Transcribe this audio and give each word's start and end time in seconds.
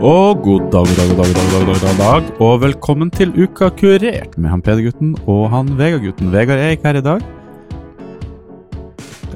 Og 0.00 0.42
god 0.42 0.60
dag, 0.72 0.86
god 0.86 0.96
dag, 0.96 1.08
god 1.08 1.16
dag, 1.16 1.34
god 1.34 1.66
dag, 1.66 1.80
god 1.80 1.98
dag, 1.98 2.30
og 2.40 2.60
velkommen 2.62 3.10
til 3.10 3.34
Uka 3.36 3.68
kurert 3.68 4.38
med 4.38 4.48
han 4.50 4.62
Peder-gutten 4.62 5.12
og 5.26 5.50
han 5.52 5.74
Vegard-gutten. 5.78 6.32
Vegard 6.32 6.58
er 6.58 6.76
ikke 6.76 6.88
her 6.88 7.00
i 7.00 7.04
dag. 7.04 7.20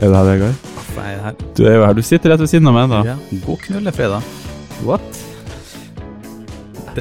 Er 0.00 0.08
du 0.08 0.14
her, 0.14 0.24
Vegard? 0.30 0.54
Er 0.96 1.10
jeg 1.10 1.20
her? 1.26 1.38
Du 1.58 1.64
er 1.64 1.76
jo 1.76 1.84
her. 1.84 1.92
Du 1.92 2.02
sitter 2.02 2.32
rett 2.32 2.40
ved 2.40 2.50
siden 2.54 2.70
av 2.70 2.78
meg 2.78 2.90
da. 2.94 3.04
Ja. 3.12 3.16
God 3.44 3.60
knullefredag. 3.66 4.32
What? 4.86 5.23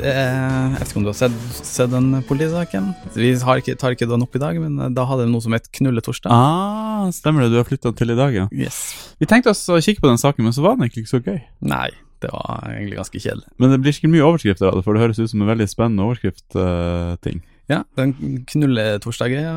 Jeg 0.02 0.74
vet 0.80 0.90
ikke 0.90 1.00
om 1.00 1.06
du 1.06 1.12
har 1.12 1.18
sett, 1.18 1.36
sett 1.62 1.92
den 1.92 2.10
politisaken? 2.28 2.92
Vi 3.14 3.34
har 3.46 3.62
ikke, 3.62 3.76
tar 3.80 3.94
ikke 3.96 4.08
den 4.10 4.26
opp 4.26 4.38
i 4.38 4.42
dag, 4.42 4.58
men 4.62 4.80
eh, 4.82 4.92
da 4.94 5.06
hadde 5.10 5.28
de 5.28 5.34
noe 5.34 5.44
som 5.44 5.54
het 5.54 5.70
Knulletorsdag. 5.78 6.34
Ah, 6.34 7.10
stemmer 7.14 7.46
det. 7.46 7.52
Du 7.54 7.60
har 7.60 7.68
flytta 7.68 7.94
til 7.98 8.14
i 8.14 8.18
dag, 8.18 8.34
ja. 8.36 8.48
Yes. 8.52 8.80
Vi 9.22 9.30
tenkte 9.30 9.54
oss 9.54 9.62
å 9.70 9.78
kikke 9.84 10.04
på 10.04 10.10
den 10.10 10.22
saken, 10.22 10.48
men 10.48 10.56
så 10.56 10.66
var 10.66 10.78
den 10.78 10.88
egentlig 10.88 11.06
ikke 11.06 11.14
så 11.14 11.22
gøy. 11.24 11.42
Nei, 11.70 11.90
det 12.26 12.32
var 12.34 12.64
egentlig 12.72 12.98
ganske 13.02 13.22
kjedelig. 13.26 13.50
Men 13.62 13.76
det 13.76 13.82
blir 13.84 13.98
sikkert 13.98 14.16
mye 14.16 14.30
overskrifter 14.30 14.70
av 14.72 14.80
det, 14.80 14.86
for 14.88 14.98
det 14.98 15.04
høres 15.06 15.22
ut 15.22 15.34
som 15.34 15.44
en 15.46 15.52
veldig 15.54 15.70
spennende 15.72 16.08
overskrift-ting. 16.08 17.44
Ja, 17.72 17.84
den 18.00 18.16
Knulletorsdag-greia 18.50 19.54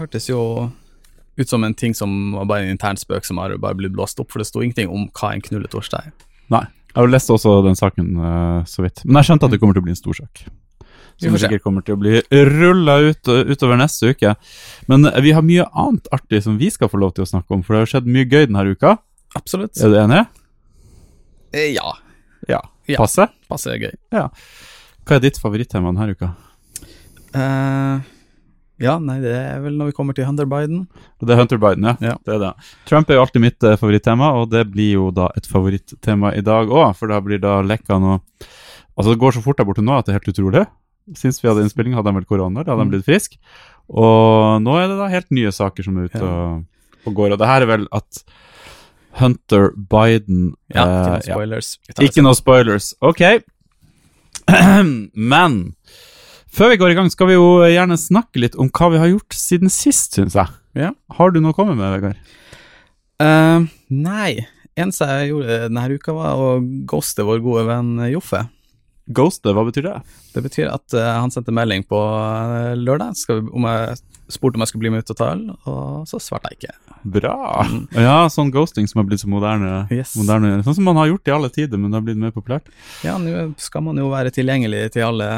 hørtes 0.00 0.28
jo 0.28 0.40
ut 1.36 1.48
som 1.48 1.64
en 1.64 1.74
ting 1.76 1.94
som 1.94 2.32
var 2.36 2.48
bare 2.48 2.64
en 2.64 2.74
intern 2.74 2.98
spøk 3.00 3.26
som 3.28 3.38
har 3.40 3.54
bare 3.60 3.76
blitt 3.78 3.94
blåst 3.96 4.20
opp, 4.22 4.32
for 4.32 4.40
det 4.40 4.48
sto 4.48 4.64
ingenting 4.64 4.90
om 4.92 5.08
hva 5.16 5.34
en 5.34 5.44
knulletorsdag 5.44 6.08
er. 6.08 6.26
Nei. 6.52 6.64
Jeg 6.96 7.02
har 7.02 7.10
lest 7.12 7.28
også 7.28 7.58
den 7.66 7.76
saken 7.76 8.06
uh, 8.16 8.62
så 8.64 8.80
vidt. 8.80 9.02
Men 9.04 9.18
jeg 9.20 9.28
skjønte 9.28 9.44
at 9.50 9.52
det 9.52 9.58
kommer 9.60 9.76
til 9.76 9.82
å 9.82 9.84
bli 9.84 9.92
en 9.92 9.98
stor 9.98 10.16
sak. 10.16 10.46
Som 11.20 11.36
sikkert 11.40 11.62
kommer 11.64 11.84
til 11.84 11.96
å 11.96 12.00
bli 12.00 12.22
rulla 12.56 12.94
ut 13.04 13.28
uh, 13.28 13.42
utover 13.52 13.76
neste 13.76 14.14
uke. 14.16 14.32
Men 14.88 15.04
eh, 15.08 15.18
vi 15.24 15.34
har 15.36 15.44
mye 15.44 15.66
annet 15.76 16.08
artig 16.12 16.40
som 16.44 16.56
vi 16.60 16.70
skal 16.72 16.88
få 16.92 17.00
lov 17.00 17.12
til 17.16 17.26
å 17.26 17.28
snakke 17.28 17.52
om, 17.56 17.60
for 17.64 17.76
det 17.76 17.82
har 17.84 17.92
skjedd 17.92 18.08
mye 18.08 18.24
gøy 18.28 18.48
denne 18.48 18.64
uka. 18.72 18.94
Absolutt. 19.36 19.76
Er 19.76 19.92
du 19.92 19.98
enig? 20.00 20.24
Eh, 21.52 21.68
Ja. 21.76 21.92
Ja. 22.48 22.62
Ja. 22.88 23.00
Passe? 23.00 23.28
Passe 23.50 23.76
gøy. 23.80 23.92
Hva 24.12 25.16
er 25.16 25.24
ditt 25.24 25.40
favorittema 25.42 25.92
denne 25.92 26.16
uka? 26.16 26.32
Eh, 27.36 28.04
ja, 28.82 28.98
nei, 29.00 29.20
det 29.22 29.32
er 29.32 29.60
vel 29.64 29.76
når 29.78 29.86
vi 29.90 29.94
kommer 29.96 30.14
til 30.16 30.26
Hunter 30.28 30.46
Biden. 30.46 30.86
Det 31.22 31.30
er 31.32 31.38
Hunter 31.40 31.58
Biden, 31.62 31.84
ja. 31.88 31.94
Ja. 32.00 32.16
Det 32.24 32.34
er 32.34 32.38
det. 32.42 32.50
Trump 32.88 33.08
er 33.10 33.14
jo 33.16 33.22
alltid 33.24 33.40
mitt 33.44 33.62
eh, 33.64 33.76
favorittema, 33.80 34.32
og 34.40 34.50
det 34.52 34.66
blir 34.72 34.92
jo 34.98 35.10
da 35.16 35.30
et 35.36 35.46
favorittema 35.48 36.34
i 36.36 36.42
dag 36.44 36.68
òg, 36.68 36.90
for 36.98 37.08
da 37.08 37.20
blir 37.24 37.40
da 37.42 37.60
lekka 37.62 37.98
noe 38.02 38.20
Altså, 38.96 39.10
det 39.12 39.18
går 39.20 39.34
så 39.36 39.42
fort 39.44 39.58
der 39.60 39.66
borte 39.68 39.82
nå 39.84 39.92
at 39.98 40.06
det 40.06 40.14
er 40.14 40.18
helt 40.22 40.30
utrolig. 40.32 40.62
Sist 41.20 41.42
vi 41.42 41.48
hadde 41.50 41.60
innspilling, 41.66 41.92
hadde 41.92 42.08
de 42.08 42.16
vel 42.16 42.24
korona, 42.24 42.62
da 42.64 42.72
hadde 42.72 42.80
de 42.80 42.86
Mm. 42.86 42.92
blitt 42.94 43.04
friske. 43.04 43.36
Og 43.92 44.62
nå 44.64 44.72
er 44.80 44.88
det 44.88 44.96
da 44.96 45.08
helt 45.12 45.28
nye 45.36 45.52
saker 45.52 45.84
som 45.84 45.98
er 46.00 46.06
ute 46.08 46.16
Ja. 46.16 46.24
og, 46.24 46.64
og 47.06 47.14
går, 47.14 47.32
og 47.32 47.38
det 47.38 47.46
her 47.46 47.60
er 47.62 47.66
vel 47.66 47.84
at 47.92 48.22
Hunter 49.20 49.68
Biden 49.76 50.54
Ja, 50.74 50.86
eh, 50.86 50.88
ikke 50.88 51.10
noen 51.12 51.22
spoilers. 51.28 51.68
Ikke 52.00 52.22
noe 52.24 52.34
spoilers. 52.34 52.94
Ok. 53.04 53.20
Men 55.14 55.74
før 56.56 56.72
vi 56.72 56.80
går 56.80 56.94
i 56.94 56.96
gang, 56.98 57.10
skal 57.12 57.30
vi 57.30 57.36
jo 57.36 57.46
gjerne 57.68 57.98
snakke 58.00 58.42
litt 58.42 58.58
om 58.60 58.70
hva 58.72 58.90
vi 58.94 59.00
har 59.02 59.12
gjort 59.12 59.36
siden 59.36 59.72
sist, 59.72 60.16
syns 60.16 60.36
jeg. 60.38 60.52
Ja. 60.76 60.90
Har 61.18 61.32
du 61.32 61.40
noe 61.40 61.54
å 61.54 61.56
komme 61.56 61.76
med, 61.76 61.88
Vegard? 61.96 62.20
Uh, 63.20 63.68
nei. 63.92 64.46
Eneste 64.76 65.08
jeg 65.08 65.30
gjorde 65.30 65.62
denne 65.70 65.86
uka, 65.88 66.12
var 66.16 66.36
å 66.36 66.50
ghoste 66.88 67.24
vår 67.24 67.40
gode 67.44 67.64
venn 67.70 67.94
Joffe. 68.12 68.42
Ghoste, 69.06 69.52
hva 69.54 69.62
betyr 69.68 69.86
det? 69.86 69.96
Det 70.34 70.42
betyr 70.42 70.72
at 70.72 70.96
uh, 70.96 71.14
han 71.22 71.32
sendte 71.32 71.54
melding 71.54 71.86
på 71.86 71.96
uh, 71.96 72.74
lørdag 72.74 73.14
vi, 73.28 73.38
om 73.54 73.68
jeg 73.70 74.00
spurte 74.34 74.58
om 74.58 74.64
jeg 74.64 74.72
skulle 74.72 74.82
bli 74.82 74.90
med 74.90 75.04
ut 75.06 75.12
og 75.14 75.18
ta 75.20 75.28
øl, 75.36 75.44
og 75.70 76.08
så 76.10 76.18
svarte 76.22 76.50
jeg 76.50 76.58
ikke. 76.58 76.96
Bra. 77.16 77.36
Ja, 77.94 78.16
sånn 78.32 78.50
ghosting 78.50 78.88
som 78.90 78.98
har 78.98 79.06
blitt 79.06 79.22
så 79.22 79.30
moderne. 79.30 79.84
Yes. 79.94 80.16
moderne. 80.18 80.56
Sånn 80.66 80.80
som 80.80 80.88
man 80.88 80.98
har 80.98 81.12
gjort 81.12 81.30
i 81.30 81.34
alle 81.36 81.50
tider, 81.54 81.78
men 81.78 81.92
det 81.92 82.00
har 82.00 82.06
blitt 82.08 82.18
mer 82.18 82.34
populært. 82.34 82.66
Ja, 83.06 83.14
nå 83.22 83.52
skal 83.62 83.86
man 83.86 84.00
jo 84.02 84.10
være 84.10 84.34
tilgjengelig 84.34 84.88
til 84.96 85.06
alle, 85.06 85.30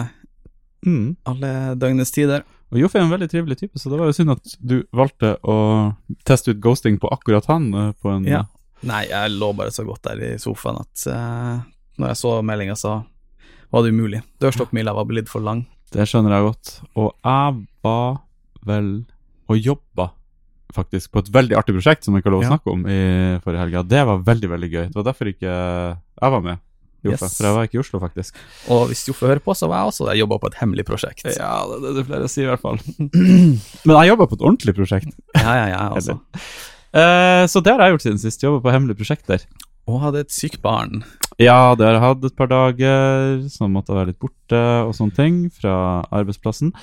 Mm. 0.86 1.16
alle 1.26 1.74
døgnets 1.76 2.10
tider. 2.14 2.44
Og 2.70 2.78
Joffe 2.78 2.98
er 3.00 3.02
en 3.06 3.10
veldig 3.10 3.28
trivelig 3.32 3.56
type, 3.58 3.78
så 3.80 3.90
det 3.90 3.98
var 3.98 4.06
jo 4.06 4.12
synd 4.12 4.30
at 4.30 4.56
du 4.60 4.82
valgte 4.92 5.36
å 5.42 5.94
teste 6.24 6.52
ut 6.52 6.60
ghosting 6.60 6.98
på 7.00 7.08
akkurat 7.10 7.46
han. 7.48 7.72
eh, 7.74 7.92
På 8.02 8.10
en, 8.14 8.24
Ja. 8.24 8.44
Nei, 8.82 9.06
jeg 9.08 9.32
lå 9.34 9.52
bare 9.56 9.70
så 9.74 9.84
godt 9.84 10.02
der 10.02 10.20
i 10.22 10.38
sofaen 10.38 10.78
at 10.78 11.06
uh, 11.10 11.58
når 11.98 12.08
jeg 12.12 12.16
så 12.20 12.42
meldinga, 12.46 12.76
så 12.78 13.04
var 13.72 13.82
det 13.82 13.90
umulig. 13.92 14.22
Dørstokkmila 14.38 14.94
var 14.94 15.04
blitt 15.04 15.28
for 15.28 15.40
lang. 15.42 15.64
Det 15.90 16.06
skjønner 16.06 16.30
jeg 16.36 16.44
godt. 16.46 16.80
Og 16.94 17.12
jeg 17.24 17.66
var 17.82 18.20
vel 18.68 19.04
og 19.48 19.56
jobba 19.58 20.10
faktisk 20.76 21.10
på 21.10 21.18
et 21.24 21.32
veldig 21.32 21.56
artig 21.56 21.74
prosjekt 21.74 22.04
som 22.04 22.14
jeg 22.14 22.22
ikke 22.22 22.28
har 22.30 22.36
lov 22.36 22.42
å 22.42 22.44
Ja. 22.44 22.52
snakke 22.54 22.70
om 22.72 22.86
i 22.86 23.40
forrige 23.42 23.64
helga. 23.64 23.82
Det 23.88 24.06
var 24.06 24.18
veldig, 24.22 24.48
veldig 24.52 24.70
gøy. 24.70 24.86
Det 24.92 24.94
var 24.94 25.04
derfor 25.10 25.26
ikke 25.32 25.48
jeg 25.48 26.30
var 26.36 26.40
med. 26.42 26.58
Joffe, 27.06 27.28
Yes. 27.28 27.36
For 27.38 27.46
jeg 27.46 27.54
var 27.56 27.68
ikke 27.68 27.78
i 27.78 27.82
Oslo, 27.82 28.00
faktisk. 28.02 28.38
Og 28.74 28.86
hvis 28.90 29.04
Joffe 29.08 29.26
hører 29.30 29.42
på, 29.44 29.54
så 29.54 29.68
var 29.70 29.82
jeg 29.84 29.92
også 29.92 30.08
der, 30.08 30.18
jobba 30.18 30.38
på 30.42 30.50
et 30.50 30.56
hemmelig 30.62 30.84
prosjekt. 30.88 31.22
Ja, 31.36 31.52
det 31.70 31.76
er 31.78 31.84
det 31.84 31.92
du 32.00 32.08
pleier 32.08 32.24
å 32.26 32.30
si, 32.32 32.42
i 32.42 32.48
hvert 32.50 32.64
fall. 32.64 32.80
Men 33.86 33.94
jeg 33.94 34.10
jobba 34.12 34.26
på 34.30 34.38
et 34.38 34.44
ordentlig 34.48 34.74
prosjekt. 34.78 35.14
ja, 35.38 35.52
ja, 35.60 35.66
ja 35.76 35.84
altså. 35.94 36.18
Uh, 36.88 37.44
så 37.50 37.60
det 37.62 37.74
har 37.76 37.84
jeg 37.84 37.94
gjort 37.96 38.06
siden 38.06 38.20
sist. 38.22 38.42
Jobba 38.42 38.62
på 38.64 38.72
hemmelige 38.74 38.98
prosjekter. 39.02 39.44
Og 39.88 40.00
hadde 40.02 40.24
et 40.26 40.32
sykt 40.34 40.60
barn. 40.64 41.02
Ja, 41.40 41.74
det 41.78 41.86
har 41.86 41.94
jeg 41.96 42.02
hatt 42.02 42.24
et 42.26 42.36
par 42.36 42.50
dager 42.50 43.38
som 43.52 43.70
måtte 43.76 43.94
være 43.96 44.10
litt 44.10 44.18
borte 44.20 44.58
og 44.84 44.90
sånne 44.96 45.14
ting 45.16 45.38
fra 45.54 46.02
arbeidsplassen. 46.10 46.74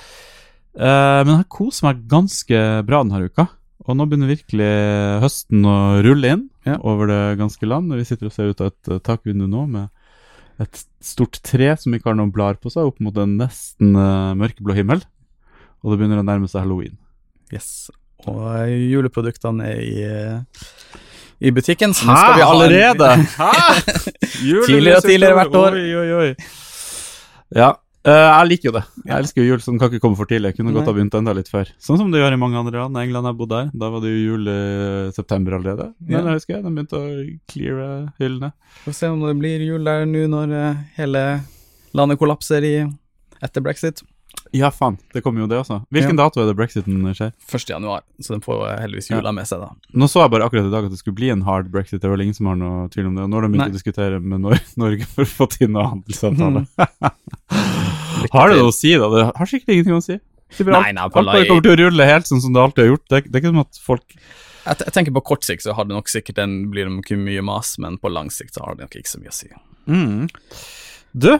Uh, 0.76 1.20
men 1.22 1.30
jeg 1.34 1.40
har 1.44 1.50
kost 1.52 1.84
meg 1.86 2.02
ganske 2.10 2.64
bra 2.88 3.02
denne 3.04 3.28
uka. 3.28 3.46
Og 3.86 3.94
nå 3.94 4.06
begynner 4.10 4.32
virkelig 4.32 4.70
høsten 5.22 5.62
å 5.68 5.76
rulle 6.02 6.32
inn 6.34 6.46
Ja. 6.66 6.74
over 6.82 7.06
det 7.06 7.20
ganske 7.38 7.62
land. 7.70 7.92
Vi 7.94 8.02
sitter 8.08 8.26
og 8.26 8.34
ser 8.34 8.50
ut 8.50 8.60
av 8.64 8.72
et 8.72 9.02
takvindu 9.06 9.46
nå 9.46 9.62
med 9.70 9.86
et 10.62 10.82
stort 11.04 11.38
tre 11.44 11.72
som 11.80 11.94
ikke 11.94 12.10
har 12.10 12.18
noen 12.18 12.32
blader 12.34 12.60
på 12.60 12.72
seg, 12.72 12.88
opp 12.88 13.00
mot 13.04 13.16
en 13.20 13.36
nesten 13.40 13.96
uh, 13.98 14.32
mørkeblå 14.38 14.76
himmel. 14.78 15.02
Og 15.84 15.92
det 15.92 16.00
begynner 16.00 16.22
å 16.22 16.26
nærme 16.26 16.48
seg 16.50 16.64
halloween. 16.64 16.96
Yes. 17.52 17.88
Og 18.24 18.40
uh, 18.40 18.64
juleproduktene 18.70 19.68
er 19.68 19.82
i, 19.84 20.06
uh, 20.08 21.00
i 21.40 21.52
butikken. 21.54 21.94
Så 21.96 22.08
nå 22.08 22.16
skal 22.16 22.38
vi 22.40 22.46
allerede? 22.46 23.10
Hæ? 23.36 23.50
Tidligere 24.68 25.02
og 25.02 25.08
tidligere 25.10 25.40
hvert 25.40 25.58
år. 25.60 25.80
Oi, 25.80 25.90
oi, 26.00 26.08
oi. 26.22 26.30
Ja, 27.54 27.74
jeg 28.06 28.46
liker 28.50 28.68
jo 28.70 28.72
det. 28.76 28.82
Jeg 29.06 29.16
elsker 29.18 29.42
jo 29.42 29.48
jul, 29.50 29.60
så 29.64 29.72
den 29.72 29.80
kan 29.82 29.90
ikke 29.90 30.02
komme 30.04 30.18
for 30.18 30.28
tidlig. 30.30 30.52
Jeg 30.52 30.58
kunne 30.60 30.74
godt 30.76 30.86
ha 30.90 30.94
begynt 30.94 31.14
enda 31.18 31.34
litt 31.34 31.50
før. 31.50 31.70
Sånn 31.82 31.98
som 31.98 32.10
det 32.14 32.20
gjør 32.22 32.36
i 32.36 32.40
mange 32.40 32.58
andre 32.60 32.84
land. 32.84 32.96
England 33.02 33.26
jeg 33.32 33.38
bodde 33.40 33.58
der. 33.60 33.70
Da 33.74 33.90
var 33.90 34.04
det 34.04 34.12
jo 34.14 34.24
jul 34.36 34.50
i 34.52 34.58
september 35.16 35.58
allerede. 35.58 35.88
Men 36.00 36.18
Ja. 36.20 36.24
jeg 36.30 36.40
husker 36.40 36.62
de 36.62 36.70
begynte 36.76 37.00
å 37.00 37.38
cleare 37.50 37.88
hyllene. 38.22 38.52
Får 38.84 38.94
se 39.02 39.06
om 39.10 39.20
det 39.26 39.36
blir 39.40 39.66
jul 39.66 39.84
der 39.84 40.04
nå 40.06 40.26
når 40.30 40.52
eh, 40.54 40.74
hele 41.00 41.24
landet 41.94 42.18
kollapser 42.20 42.62
i, 42.62 42.76
etter 43.42 43.60
brexit. 43.64 44.02
Ja, 44.54 44.68
faen. 44.70 44.94
Det 45.12 45.22
kommer 45.24 45.40
jo 45.42 45.46
det 45.50 45.56
også. 45.58 45.80
Hvilken 45.92 46.16
dato 46.16 46.40
er 46.40 46.46
det 46.46 46.54
brexiten 46.56 47.02
skjer? 47.16 47.32
1. 47.50 47.64
januar, 47.72 48.02
så 48.22 48.36
den 48.36 48.40
får 48.44 48.78
heldigvis 48.78 49.08
jula 49.10 49.32
med 49.34 49.44
seg, 49.48 49.60
da. 49.60 49.72
Nå 49.92 50.06
så 50.08 50.22
jeg 50.22 50.30
bare 50.30 50.46
akkurat 50.46 50.68
i 50.68 50.70
dag 50.72 50.86
at 50.86 50.92
det 50.94 51.00
skulle 51.00 51.16
bli 51.18 51.30
en 51.34 51.42
hard 51.42 51.68
brexit. 51.72 52.00
Det 52.00 52.06
er 52.06 52.12
vel 52.14 52.22
ingen 52.24 52.36
som 52.36 52.46
har 52.52 52.56
noe 52.60 52.86
tvil 52.92 53.08
om 53.10 53.16
det. 53.18 53.24
Og 53.26 53.32
nå 53.32 53.36
har 53.40 53.46
de 53.48 53.50
begynt 53.56 53.74
å 53.74 53.76
diskutere 53.76 54.20
med 54.22 54.40
Norge 54.80 55.08
for 55.10 55.26
å 55.26 55.32
få 55.40 55.48
til 55.50 55.72
noe 55.74 55.88
handelsavtale. 55.90 56.62
Lykke 56.78 57.74
Har 58.32 58.50
det 58.50 58.58
noe 58.60 58.72
å 58.72 58.74
si, 58.74 58.94
da? 58.98 59.08
Det 59.12 59.24
har 59.36 59.50
sikkert 59.50 59.74
ingenting 59.74 59.96
å 59.98 60.04
si. 60.04 60.18
Nei, 60.62 60.92
nei, 60.94 61.02
alt 61.02 61.14
bare 61.16 61.42
kommer 61.48 61.64
til 61.64 61.72
å 61.74 61.78
rulle 61.80 62.06
helt 62.06 62.28
sånn 62.28 62.42
som 62.44 62.54
det 62.54 62.62
alltid 62.62 62.84
har 62.84 62.92
gjort. 62.92 63.06
Det, 63.10 63.22
det 63.26 63.34
er 63.34 63.42
ikke 63.42 63.50
som 63.50 63.64
at 63.64 63.80
folk 63.82 64.04
Jeg, 64.14 64.78
jeg 64.84 64.94
tenker 64.94 65.14
på 65.16 65.24
kort 65.32 65.46
sikt 65.46 65.64
så 65.64 65.74
har 65.78 65.88
det 65.88 65.94
nok 65.94 66.08
sikkert 66.10 66.38
en, 66.42 66.54
blir 66.72 66.88
det 66.88 67.18
mye 67.18 67.42
mas, 67.44 67.74
men 67.82 67.98
på 68.02 68.10
lang 68.10 68.30
sikt 68.34 68.56
så 68.56 68.64
har 68.64 68.78
det 68.78 68.86
nok 68.86 68.96
ikke 68.98 69.10
så 69.10 69.20
mye 69.22 69.34
å 69.34 69.36
si. 69.36 69.50
Du, 71.16 71.30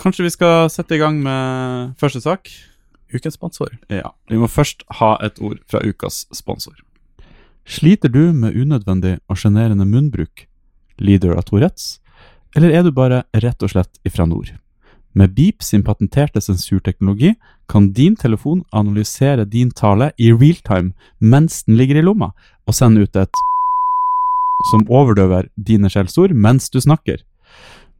kanskje 0.00 0.26
vi 0.26 0.32
skal 0.34 0.68
sette 0.72 0.96
i 0.96 1.00
gang 1.00 1.20
med 1.24 1.94
første 2.00 2.20
sak? 2.24 2.50
Ukens 3.08 3.38
sponsor. 3.38 3.72
Ja. 3.88 4.12
Vi 4.28 4.36
må 4.40 4.48
først 4.52 4.84
ha 4.98 5.14
et 5.24 5.40
ord 5.40 5.62
fra 5.70 5.80
ukas 5.80 6.26
sponsor. 6.36 6.76
Sliter 7.68 8.12
du 8.12 8.32
med 8.36 8.56
unødvendig 8.56 9.18
og 9.28 9.40
sjenerende 9.40 9.84
munnbruk? 9.88 10.46
Lider 11.00 11.32
du 11.32 11.40
av 11.40 11.46
Tourettes? 11.48 11.98
Eller 12.56 12.72
er 12.72 12.84
du 12.84 12.92
bare 12.96 13.22
rett 13.36 13.64
og 13.64 13.72
slett 13.72 14.00
ifra 14.08 14.24
nord? 14.28 14.52
Med 15.14 15.34
Beep 15.34 15.62
sin 15.62 15.82
patenterte 15.82 16.40
sensurteknologi 16.40 17.34
kan 17.68 17.92
din 17.92 18.16
telefon 18.16 18.64
analysere 18.72 19.44
din 19.44 19.70
tale 19.70 20.12
i 20.18 20.32
realtime 20.32 20.92
mens 21.18 21.64
den 21.64 21.76
ligger 21.76 21.98
i 21.98 22.04
lomma, 22.04 22.32
og 22.66 22.74
sende 22.74 23.02
ut 23.02 23.16
et 23.16 23.44
som 24.70 24.84
overdøver 24.90 25.48
dine 25.56 25.90
skjellsord 25.90 26.34
mens 26.34 26.68
du 26.70 26.80
snakker. 26.80 27.22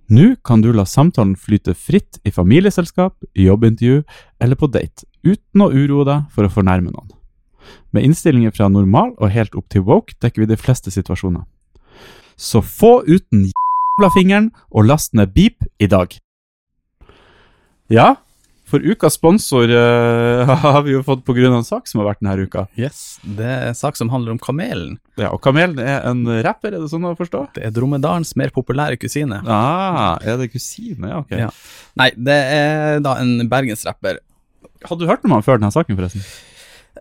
Nå 0.08 0.34
kan 0.44 0.62
du 0.64 0.70
la 0.72 0.86
samtalen 0.88 1.36
flyte 1.36 1.74
fritt 1.76 2.18
i 2.24 2.32
familieselskap, 2.32 3.14
jobbintervju 3.36 4.02
eller 4.40 4.56
på 4.56 4.70
date, 4.72 5.04
uten 5.24 5.64
å 5.64 5.68
uroe 5.68 6.06
deg 6.08 6.30
for 6.32 6.48
å 6.48 6.52
fornærme 6.52 6.92
noen. 6.92 7.12
Med 7.92 8.06
innstillinger 8.08 8.54
fra 8.56 8.70
normal 8.72 9.12
og 9.18 9.32
helt 9.32 9.56
opp 9.58 9.68
til 9.72 9.84
woke 9.84 10.16
dekker 10.22 10.44
vi 10.44 10.52
de 10.52 10.60
fleste 10.60 10.92
situasjoner. 10.92 11.44
Så 12.36 12.62
få 12.64 13.02
uten 13.04 13.50
jævla 13.50 14.10
fingeren 14.14 14.50
og 14.70 14.88
last 14.88 15.12
ned 15.12 15.34
Beep 15.36 15.66
i 15.80 15.90
dag. 15.90 16.16
Ja, 17.88 18.16
For 18.68 18.84
ukas 18.84 19.14
sponsor 19.16 19.70
uh, 19.72 20.50
har 20.64 20.82
vi 20.84 20.92
jo 20.92 21.00
fått 21.06 21.24
av 21.24 21.38
en 21.40 21.64
sak 21.64 21.86
som 21.88 22.02
har 22.02 22.10
vært 22.10 22.20
denne 22.20 22.44
uka. 22.44 22.66
Yes, 22.76 23.18
Det 23.24 23.46
er 23.48 23.70
en 23.70 23.78
sak 23.78 23.96
som 23.96 24.10
handler 24.12 24.34
om 24.34 24.40
kamelen. 24.42 24.98
Ja, 25.16 25.30
Og 25.32 25.40
Kamelen 25.40 25.80
er 25.80 26.04
en 26.04 26.20
rapper, 26.44 26.74
er 26.76 26.84
det 26.84 26.90
sånn 26.92 27.06
å 27.08 27.14
forstå? 27.16 27.46
Det 27.56 27.64
er 27.64 27.72
dromedarens 27.72 28.34
mer 28.36 28.52
populære 28.52 29.00
kusine. 29.00 29.40
Ah, 29.48 30.18
er 30.20 30.36
det 30.36 30.50
kusine? 30.52 31.08
Ja, 31.08 31.22
ok. 31.24 31.32
Ja. 31.32 31.48
Nei, 31.96 32.10
det 32.12 32.36
er 32.58 33.00
da 33.00 33.16
en 33.22 33.48
bergensrapper. 33.48 34.20
Hadde 34.84 35.00
du 35.00 35.08
hørt 35.08 35.24
om 35.24 35.32
han 35.38 35.42
før 35.46 35.58
denne 35.62 35.72
saken, 35.72 35.96
forresten? 35.96 36.28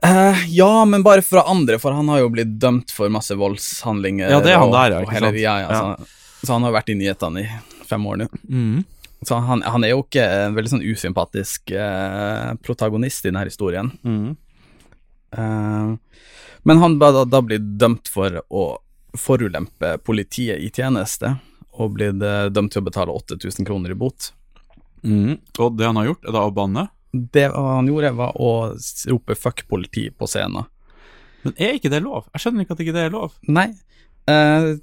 Uh, 0.05 0.39
ja, 0.53 0.85
men 0.85 1.03
bare 1.03 1.23
fra 1.25 1.43
andre, 1.49 1.79
for 1.81 1.91
han 1.91 2.07
har 2.13 2.21
jo 2.21 2.29
blitt 2.31 2.55
dømt 2.61 2.91
for 2.93 3.09
masse 3.11 3.35
voldshandlinger. 3.35 4.29
Ja, 4.29 4.39
det 4.45 4.53
er 4.53 4.61
han 4.61 4.71
der, 4.71 4.93
ja, 4.93 4.99
ikke 5.03 5.17
hele- 5.17 5.31
sant? 5.33 5.41
Ja, 5.41 5.55
ja, 5.63 5.69
Ja. 5.71 5.95
Så, 5.97 6.47
så 6.47 6.53
han 6.53 6.63
har 6.67 6.71
vært 6.75 6.91
i 6.93 6.95
nyhetene 6.99 7.43
i 7.43 7.47
fem 7.89 8.05
år 8.05 8.19
nå. 8.21 8.27
Mm. 8.47 8.85
Så 9.25 9.35
han, 9.41 9.63
han 9.65 9.83
er 9.83 9.95
jo 9.95 10.03
ikke 10.03 10.23
en 10.23 10.57
veldig 10.57 10.71
sånn 10.75 10.85
usympatisk 10.85 11.71
eh, 11.73 12.51
protagonist 12.61 13.25
i 13.25 13.31
denne 13.31 13.47
historien. 13.47 13.89
Mm. 14.05 14.35
Eh, 15.33 15.95
men 16.67 16.83
han 16.83 16.97
ble 16.99 17.09
da, 17.15 17.23
da 17.25 17.41
blitt 17.41 17.65
dømt 17.81 18.11
for 18.11 18.41
å 18.47 18.65
forulempe 19.17 19.95
politiet 20.05 20.61
i 20.61 20.69
tjeneste, 20.69 21.33
og 21.77 21.95
blitt 21.97 22.21
eh, 22.21 22.49
dømt 22.53 22.73
til 22.73 22.83
å 22.83 22.87
betale 22.89 23.15
8000 23.15 23.65
kroner 23.67 23.93
i 23.93 23.97
bot. 23.97 24.31
Mm. 25.01 25.37
Og 25.57 25.77
det 25.77 25.89
han 25.89 25.97
har 25.97 26.11
gjort, 26.11 26.25
er 26.27 26.37
da 26.37 26.45
å 26.45 26.53
banne. 26.53 26.87
Det 27.11 27.47
han 27.53 27.89
gjorde, 27.89 28.13
var 28.17 28.37
å 28.37 28.51
rope 29.09 29.35
'fuck 29.35 29.65
politi' 29.69 30.09
på 30.11 30.27
scenen. 30.29 30.67
Men 31.45 31.55
er 31.57 31.77
ikke 31.77 31.89
det 31.93 32.03
lov? 32.03 32.27
Jeg 32.33 32.43
skjønner 32.43 32.65
ikke 32.65 32.75
at 32.75 32.83
ikke 32.83 32.95
det 32.97 33.07
er 33.07 33.13
lov. 33.13 33.33
Nei. 33.47 33.71
eh, 34.27 34.77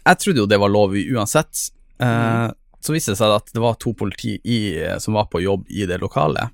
jeg 0.00 0.18
trodde 0.22 0.40
jo 0.40 0.48
det 0.48 0.60
var 0.60 0.72
lov 0.72 0.94
uansett. 0.96 1.70
Eh, 2.00 2.48
Så 2.80 2.94
viste 2.94 3.12
det 3.12 3.18
seg 3.20 3.34
at 3.34 3.50
det 3.52 3.60
var 3.60 3.74
to 3.80 3.92
politi 3.92 4.38
i, 4.44 4.58
som 5.02 5.14
var 5.18 5.26
på 5.32 5.42
jobb 5.44 5.66
i 5.68 5.86
det 5.86 5.98
lokalet, 6.00 6.50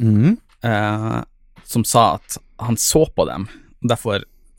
Mm. 0.00 0.36
eh, 0.62 1.22
som 1.64 1.84
sa 1.84 2.14
at 2.16 2.36
han 2.58 2.76
så 2.76 3.04
på 3.14 3.24
dem. 3.28 3.46
Derfor 3.86 4.16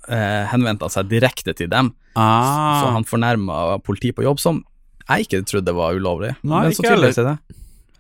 eh, 0.08 0.46
henvendte 0.52 0.86
han 0.88 0.94
seg 0.94 1.10
direkte 1.12 1.54
til 1.58 1.68
dem. 1.70 1.92
Ah. 2.16 2.80
Så 2.82 2.92
han 2.96 3.04
fornærma 3.06 3.78
politi 3.84 4.12
på 4.16 4.24
jobb, 4.24 4.40
som 4.40 4.64
jeg 5.10 5.26
ikke 5.28 5.44
trodde 5.46 5.74
var 5.76 5.94
ulovlig. 5.98 6.36
Nei, 6.44 6.64
Men 6.70 6.74
så 6.74 6.86
tydeligvis 6.88 7.20
er 7.22 7.28
det. 7.34 7.38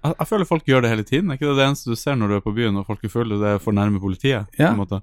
jeg, 0.06 0.16
jeg 0.20 0.28
føler 0.32 0.46
folk 0.50 0.66
gjør 0.66 0.82
det 0.86 0.90
hele 0.94 1.04
tiden. 1.04 1.30
Er 1.30 1.38
ikke 1.38 1.50
det 1.52 1.58
det 1.60 1.68
eneste 1.68 1.92
du 1.92 1.96
ser 2.00 2.16
når 2.16 2.28
du 2.32 2.36
er 2.40 2.46
på 2.46 2.56
byen 2.56 2.78
og 2.80 2.88
folk 2.88 3.04
er 3.06 3.10
fulle, 3.14 3.38
det 3.42 3.52
er 3.56 3.60
for 3.62 3.76
nærme 3.78 4.00
politiet? 4.02 4.48
Ja. 4.58 4.72
på 4.72 4.78
en 4.78 4.82
måte? 4.86 5.02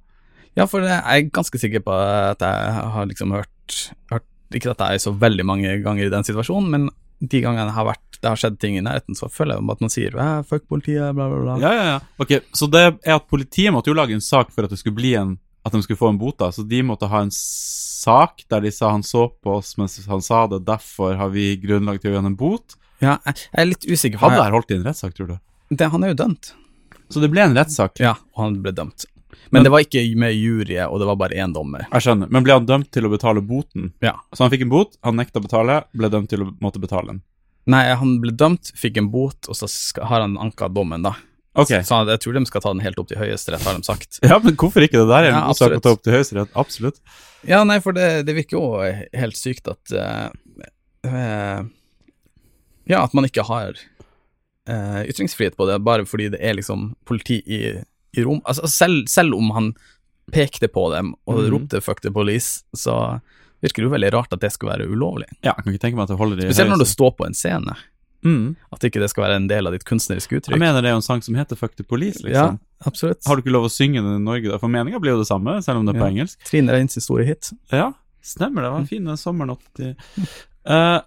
Ja, 0.57 0.67
for 0.67 0.81
jeg 0.85 0.99
er 1.01 1.31
ganske 1.33 1.59
sikker 1.61 1.81
på 1.85 1.93
at 1.95 2.41
jeg 2.43 2.73
har 2.97 3.07
liksom 3.09 3.31
hørt, 3.33 3.77
hørt 4.11 4.27
Ikke 4.53 4.71
at 4.75 4.83
jeg 4.85 4.95
er 4.99 5.01
så 5.01 5.13
veldig 5.17 5.45
mange 5.49 5.71
ganger 5.83 6.05
i 6.07 6.11
den 6.13 6.25
situasjonen, 6.29 6.69
men 6.69 6.91
de 7.23 7.41
gangene 7.45 7.69
det 7.69 7.77
har 7.77 7.87
vært, 7.87 8.19
det 8.23 8.31
har 8.31 8.39
skjedd 8.39 8.59
ting 8.63 8.77
i 8.79 8.83
nærheten, 8.85 9.17
så 9.19 9.29
føler 9.31 9.57
jeg 9.57 9.71
at 9.75 9.83
man 9.85 9.93
sier 9.93 10.17
«Æ, 10.19 10.27
'fuck 10.47 10.67
politiet', 10.71 11.15
bla, 11.15 11.29
bla, 11.31 11.41
bla. 11.43 11.57
Ja, 11.63 11.73
ja, 11.75 11.85
ja. 11.93 11.99
Ok, 12.19 12.41
Så 12.55 12.69
det 12.71 12.83
er 12.83 13.15
at 13.17 13.29
politiet 13.31 13.73
måtte 13.75 13.91
jo 13.91 13.99
lage 13.99 14.15
en 14.15 14.25
sak 14.25 14.51
for 14.51 14.67
at 14.67 14.71
det 14.71 14.79
skulle 14.83 14.99
bli 14.99 15.15
en 15.19 15.39
At 15.65 15.71
de 15.71 15.79
skulle 15.83 15.99
få 15.99 16.09
en 16.11 16.19
bot, 16.19 16.35
da. 16.39 16.49
Så 16.51 16.65
de 16.67 16.81
måtte 16.83 17.07
ha 17.07 17.21
en 17.23 17.31
sak 17.31 18.43
der 18.51 18.65
de 18.65 18.71
sa 18.75 18.91
han 18.91 19.05
så 19.07 19.29
på 19.31 19.53
oss 19.61 19.77
mens 19.79 19.95
han 20.09 20.21
sa 20.21 20.49
det, 20.51 20.65
derfor 20.67 21.15
har 21.15 21.31
vi 21.31 21.57
grunnlag 21.63 22.01
til 22.03 22.11
å 22.11 22.15
gi 22.15 22.19
han 22.19 22.27
en 22.33 22.35
bot. 22.35 22.75
Ja, 22.99 23.21
jeg, 23.27 23.47
er 23.55 23.69
litt 23.71 23.87
usikker. 23.87 24.19
Hadde 24.19 24.41
det 24.41 24.49
her 24.49 24.57
holdt 24.57 24.75
i 24.75 24.79
en 24.81 24.83
rettssak, 24.89 25.15
tror 25.15 25.29
du? 25.29 25.37
det, 25.71 25.87
Han 25.93 26.03
er 26.03 26.09
jo 26.13 26.19
dømt. 26.19 26.51
Så 27.13 27.23
det 27.23 27.31
ble 27.31 27.45
en 27.45 27.55
rettssak. 27.55 28.01
Ja, 28.03 28.17
og 28.35 28.43
han 28.43 28.59
ble 28.65 28.73
dømt. 28.75 29.07
Men, 29.51 29.59
Men- 29.59 29.65
det 29.65 29.71
var 29.75 29.81
ikke 29.85 30.05
med 30.17 30.35
jury, 30.35 30.79
og 30.87 30.99
det 31.01 31.07
var 31.11 31.17
bare 31.17 31.37
én 31.37 31.53
dommer. 31.53 31.87
Jeg 31.93 32.07
skjønner. 32.07 32.31
Men 32.31 32.45
ble 32.47 32.53
han 32.57 32.67
dømt 32.67 32.91
til 32.95 33.05
å 33.05 33.11
betale 33.13 33.43
boten? 33.45 33.93
Ja. 34.01 34.15
Så 34.33 34.45
han 34.45 34.51
fikk 34.53 34.63
en 34.63 34.73
bot, 34.73 34.97
han 35.05 35.17
nekta 35.19 35.41
å 35.41 35.45
betale, 35.45 35.83
ble 35.93 36.09
dømt 36.09 36.31
til 36.33 36.43
å 36.47 36.53
måtte 36.63 36.81
betale 36.81 37.07
den. 37.15 37.21
Nei, 37.67 37.85
han 37.95 38.17
ble 38.23 38.33
dømt, 38.35 38.73
fikk 38.75 38.97
en 38.99 39.11
bot, 39.13 39.49
og 39.49 39.55
så 39.55 39.69
skal, 39.71 40.07
har 40.11 40.21
han 40.25 40.39
anka 40.41 40.69
dommen, 40.73 41.03
da. 41.05 41.13
Ok. 41.55 41.69
Så 41.85 41.99
jeg 42.09 42.21
tror 42.25 42.33
de 42.39 42.47
skal 42.49 42.63
ta 42.65 42.71
den 42.73 42.81
helt 42.81 42.99
opp 42.99 43.09
til 43.11 43.19
Høyesterett, 43.21 43.63
har 43.63 43.77
de 43.77 43.85
sagt. 43.85 44.19
Ja, 44.25 44.39
men 44.41 44.57
hvorfor 44.57 44.81
ikke? 44.87 45.03
Det 45.03 45.09
der 45.11 45.27
er 45.29 45.35
en 45.35 45.37
Ja, 45.51 45.53
sak 45.55 45.75
å 45.77 45.83
ta 45.85 45.93
opp 45.93 46.03
til 46.03 46.15
Høyesterett. 46.17 46.49
Absolutt. 46.57 47.03
Ja, 47.45 47.61
nei, 47.69 47.77
for 47.85 47.93
det, 47.93 48.25
det 48.25 48.35
virker 48.39 48.57
jo 48.57 48.65
helt 49.21 49.37
sykt 49.37 49.69
at 49.69 49.93
uh, 49.93 51.63
Ja, 52.89 53.05
at 53.05 53.15
man 53.15 53.27
ikke 53.29 53.45
har 53.47 53.77
uh, 54.69 55.03
ytringsfrihet 55.07 55.57
på 55.59 55.67
det, 55.69 55.79
bare 55.85 56.07
fordi 56.09 56.31
det 56.33 56.41
er 56.43 56.57
liksom 56.59 56.95
politi 57.09 57.41
i, 57.47 57.61
i 58.17 58.25
rom. 58.25 58.41
Altså, 58.45 58.69
selv, 58.69 59.07
selv 59.09 59.35
om 59.35 59.51
han 59.57 59.73
pekte 60.33 60.69
på 60.69 60.87
dem 60.95 61.15
og 61.27 61.39
mm. 61.41 61.47
ropte 61.53 61.81
'fuck 61.81 62.01
the 62.03 62.11
police', 62.11 62.63
så 62.77 63.21
virker 63.63 63.83
det 63.83 63.89
jo 63.89 63.95
veldig 63.95 64.13
rart 64.13 64.33
at 64.33 64.41
det 64.41 64.53
skal 64.53 64.69
være 64.71 64.87
ulovlig. 64.91 65.27
Ja, 65.43 65.53
jeg 65.57 65.65
kan 65.65 65.73
ikke 65.73 65.83
tenke 65.87 65.97
meg 65.97 66.05
at 66.05 66.13
det 66.15 66.19
holder 66.19 66.39
i 66.39 66.47
Spesielt 66.51 66.71
når 66.71 66.79
du 66.83 66.89
står 66.91 67.11
på 67.17 67.27
en 67.27 67.35
scene. 67.35 67.77
mm. 68.25 68.57
At 68.73 68.85
ikke 68.85 69.01
det 69.01 69.11
skal 69.11 69.25
være 69.25 69.37
en 69.37 69.49
del 69.49 69.67
av 69.67 69.73
ditt 69.73 69.85
kunstneriske 69.85 70.37
uttrykk. 70.39 70.55
Jeg 70.55 70.59
mener 70.63 70.81
det 70.83 70.89
er 70.91 70.95
jo 70.97 71.01
en 71.03 71.09
sang 71.09 71.23
som 71.23 71.35
heter 71.35 71.57
Fuck 71.57 71.77
the 71.77 71.85
Police, 71.85 72.21
Ja, 72.23 72.29
liksom. 72.29 72.59
absolutt. 72.87 73.23
Har 73.27 73.37
du 73.37 73.43
ikke 73.43 73.53
lov 73.55 73.65
å 73.67 73.71
synge 73.71 74.03
den 74.03 74.17
i 74.17 74.25
Norge, 74.25 74.49
da? 74.49 74.59
For 74.59 74.69
meninga 74.69 75.01
blir 75.01 75.13
jo 75.17 75.19
det 75.19 75.27
samme, 75.31 75.63
selv 75.63 75.79
om 75.79 75.87
det 75.87 75.95
er 75.97 76.01
på 76.01 76.07
Ja. 76.07 76.11
engelsk. 76.11 76.39
Trine 76.45 76.73
Reins 76.73 76.99
store 77.03 77.25
hit. 77.25 77.53
Ja, 77.71 77.93
stemmer 78.23 78.63
det. 78.63 78.71
Var 78.71 78.79
en 78.79 78.87
fin 78.87 79.05
den 79.05 79.17
sommeren 79.17 79.51
80 79.51 79.97
Uh, 80.65 81.01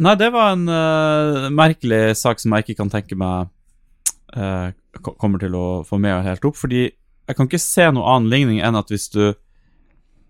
Nei, 0.00 0.14
det 0.16 0.30
var 0.32 0.52
en 0.54 0.66
uh, 0.66 1.50
merkelig 1.52 2.16
sak 2.16 2.40
som 2.40 2.52
jeg 2.56 2.64
ikke 2.64 2.76
kan 2.78 2.88
tenke 2.88 3.14
meg 3.14 3.50
eh, 4.32 4.70
ko- 4.72 4.79
kommer 5.02 5.38
til 5.38 5.54
å 5.54 5.84
få 5.86 5.98
med 6.00 6.24
helt 6.24 6.44
opp, 6.44 6.56
fordi 6.56 6.90
jeg 7.28 7.36
kan 7.36 7.46
ikke 7.46 7.60
se 7.62 7.86
noen 7.92 8.06
annen 8.06 8.30
ligning 8.30 8.60
enn 8.60 8.76
at 8.76 8.88
hvis 8.90 9.08
du 9.14 9.34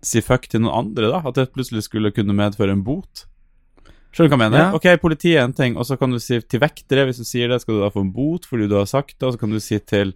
sier 0.05 0.21
fuck 0.25 0.47
til 0.49 0.61
noen 0.61 0.73
andre, 0.87 1.09
da, 1.11 1.21
at 1.29 1.35
det 1.37 1.51
plutselig 1.53 1.83
skulle 1.87 2.11
kunne 2.13 2.33
medføre 2.37 2.71
en 2.71 2.83
bot. 2.85 3.25
Skjønner 4.11 4.29
du 4.29 4.35
hva 4.35 4.37
jeg 4.37 4.51
mener? 4.51 4.59
Ja. 4.59 4.73
Ok, 4.75 4.87
politiet 5.01 5.37
er 5.39 5.45
en 5.45 5.53
ting, 5.53 5.77
og 5.77 5.85
så 5.87 5.97
kan 5.97 6.11
du 6.11 6.19
si 6.19 6.39
til 6.41 6.59
vektere, 6.59 7.05
hvis 7.07 7.17
du 7.21 7.23
sier 7.23 7.47
det, 7.49 7.61
skal 7.61 7.75
du 7.77 7.81
da 7.85 7.89
få 7.93 8.01
en 8.01 8.11
bot 8.13 8.45
fordi 8.49 8.67
du 8.67 8.75
har 8.75 8.85
sagt 8.89 9.15
det, 9.17 9.23
og 9.29 9.33
så 9.33 9.39
kan 9.39 9.49
du 9.53 9.59
si 9.63 9.79
til 9.79 10.13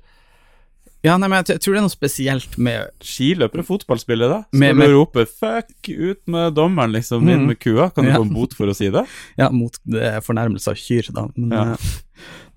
Ja, 1.05 1.19
nei, 1.21 1.27
men 1.29 1.43
jeg, 1.45 1.59
tror 1.61 1.75
det 1.75 1.77
er 1.77 1.85
noe 1.85 1.93
spesielt 1.93 2.55
med 2.57 2.87
skiløpere, 3.05 3.61
fotballspillere, 3.67 4.27
da. 4.31 4.39
Skal 4.49 4.73
Med- 4.75 4.87
du 4.89 4.95
rope 4.97 5.25
'fuck 5.29 5.89
ut 5.93 6.21
med 6.27 6.55
dommeren', 6.55 6.91
liksom, 6.97 7.21
inn 7.29 7.41
Mhm. 7.41 7.47
med 7.47 7.59
kua? 7.59 7.89
Kan 7.93 8.05
du 8.05 8.09
Ja. 8.09 8.17
få 8.17 8.23
en 8.23 8.33
bot 8.33 8.53
for 8.55 8.65
å 8.65 8.73
si 8.75 8.89
det? 8.89 9.05
Ja, 9.37 9.49
mot 9.51 9.77
det 9.85 10.23
fornærmelse 10.25 10.67
av 10.67 10.75
kyr, 10.75 11.13
da. 11.13 11.27
Men, 11.37 11.51
Ja. 11.51 11.75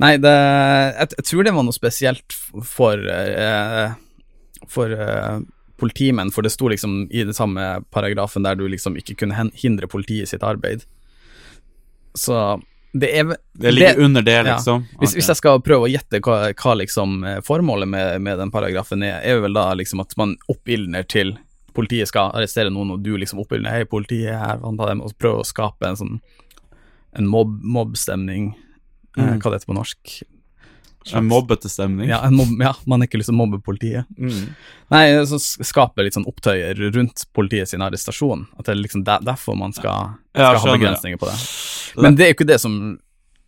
Nei, 0.03 0.17
det, 0.23 0.33
jeg, 0.33 1.09
jeg 1.19 1.27
tror 1.31 1.47
det 1.47 1.55
var 1.57 1.67
noe 1.67 1.77
spesielt 1.77 2.37
for 2.67 3.03
eh, 3.13 3.95
For 4.69 4.93
eh, 4.93 5.39
politimenn, 5.79 6.33
for 6.35 6.43
det 6.43 6.51
sto 6.51 6.69
liksom 6.69 7.05
i 7.15 7.23
den 7.23 7.35
samme 7.37 7.85
paragrafen 7.95 8.43
der 8.43 8.57
du 8.59 8.65
liksom 8.69 8.97
ikke 8.99 9.15
kunne 9.21 9.47
hindre 9.55 9.87
politiet 9.91 10.27
i 10.27 10.31
sitt 10.33 10.43
arbeid. 10.43 10.83
Så 12.19 12.61
det 12.93 13.13
er 13.15 13.37
Det 13.55 13.71
ligger 13.75 13.95
Det- 13.95 14.05
under 14.05 14.23
det, 14.23 14.33
ja. 14.33 14.43
liksom? 14.57 14.87
Hvis, 14.99 15.11
okay. 15.11 15.19
hvis 15.21 15.29
jeg 15.29 15.37
skal 15.37 15.61
prøve 15.61 15.87
å 15.87 15.91
gjette 15.93 16.21
hva, 16.21 16.53
hva 16.53 16.75
liksom 16.81 17.25
eh, 17.25 17.41
formålet 17.47 17.89
med, 17.89 18.21
med 18.23 18.39
den 18.39 18.51
paragrafen 18.51 19.03
er, 19.03 19.21
er 19.23 19.41
vel 19.41 19.55
da 19.55 19.75
liksom 19.75 20.01
at 20.01 20.17
man 20.17 20.37
oppildner 20.49 21.07
til 21.07 21.37
politiet 21.75 22.09
skal 22.11 22.33
arrestere 22.35 22.73
noen, 22.75 22.91
og 22.97 23.03
du 23.05 23.13
liksom 23.17 23.39
oppildner 23.39 23.71
Hei, 23.71 23.85
politiet 23.85 24.33
er 24.35 24.39
her, 24.41 24.59
og 24.65 25.13
prøver 25.19 25.45
å 25.45 25.47
skape 25.47 25.87
en 25.87 25.97
sånn 26.01 26.21
en 27.19 27.27
mobb, 27.27 27.61
mobbstemning. 27.63 28.51
Eh, 29.19 29.25
Mm. 29.35 29.41
hva 29.43 29.51
det 29.51 29.59
heter 29.61 29.73
på 29.73 29.79
norsk? 29.79 30.23
En 31.17 31.25
mobbete 31.25 31.71
stemning? 31.73 32.09
Ja, 32.11 32.19
en 32.27 32.35
mobb, 32.37 32.51
ja, 32.61 32.75
man 32.87 33.01
har 33.01 33.07
ikke 33.09 33.17
lyst 33.23 33.31
til 33.31 33.37
å 33.37 33.39
mobbe 33.41 33.63
politiet. 33.65 34.05
Mm. 34.19 34.51
Nei, 34.93 35.05
så 35.25 35.39
skaper 35.41 35.65
skape 35.65 36.05
litt 36.05 36.13
sånn 36.19 36.27
opptøyer 36.29 36.77
rundt 36.93 37.25
politiet 37.33 37.69
sin 37.71 37.81
arrestasjon. 37.81 38.47
At 38.59 38.67
det 38.67 38.75
er 38.75 38.83
liksom 38.83 39.05
der, 39.07 39.23
derfor 39.25 39.57
man 39.57 39.73
skal, 39.73 40.19
Ja, 40.37 40.51
skal 40.59 40.75
ha 40.75 40.77
begrensninger 40.77 41.17
på 41.23 41.31
det. 41.31 41.37
Men 42.03 42.15
det 42.19 42.27
er 42.27 42.33
jo 42.35 42.39
ikke 42.43 42.51
det 42.53 42.61
som 42.61 42.99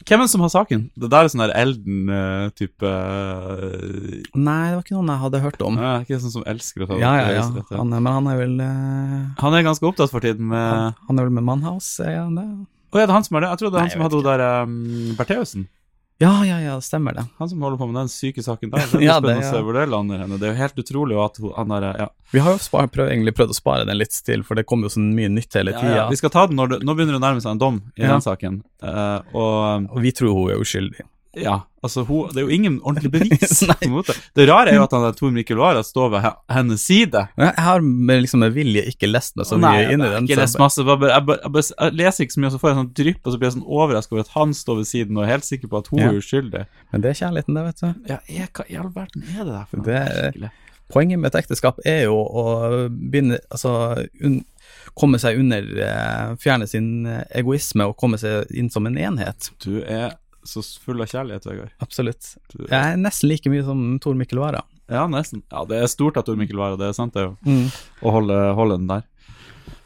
Hvem 0.09 0.23
er 0.23 0.25
det 0.25 0.31
som 0.33 0.41
har 0.41 0.49
saken? 0.49 0.91
Det 0.97 1.11
der 1.13 1.27
er 1.27 1.29
sånn 1.29 1.43
der 1.45 1.53
Elden-type 1.61 2.89
uh, 2.89 4.23
Nei, 4.33 4.71
det 4.71 4.77
var 4.79 4.83
ikke 4.85 4.97
noen 4.97 5.11
jeg 5.13 5.21
hadde 5.27 5.41
hørt 5.45 5.61
om. 5.67 5.77
ja, 5.77 5.91
Ikke 6.01 6.17
sånn 6.23 6.33
som 6.39 6.47
elsker 6.49 6.87
å 6.87 6.89
ta 6.89 6.97
Ja, 7.03 7.11
ja, 7.21 7.31
ja. 7.37 7.43
Han, 7.77 7.93
er- 7.93 8.01
men 8.01 8.13
han 8.17 8.27
er 8.33 8.39
vel 8.41 8.55
uh... 8.65 9.29
Han 9.43 9.55
er 9.59 9.67
ganske 9.67 9.85
opptatt 9.85 10.09
for 10.11 10.25
tiden 10.25 10.49
med 10.49 10.57
han, 10.65 10.95
han 11.11 11.19
er 11.21 11.29
vel 11.29 11.37
med 11.37 11.45
Mannhaus, 11.45 11.91
er 12.01 12.17
han 12.23 12.39
det? 12.41 12.49
Å 12.91 12.99
er 12.99 13.07
det 13.07 13.15
han 13.15 13.25
som 13.27 13.37
er 13.39 13.45
det? 13.45 13.51
Jeg 13.55 13.59
trodde 13.63 13.77
det 13.77 13.79
er 13.79 13.85
Nei, 13.85 13.91
han 13.91 13.93
som 13.95 14.01
jeg 14.01 14.09
hadde 14.09 14.19
hun 14.19 14.31
der 14.31 14.43
um, 14.65 15.15
Bertheussen. 15.19 15.69
Ja, 16.21 16.33
ja, 16.45 16.59
ja, 16.61 16.75
stemmer 16.85 17.15
det. 17.17 17.23
Han 17.39 17.49
som 17.49 17.63
holder 17.65 17.79
på 17.81 17.87
med 17.89 17.97
den 17.97 18.11
syke 18.13 18.43
saken 18.45 18.69
der. 18.75 18.83
Det 18.93 18.99
er 18.99 19.05
Ja, 19.07 19.15
spennende 19.17 19.41
det, 19.41 19.47
å 19.47 19.53
se 19.55 19.57
ja. 19.57 19.63
hvor 19.65 19.79
det 19.79 19.85
lander 19.89 20.19
henne. 20.21 20.37
Det 20.37 20.49
er 20.49 20.53
jo 20.53 20.59
helt 20.59 20.81
utrolig 20.83 21.17
at 21.25 21.39
hun, 21.41 21.53
han 21.57 21.73
der 21.73 21.87
ja. 22.03 22.09
Vi 22.35 22.43
har 22.45 22.53
jo 22.59 22.61
spar, 22.61 22.91
prøv, 22.93 23.09
egentlig 23.09 23.33
prøvd 23.39 23.55
å 23.55 23.57
spare 23.57 23.87
den 23.89 23.97
litt 23.97 24.13
til, 24.27 24.43
for 24.45 24.59
det 24.61 24.67
kommer 24.69 24.91
jo 24.91 24.93
så 24.99 25.01
mye 25.01 25.31
nytt 25.33 25.57
hele 25.57 25.73
Ja, 25.73 25.81
tida. 25.81 25.95
ja. 26.03 26.05
Vi 26.13 26.19
skal 26.21 26.35
ta 26.35 26.45
den 26.51 26.61
når 26.61 26.75
det, 26.75 26.79
Nå 26.85 26.93
begynner 26.99 27.17
det 27.17 27.23
å 27.23 27.25
nærme 27.25 27.41
seg 27.41 27.55
en 27.57 27.63
dom 27.63 27.79
i 27.97 28.03
Ja. 28.05 28.11
den 28.13 28.27
saken. 28.27 28.61
Uh, 28.85 29.23
og 29.33 29.89
Og 29.97 30.03
vi 30.05 30.13
tror 30.13 30.35
hun 30.37 30.51
er 30.53 30.61
uskyldig. 30.61 31.07
Ja, 31.39 31.61
altså 31.87 32.03
hun, 32.09 32.29
det 32.35 32.41
er 32.41 32.47
jo 32.49 32.55
ingen 32.57 32.81
ordentlig 32.83 33.11
bevis. 33.17 33.61
Nei. 33.69 33.77
på 33.79 33.87
en 33.87 33.93
måte. 33.95 34.15
Det 34.35 34.47
rare 34.51 34.73
er 34.73 34.79
jo 34.81 34.83
at 34.87 34.95
han 34.97 35.05
Tor 35.15 35.31
Mikkel 35.35 35.61
Wara 35.61 35.83
står 35.87 36.09
ved 36.17 36.27
hennes 36.51 36.83
side. 36.89 37.23
Jeg 37.39 37.55
har 37.67 37.81
med, 37.87 38.23
liksom 38.25 38.43
med 38.43 38.53
vilje 38.57 38.83
ikke 38.91 39.07
lest 39.11 39.37
meg 39.39 39.47
så 39.47 39.59
Nei, 39.61 39.71
mye 39.77 39.93
inn 39.95 40.03
i 40.03 40.11
den. 40.17 40.27
ikke 40.27 40.41
lest 40.41 40.59
masse, 40.59 40.83
jeg, 40.83 40.89
bare, 40.91 41.13
jeg, 41.15 41.51
bare, 41.55 41.65
jeg 41.71 41.97
leser 42.01 42.25
ikke 42.27 42.35
så 42.37 42.43
mye, 42.43 42.51
og 42.51 42.57
så 42.57 42.63
får 42.65 42.73
jeg 42.73 42.79
sånn 42.81 42.91
drypp, 43.03 43.21
og 43.23 43.31
så 43.37 43.39
blir 43.43 43.51
jeg 43.51 43.57
sånn 43.59 43.69
overrasket 43.81 44.17
over 44.17 44.25
at 44.27 44.33
han 44.35 44.57
står 44.59 44.81
ved 44.81 44.91
siden 44.91 45.21
og 45.21 45.27
er 45.27 45.33
helt 45.37 45.47
sikker 45.47 45.71
på 45.71 45.83
at 45.85 45.93
hun 45.93 46.03
Ja. 46.03 46.09
er 46.11 46.19
uskyldig. 46.23 46.65
Men 46.91 47.05
det 47.07 47.13
er 47.15 47.21
kjærligheten, 47.23 47.61
det, 47.61 47.65
vet 47.71 47.85
du. 47.85 48.11
Ja, 48.11 48.19
jeg, 48.27 48.51
hva 48.59 48.67
i 48.67 48.81
all 48.83 48.91
verden 48.99 49.29
er 49.31 49.45
det 49.45 49.53
der 49.55 49.71
for 49.71 49.85
noe? 49.85 50.35
Det 50.41 50.51
Poenget 50.91 51.21
med 51.23 51.31
et 51.31 51.37
ekteskap 51.45 51.77
er 51.87 52.01
jo 52.09 52.17
å 52.19 52.43
begynne 52.91 53.37
Altså 53.55 53.71
un, 54.27 54.41
komme 54.99 55.21
seg 55.23 55.39
under 55.39 55.69
eh, 55.87 56.33
Fjerne 56.43 56.67
sin 56.67 57.07
eh, 57.07 57.21
egoisme 57.39 57.87
og 57.87 57.95
komme 58.01 58.19
seg 58.19 58.51
inn 58.59 58.73
som 58.75 58.89
en 58.91 58.99
enhet. 58.99 59.53
Du 59.63 59.85
er 59.87 60.17
så 60.47 60.63
full 60.83 61.03
av 61.03 61.11
kjærlighet, 61.11 61.47
Vegard. 61.49 61.73
Absolutt. 61.85 62.35
Jeg 62.57 62.75
er 62.79 62.99
nesten 63.01 63.31
like 63.31 63.53
mye 63.53 63.65
som 63.67 63.83
Tor 64.03 64.17
Mikkel 64.19 64.41
Wara. 64.43 64.63
Ja, 64.91 65.05
nesten. 65.11 65.45
Ja, 65.53 65.65
det 65.69 65.79
er 65.79 65.91
stort 65.93 66.19
av 66.19 66.27
Tor 66.27 66.39
Mikkel 66.41 66.59
Wara, 66.61 66.79
det 66.81 66.91
er 66.91 66.97
sant, 66.97 67.15
det, 67.17 67.29
jo. 67.29 67.59
Å 68.03 68.15
holde, 68.17 68.39
holde 68.59 68.81
den 68.81 68.91
der. 68.91 69.07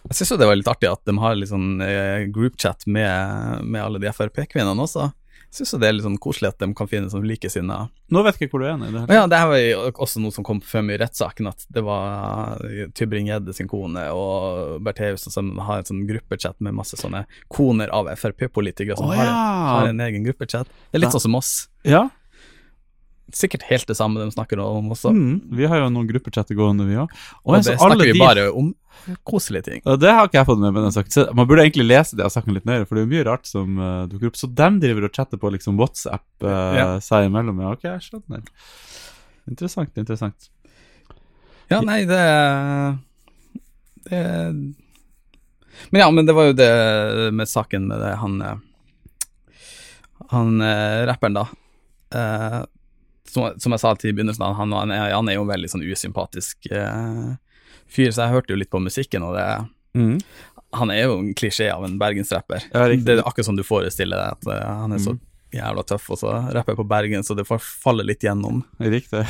Jeg 0.04 0.18
syns 0.18 0.34
jo 0.34 0.38
det 0.40 0.48
var 0.48 0.58
litt 0.58 0.68
artig 0.68 0.90
at 0.90 1.00
de 1.08 1.14
har 1.16 1.36
litt 1.36 1.48
sånn 1.48 1.80
eh, 1.84 2.26
groupchat 2.32 2.84
med, 2.92 3.64
med 3.64 3.80
alle 3.80 4.00
de 4.02 4.10
Frp-kvinnene 4.12 4.84
også. 4.84 5.08
Syns 5.54 5.74
det 5.78 5.86
er 5.86 5.94
litt 5.94 6.06
sånn 6.06 6.18
koselig 6.18 6.50
at 6.50 6.58
de 6.62 6.66
kan 6.74 6.88
finne 6.90 7.10
sånn 7.12 7.26
likesinnede 7.28 7.86
Nå 8.14 8.22
vet 8.26 8.36
jeg 8.36 8.48
ikke 8.48 8.56
hvor 8.56 8.64
du 8.64 8.66
er 8.66 8.74
i 8.74 8.90
det. 8.90 9.04
her. 9.04 9.12
ja, 9.16 9.26
det 9.30 9.38
her 9.38 9.50
var 9.50 9.60
jo 9.60 9.84
også 10.06 10.22
noe 10.22 10.34
som 10.34 10.46
kom 10.46 10.60
frem 10.64 10.90
i 10.90 10.98
rettssaken, 11.00 11.48
at 11.50 11.64
det 11.72 11.84
var 11.86 12.60
Tybring-Gjedde 12.98 13.54
sin 13.56 13.70
kone 13.70 14.04
og 14.14 14.82
Bertheussen 14.84 15.34
som 15.34 15.52
har 15.64 15.80
en 15.80 15.88
sånn 15.88 16.04
gruppechat 16.10 16.58
med 16.64 16.76
masse 16.76 16.98
sånne 17.00 17.24
koner 17.52 17.92
av 17.94 18.10
Frp-politikere 18.18 18.98
som 18.98 19.08
oh, 19.08 19.14
har, 19.16 19.30
ja. 19.30 19.38
har 19.70 19.92
en 19.92 20.04
egen 20.04 20.26
gruppechat. 20.26 20.68
Det 20.90 20.98
er 20.98 21.06
litt 21.06 21.16
sånn 21.16 21.26
som 21.28 21.38
oss. 21.40 21.54
Ja, 21.86 22.08
Sikkert 23.32 23.62
helt 23.70 23.86
det 23.88 23.96
samme 23.96 24.20
de 24.20 24.30
snakker 24.30 24.60
om 24.60 24.90
også. 24.92 25.10
mm, 25.10 25.36
vi 25.56 25.64
har 25.64 25.78
jo 25.80 25.88
noen 25.90 26.06
gruppechatter 26.10 26.54
gående, 26.58 26.84
vi 26.84 26.98
òg. 27.00 27.12
Og 27.44 27.54
det 27.56 27.78
snakker 27.78 28.10
vi 28.12 28.18
bare 28.20 28.50
om 28.52 28.74
koselige 29.24 29.64
ting. 29.70 29.80
Og 29.88 29.96
det 30.00 30.12
har 30.12 30.28
ikke 30.28 30.38
jeg 30.42 30.48
fått 30.50 30.60
med 30.60 30.74
meg. 30.76 30.84
den. 30.84 31.06
Så 31.10 31.24
Man 31.34 31.48
burde 31.48 31.64
egentlig 31.64 31.86
lese 31.88 32.16
det 32.16 32.24
av 32.26 32.30
saken 32.34 32.54
litt 32.54 32.68
nøyere, 32.68 32.84
for 32.86 32.94
det 32.94 33.02
er 33.02 33.06
jo 33.08 33.12
mye 33.14 33.24
rart 33.30 33.48
som 33.48 33.78
uh, 33.80 34.04
dukker 34.10 34.28
opp. 34.28 34.36
Så 34.36 34.50
dem 34.52 34.76
driver 34.82 35.08
og 35.08 35.16
chatter 35.16 35.40
på 35.40 35.50
liksom 35.56 35.80
WhatsApp 35.80 36.26
uh, 36.44 36.76
Ja. 36.76 36.86
seg 37.00 37.30
imellom. 37.30 37.58
Ja, 37.64 37.72
ok, 37.72 37.88
jeg 37.88 38.04
skjønner. 38.06 38.44
Interessant, 39.50 39.96
interessant. 40.00 40.50
Ja, 41.72 41.80
nei, 41.80 42.04
det, 42.04 42.20
det 44.12 44.20
Men 45.90 46.00
ja, 46.00 46.10
men 46.12 46.26
det 46.28 46.36
var 46.36 46.50
jo 46.52 46.56
det 46.60 46.70
med 47.32 47.48
saken 47.48 47.88
med 47.88 48.00
det 48.04 48.14
han 48.20 48.36
eh, 48.44 48.56
Han 50.30 50.60
rapperen, 51.08 51.34
da. 51.40 51.48
Eh, 52.14 52.60
som, 53.34 53.50
som 53.60 53.74
jeg 53.74 53.82
sa 53.82 53.92
til 53.98 54.12
i 54.12 54.16
begynnelsen, 54.16 54.44
han, 54.60 54.72
han, 54.78 54.94
er, 54.94 55.10
han 55.12 55.28
er 55.28 55.36
jo 55.40 55.44
en 55.44 55.50
veldig 55.52 55.70
sånn 55.74 55.84
usympatisk 55.84 56.68
eh, 56.70 57.34
fyr, 57.90 58.10
så 58.14 58.24
jeg 58.28 58.34
hørte 58.38 58.54
jo 58.54 58.60
litt 58.62 58.70
på 58.72 58.82
musikken, 58.84 59.26
og 59.26 59.36
det 59.38 59.48
Mm. 59.94 60.16
Han 60.74 60.90
er 60.90 61.04
jo 61.04 61.20
en 61.20 61.28
klisjé 61.38 61.68
av 61.70 61.84
en 61.86 61.92
bergensrapper. 62.00 62.64
Ja, 62.74 62.88
det 62.90 63.12
er 63.12 63.20
akkurat 63.22 63.46
som 63.46 63.54
du 63.54 63.62
forestiller 63.62 64.18
deg, 64.18 64.32
at 64.40 64.48
uh, 64.50 64.80
han 64.80 64.90
er 64.96 64.98
så 64.98 65.12
Mm. 65.14 65.20
jævla 65.54 65.84
tøff, 65.86 66.08
og 66.10 66.18
så 66.18 66.32
rapper 66.50 66.72
jeg 66.74 66.80
på 66.80 66.86
Bergen, 66.90 67.22
så 67.22 67.36
det 67.38 67.44
får 67.46 67.60
falle 67.62 68.02
litt 68.02 68.26
gjennom. 68.26 68.64
Riktig. 68.82 69.22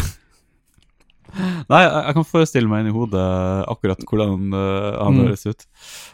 Nei, 1.68 1.80
jeg, 1.82 2.14
kan 2.14 2.26
forestille 2.28 2.68
meg 2.70 2.84
inni 2.84 2.92
hodet 2.94 3.22
akkurat 3.72 4.00
hvordan 4.06 4.52
uh, 4.54 4.96
han 5.02 5.16
Mm. 5.16 5.22
høres 5.26 5.44
ut. 5.48 5.64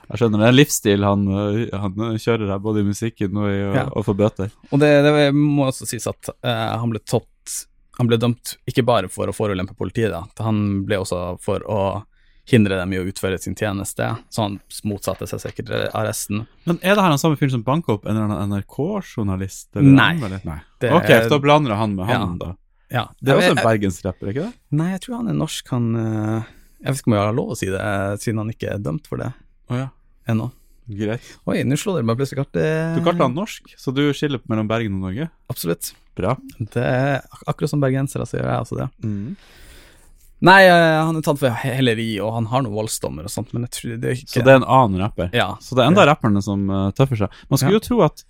Jeg 0.08 0.18
skjønner 0.18 0.38
det 0.40 0.46
er 0.46 0.52
en 0.54 0.58
livsstil 0.58 1.04
han, 1.04 1.24
uh, 1.28 1.78
han 1.86 2.18
kjører 2.18 2.50
her, 2.54 2.58
både 2.62 2.80
i 2.82 2.88
musikken 2.90 3.36
og 3.36 3.50
i 3.50 3.58
Ja. 3.58 3.84
å 3.90 4.02
få 4.06 4.14
bøter. 4.16 4.50
Og 4.72 4.80
det, 4.80 4.90
det 5.04 5.30
må 5.34 5.66
også 5.68 5.86
sies 5.86 6.06
at 6.10 6.30
uh, 6.42 6.78
han 6.78 6.90
ble 6.90 6.98
tatt 7.04 7.26
Han 8.00 8.08
ble 8.08 8.16
dømt 8.16 8.54
ikke 8.70 8.82
bare 8.88 9.10
for 9.12 9.28
å 9.28 9.34
forulempe 9.36 9.74
politiet, 9.76 10.08
da. 10.14 10.24
Han 10.46 10.86
ble 10.88 10.96
også 11.02 11.18
for 11.44 11.60
å 11.68 11.80
hindre 12.50 12.78
dem 12.80 12.94
i 12.96 12.98
å 12.98 13.04
utføre 13.06 13.36
sin 13.38 13.54
tjeneste, 13.54 14.06
så 14.32 14.42
han 14.46 14.56
motsatte 14.88 15.28
seg 15.28 15.42
sikkert 15.44 15.68
arresten. 15.94 16.46
Men 16.66 16.80
er 16.82 16.96
det 16.96 17.04
her 17.04 17.12
han 17.12 17.20
samme 17.20 17.36
fyren 17.38 17.52
som 17.52 17.62
banka 17.66 17.92
opp 17.94 18.08
en 18.08 18.16
eller 18.16 18.32
annen 18.32 18.56
NRK-journalist? 18.64 19.68
Nei. 19.76 20.14
Nei. 20.48 20.56
Det 20.80 20.90
ok, 20.96 21.10
er- 21.10 21.28
da 21.28 21.38
blander 21.38 21.70
jeg 21.74 21.78
han 21.82 21.94
med 21.94 22.06
han, 22.08 22.38
Ja. 22.40 22.46
da. 22.46 22.56
Ja, 22.90 23.04
Det 23.22 23.30
er 23.30 23.36
også 23.38 23.50
en 23.58 23.64
bergensrapper, 23.68 24.28
ikke 24.32 24.46
det? 24.48 24.52
Nei, 24.72 24.88
jeg 24.96 25.00
tror 25.02 25.16
han 25.20 25.28
er 25.28 25.34
norsk, 25.38 25.68
han 25.70 25.94
eh, 25.94 26.42
Jeg 26.82 26.88
vet 26.94 27.02
ikke 27.02 27.06
om 27.06 27.14
jeg 27.14 27.22
har 27.26 27.32
lov 27.36 27.50
å 27.52 27.56
si 27.60 27.66
det, 27.66 27.80
siden 28.24 28.38
han 28.38 28.50
ikke 28.50 28.72
er 28.74 28.78
dømt 28.78 29.06
for 29.06 29.18
det 29.18 29.32
Å 29.70 29.76
ja, 29.76 29.88
ennå. 30.26 30.50
Greit. 30.88 31.26
Oi, 31.46 31.62
nå 31.66 31.76
slår 31.78 31.98
dere 32.00 32.08
meg 32.08 32.18
plutselig 32.20 32.40
kartet. 32.44 32.96
Du 32.98 33.04
kalte 33.06 33.22
han 33.26 33.34
norsk, 33.36 33.74
så 33.78 33.92
du 33.94 34.04
skiller 34.16 34.40
mellom 34.50 34.68
Bergen 34.70 34.96
og 34.98 35.08
Norge? 35.08 35.28
Absolutt. 35.52 35.92
Bra. 36.18 36.34
Det 36.58 36.82
er 36.82 37.20
ak 37.22 37.44
akkurat 37.52 37.70
som 37.70 37.80
bergensere, 37.82 38.26
så 38.26 38.40
gjør 38.40 38.48
jeg 38.50 38.64
også 38.66 38.78
det. 38.80 38.88
Mm. 39.06 39.36
Nei, 40.48 40.60
eh, 40.64 40.96
han 41.04 41.16
er 41.18 41.24
tatt 41.24 41.38
for 41.42 41.52
helleri, 41.52 42.08
og 42.24 42.32
han 42.38 42.46
har 42.48 42.62
noen 42.64 42.72
voldsdommer 42.78 43.26
og 43.28 43.32
sånt, 43.32 43.52
men 43.52 43.66
jeg 43.68 43.74
tror 43.76 43.96
det 44.00 44.08
er 44.10 44.18
ikke 44.18 44.32
Så 44.32 44.44
det 44.44 44.52
er 44.54 44.60
en 44.62 44.68
annen 44.72 45.02
rapper? 45.04 45.28
Ja. 45.36 45.50
Så 45.60 45.76
det 45.76 45.84
er 45.84 45.90
enda 45.92 46.06
rapperne 46.08 46.40
som 46.44 46.62
uh, 46.72 46.88
tøffer 46.96 47.20
seg. 47.26 47.40
Man 47.52 47.60
skulle 47.60 47.76
Ja. 47.76 47.80
jo 47.80 47.86
tro 47.86 48.00
at 48.06 48.24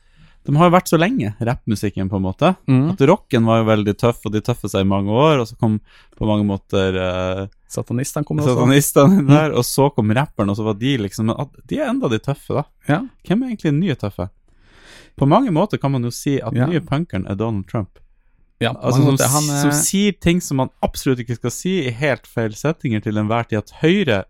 de 0.49 0.57
har 0.57 0.71
jo 0.71 0.75
vært 0.75 0.89
så 0.91 0.99
lenge, 0.99 1.35
rappmusikken, 1.45 2.09
på 2.11 2.17
en 2.17 2.25
måte. 2.25 2.55
Mm. 2.67 2.91
At 2.95 3.03
rocken 3.07 3.45
var 3.47 3.61
jo 3.61 3.69
veldig 3.69 3.95
tøff, 4.01 4.23
og 4.27 4.33
de 4.35 4.41
tøffet 4.43 4.73
seg 4.73 4.83
i 4.83 4.89
mange 4.89 5.13
år, 5.13 5.43
og 5.43 5.47
så 5.51 5.57
kom 5.61 5.79
på 6.19 6.27
mange 6.27 6.47
måter 6.49 6.97
uh, 6.97 7.47
Satanistene 7.71 8.27
kom 8.27 8.41
også. 8.43 8.57
satanistene 8.57 9.23
der, 9.29 9.53
og 9.55 9.63
så 9.65 9.89
kom 9.95 10.11
rapperen, 10.17 10.51
og 10.51 10.57
så 10.59 10.65
var 10.67 10.75
de 10.81 10.97
liksom 10.99 11.31
de 11.71 11.79
er 11.79 11.89
enda 11.93 12.09
de 12.11 12.19
tøffe, 12.19 12.55
da. 12.59 12.65
Ja. 12.89 13.01
Hvem 13.29 13.43
er 13.45 13.53
egentlig 13.53 13.71
den 13.71 13.81
nye 13.81 13.95
tøffe? 13.95 14.27
På 15.17 15.27
mange 15.29 15.51
måter 15.55 15.79
kan 15.79 15.93
man 15.93 16.03
jo 16.03 16.11
si 16.11 16.39
at 16.41 16.53
Ja. 16.55 16.65
den 16.67 16.71
nye 16.75 16.81
punkeren 16.81 17.27
er 17.31 17.35
Donald 17.39 17.69
Trump. 17.71 17.99
Ja, 18.61 18.73
Altså, 18.75 19.01
som, 19.01 19.05
måter. 19.15 19.29
han, 19.29 19.43
som 19.63 19.71
sier 19.73 20.13
ting 20.21 20.41
som 20.43 20.57
man 20.57 20.71
absolutt 20.83 21.19
ikke 21.23 21.37
skal 21.39 21.51
si 21.51 21.87
i 21.87 21.91
helt 21.91 22.27
feil 22.27 22.53
settinger 22.53 23.01
til 23.03 23.17
enhver 23.17 23.47
tid. 23.49 23.59
At 23.59 23.71
høyre, 23.81 24.25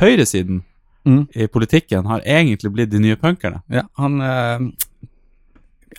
høyresiden 0.00 0.62
mm, 1.06 1.28
i 1.34 1.46
politikken 1.46 2.06
har 2.10 2.20
egentlig 2.26 2.72
blitt 2.74 2.90
de 2.90 2.98
nye 2.98 3.16
punkerne. 3.16 3.60
ja, 3.70 3.82
han 4.00 4.20
eh, 4.20 4.72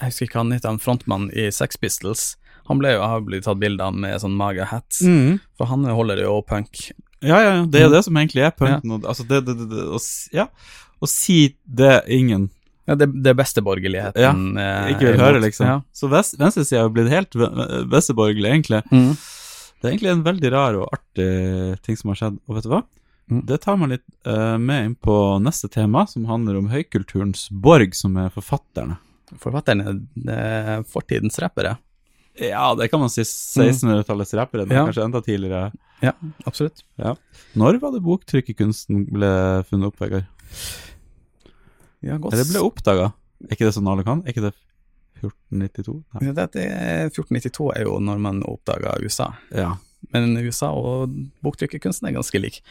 Jeg 0.01 0.09
husker 0.09 0.25
ikke 0.27 0.41
han 0.41 0.51
heter 0.51 0.69
han 0.73 0.79
frontmann 0.83 1.29
i 1.31 1.49
Sex 1.51 1.77
Pistols. 1.79 2.35
Han 2.67 2.79
ble 2.81 2.95
jo, 2.95 3.01
har 3.05 3.21
blitt 3.21 3.43
tatt 3.45 3.59
bilde 3.61 3.83
av 3.85 3.93
med 3.93 4.17
sånn 4.21 4.35
maga-hat, 4.39 4.97
for 5.57 5.65
han 5.69 5.83
holder 5.85 6.23
jo 6.23 6.39
punk. 6.47 6.91
Ja, 7.21 7.37
ja, 7.41 7.51
ja, 7.59 7.65
det 7.65 7.79
er 7.79 7.83
jo 7.85 7.89
Mm. 7.91 7.95
det 7.95 8.03
som 8.05 8.17
egentlig 8.17 8.43
er 8.45 8.51
punken. 8.51 8.91
Ja. 8.91 9.07
Altså, 9.09 9.23
det, 9.29 9.39
det, 9.45 9.55
det, 9.69 9.83
å, 9.93 9.99
ja, 10.35 10.47
å 11.01 11.07
si 11.09 11.55
det 11.65 12.03
ingen 12.09 12.49
Ja, 12.85 12.93
det, 12.93 13.07
det 13.25 13.31
besteborgerligheten 13.39 14.21
Ja, 14.21 14.31
eh, 14.61 14.91
ikke 14.93 15.07
vil 15.11 15.17
høre, 15.23 15.39
liksom. 15.41 15.65
Ja. 15.65 15.77
Så 15.91 16.05
vest, 16.11 16.35
venstresida 16.37 16.83
har 16.83 16.91
blitt 16.93 17.09
helt 17.09 17.33
besteborgerlig, 17.89 18.51
egentlig. 18.51 18.81
Mm. 18.91 19.15
Det 19.15 19.87
er 19.87 19.93
egentlig 19.95 20.11
en 20.11 20.25
veldig 20.25 20.51
rar 20.53 20.77
og 20.77 20.91
artig 20.93 21.81
ting 21.85 21.97
som 21.97 22.11
har 22.13 22.19
skjedd. 22.19 22.37
Og 22.45 22.55
vet 22.59 22.67
du 22.67 22.69
hva? 22.75 22.83
Mm. 23.31 23.39
Det 23.49 23.57
tar 23.63 23.77
meg 23.81 23.89
litt 23.95 24.05
uh, 24.29 24.57
med 24.61 24.85
inn 24.91 24.93
på 25.01 25.15
neste 25.41 25.65
tema, 25.73 26.05
som 26.07 26.27
handler 26.29 26.59
om 26.59 26.69
høykulturens 26.69 27.47
borg, 27.49 27.95
som 27.97 28.17
er 28.21 28.29
forfatterne. 28.33 28.99
Forfatterne 29.41 29.95
er 30.29 30.83
fortidens 30.85 31.39
rappere. 31.41 31.77
Ja, 32.41 32.73
det 32.75 32.89
kan 32.91 32.99
man 32.99 33.09
si. 33.09 33.21
1600-tallets 33.23 34.33
rappere. 34.35 34.65
Er 34.65 34.73
Ja. 34.75 34.85
kanskje 34.85 35.03
enda 35.05 35.21
tidligere. 35.23 35.71
Ja, 36.03 36.11
absolutt. 36.45 36.83
Når 37.55 37.79
var 37.79 37.91
det 37.95 38.01
boktrykkerkunsten 38.03 39.05
ble 39.11 39.29
funnet 39.69 39.87
opp, 39.87 39.99
Vegard? 40.01 40.25
Ja, 42.03 42.17
godt. 42.17 42.33
Eller 42.35 42.49
ble 42.49 42.61
oppdaga? 42.65 43.13
Er 43.45 43.55
ikke 43.55 43.65
det 43.69 43.75
sånn 43.77 43.87
alle 43.87 44.03
kan? 44.03 44.21
Er 44.25 44.33
ikke 44.33 44.45
det 44.49 44.53
1492? 45.23 46.03
Nei. 46.13 46.25
Ja, 46.27 46.33
det, 46.35 46.45
det, 46.53 46.65
1492 47.15 47.71
er 47.75 47.87
jo 47.87 47.99
når 48.03 48.19
man 48.21 48.43
oppdaga 48.43 48.97
USA. 49.01 49.31
Ja. 49.55 49.77
Men 50.13 50.35
USA 50.37 50.69
og 50.75 51.15
boktrykkerkunsten 51.45 52.09
er 52.09 52.17
ganske 52.19 52.39
lik. 52.41 52.61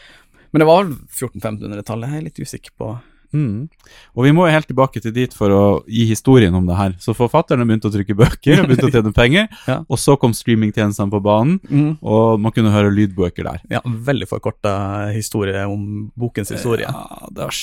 Men 0.53 0.61
det 0.63 0.69
var 0.69 0.85
1400-1500-tallet, 0.87 2.13
jeg 2.13 2.21
er 2.21 2.27
litt 2.29 2.39
usikker 2.45 2.77
på. 2.79 2.93
Mm. 3.35 3.67
Og 4.15 4.25
vi 4.29 4.33
må 4.37 4.47
jo 4.47 4.55
helt 4.55 4.69
tilbake 4.71 5.01
til 5.03 5.13
dit 5.15 5.33
for 5.35 5.51
å 5.51 5.63
gi 5.91 6.07
historien 6.07 6.55
om 6.55 6.67
det 6.69 6.77
her. 6.79 6.95
Så 7.03 7.17
forfatterne 7.19 7.67
begynte 7.67 7.91
å 7.91 7.95
trykke 7.95 8.15
bøker 8.19 8.63
og 8.63 8.69
begynte 8.71 8.89
å 8.89 8.95
tjene 8.95 9.13
penger, 9.17 9.49
Ja. 9.71 9.81
og 9.89 9.99
så 9.99 10.15
kom 10.21 10.35
streamingtjenestene 10.37 11.11
på 11.11 11.21
banen, 11.25 11.59
og 12.01 12.41
man 12.43 12.55
kunne 12.55 12.73
høre 12.75 12.93
lydbøker 12.95 13.49
der. 13.49 13.63
Ja, 13.73 13.83
veldig 13.85 14.29
forkorta 14.31 14.75
historie 15.15 15.65
om 15.67 16.09
bokens 16.19 16.53
historie. 16.55 16.87
Ja, 16.87 17.29
det 17.35 17.49
har, 17.49 17.61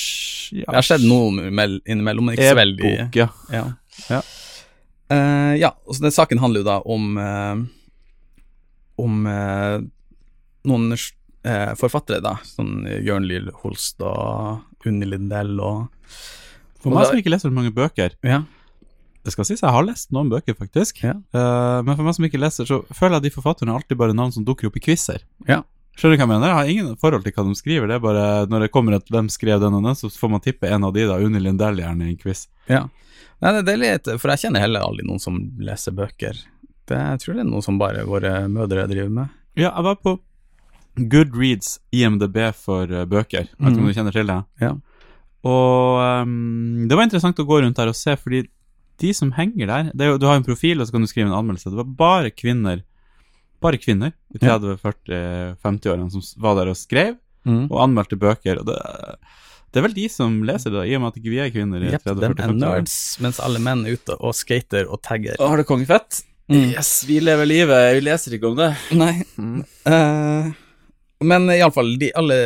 ja, 0.52 0.66
Det 0.68 0.78
har 0.78 0.88
skjedd 0.90 1.06
noe 1.08 1.48
innimellom, 1.88 2.28
men 2.28 2.36
ikke 2.36 2.52
så 2.52 2.58
veldig 2.60 2.92
E-bok, 2.92 3.20
ja. 3.22 3.28
Ja. 3.52 3.64
Ja. 4.10 4.22
Uh, 5.12 5.52
ja, 5.60 5.72
og 5.86 5.96
så 5.96 6.06
den 6.06 6.14
saken 6.14 6.40
handler 6.40 6.62
jo 6.62 6.68
da 6.68 6.78
om 6.88 7.16
uh, 7.20 7.56
om 9.02 9.26
uh, 9.28 9.80
noen 10.68 10.94
eh, 11.44 11.72
forfattere, 11.78 12.22
da. 12.24 12.36
Sånn 12.46 12.86
Jørn 13.02 13.26
Lill 13.28 13.50
Holst 13.62 14.02
og 14.04 14.86
Unni 14.88 15.08
Lindell 15.08 15.58
og 15.62 15.86
For 16.82 16.90
meg 16.90 17.06
som 17.06 17.20
ikke 17.20 17.30
leser 17.30 17.50
så 17.50 17.54
mange 17.54 17.74
bøker 17.74 18.16
Ja. 18.26 18.42
Det 19.22 19.30
skal 19.30 19.46
sies, 19.46 19.60
jeg 19.62 19.70
har 19.70 19.84
lest 19.86 20.10
noen 20.10 20.32
bøker, 20.32 20.56
faktisk. 20.58 20.98
Ja. 21.04 21.12
Uh, 21.30 21.78
men 21.86 21.94
for 21.94 22.02
meg 22.02 22.16
som 22.16 22.24
ikke 22.26 22.40
leser, 22.42 22.66
så 22.66 22.80
føler 22.90 23.20
jeg 23.20 23.28
de 23.28 23.36
forfatterne 23.36 23.70
er 23.70 23.78
alltid 23.78 24.00
bare 24.00 24.16
navn 24.18 24.32
som 24.34 24.42
dukker 24.42 24.66
opp 24.66 24.80
i 24.80 24.82
quizer. 24.82 25.22
Ja. 25.46 25.60
Skjønner 25.94 26.16
du 26.16 26.18
hva 26.18 26.24
jeg 26.24 26.30
mener? 26.32 26.48
Jeg 26.48 26.56
har 26.56 26.70
ingen 26.72 26.96
forhold 26.98 27.22
til 27.22 27.34
hva 27.36 27.44
de 27.46 27.54
skriver. 27.54 27.86
Det 27.86 28.00
er 28.00 28.02
bare 28.02 28.24
når 28.50 28.64
det 28.64 28.72
kommer 28.74 28.96
et 28.96 29.06
'hvem 29.06 29.28
skrev 29.30 29.60
den 29.62 29.76
og 29.78 29.84
den', 29.84 29.94
så 29.94 30.10
får 30.10 30.30
man 30.32 30.42
tippe 30.42 30.66
en 30.66 30.82
av 30.82 30.92
de, 30.92 31.06
da. 31.06 31.20
Unni 31.22 31.38
Lindell 31.38 31.78
gjerne 31.78 32.08
i 32.08 32.10
en 32.10 32.18
quiz. 32.18 32.48
ja. 32.66 32.88
Nei, 33.42 33.52
det, 33.52 33.62
det 33.66 33.72
er 33.72 33.80
litt 33.82 34.08
For 34.20 34.30
jeg 34.30 34.44
kjenner 34.44 34.62
heller 34.62 34.84
aldri 34.86 35.06
noen 35.06 35.22
som 35.22 35.38
leser 35.58 35.94
bøker. 35.94 36.36
Det, 36.86 36.98
jeg 36.98 37.22
tror 37.22 37.34
det 37.34 37.42
er 37.42 37.50
noe 37.50 37.62
som 37.62 37.78
bare 37.78 38.04
våre 38.06 38.48
mødre 38.50 38.86
driver 38.90 39.10
med. 39.10 39.28
Ja, 39.54 39.70
jeg 39.70 39.86
var 39.86 39.98
på 40.02 40.16
Goodreads 40.96 41.78
IMDb 41.92 42.52
for 42.54 42.84
eh, 42.84 43.04
bøker. 43.08 43.46
Jeg 43.48 43.58
vet 43.58 43.72
ikke 43.72 43.78
om 43.78 43.84
Mhm. 43.84 43.92
du 43.92 43.94
kjenner 43.96 44.12
til 44.12 44.26
det? 44.26 44.44
Ja. 44.60 44.72
Og 45.42 46.22
um, 46.22 46.86
det 46.88 46.94
var 46.96 47.04
interessant 47.08 47.38
å 47.42 47.46
gå 47.48 47.62
rundt 47.62 47.76
der 47.76 47.88
og 47.88 47.96
se, 47.96 48.14
fordi 48.16 48.44
de 49.02 49.12
som 49.16 49.32
henger 49.32 49.66
der 49.66 49.82
det 49.90 50.00
er 50.04 50.10
jo, 50.12 50.18
Du 50.18 50.26
har 50.26 50.36
en 50.36 50.44
profil, 50.44 50.78
og 50.80 50.86
så 50.86 50.92
kan 50.92 51.00
du 51.02 51.06
skrive 51.10 51.26
en 51.26 51.34
anmeldelse. 51.34 51.70
Det 51.72 51.80
var 51.80 51.84
bare 51.98 52.30
kvinner 52.30 52.82
Bare 53.62 53.78
kvinner 53.78 54.12
i 54.34 54.38
30-40-50-årene 54.38 56.10
som 56.10 56.22
var 56.42 56.56
der 56.58 56.70
og 56.72 56.76
skrev, 56.76 57.16
Mm. 57.46 57.68
og 57.72 57.78
anmeldte 57.82 58.14
bøker. 58.18 58.58
Og 58.60 58.66
det, 58.66 58.76
Det 59.72 59.78
er 59.80 59.82
vel 59.88 59.94
de 59.94 60.08
som 60.08 60.42
leser 60.44 60.70
det, 60.70 60.82
i 60.90 60.94
og 60.94 61.00
med 61.00 61.08
at 61.08 61.16
ikke 61.16 61.30
vi 61.32 61.38
er 61.40 61.50
kvinner 61.50 61.80
i 61.82 61.90
Jepp, 61.90 62.02
30 62.04 62.20
dem 62.20 62.34
40 62.34 62.42
er 62.42 62.46
50 62.46 62.62
år. 62.62 62.76
nerds, 62.76 62.96
mens 63.20 63.40
alle 63.40 63.58
menn 63.58 63.86
er 63.86 63.92
ute 63.96 64.16
og 64.20 64.34
skater 64.34 64.84
og 64.92 65.00
tagger. 65.02 65.34
Har 65.40 65.56
det 65.56 65.66
kongefett? 65.66 66.22
Mm. 66.50 66.74
Yes, 66.74 67.04
vi 67.08 67.20
lever 67.20 67.46
livet, 67.46 67.94
vi 67.96 68.00
leser 68.04 68.32
ikke 68.36 68.50
om 68.50 68.56
det. 68.56 68.76
Nei. 68.92 69.22
Mm. 69.38 69.64
Eh, 69.86 70.52
men 71.22 71.48
iallfall, 71.50 71.96
de 71.98 72.12
alle 72.18 72.36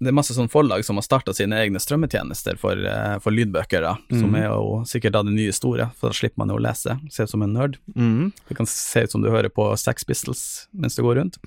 Det 0.00 0.12
er 0.12 0.14
masse 0.14 0.30
sånn 0.30 0.46
forlag 0.48 0.84
som 0.86 0.94
har 0.94 1.02
starta 1.02 1.32
sine 1.34 1.56
egne 1.58 1.80
strømmetjenester 1.82 2.54
for, 2.56 2.78
eh, 2.86 3.16
for 3.18 3.34
lydbøker, 3.34 3.82
da, 3.82 3.96
som 4.14 4.30
Mhm. 4.30 4.36
er 4.38 4.44
jo 4.46 4.84
sikkert 4.86 5.12
da 5.16 5.22
det 5.24 5.32
nye 5.34 5.50
store, 5.52 5.90
for 5.98 6.10
da 6.10 6.14
slipper 6.14 6.38
man 6.38 6.48
jo 6.50 6.54
å 6.54 6.62
lese. 6.62 7.00
Se 7.10 7.24
ut 7.24 7.30
som 7.30 7.42
en 7.42 7.52
nerd. 7.52 7.78
Mm. 7.96 8.32
Det 8.48 8.56
kan 8.56 8.64
se 8.66 9.02
ut 9.02 9.10
som 9.10 9.22
du 9.22 9.28
hører 9.28 9.48
på 9.50 9.76
Sex 9.76 10.04
Pistols 10.04 10.68
mens 10.72 10.94
du 10.94 11.02
går 11.02 11.16
rundt. 11.16 11.38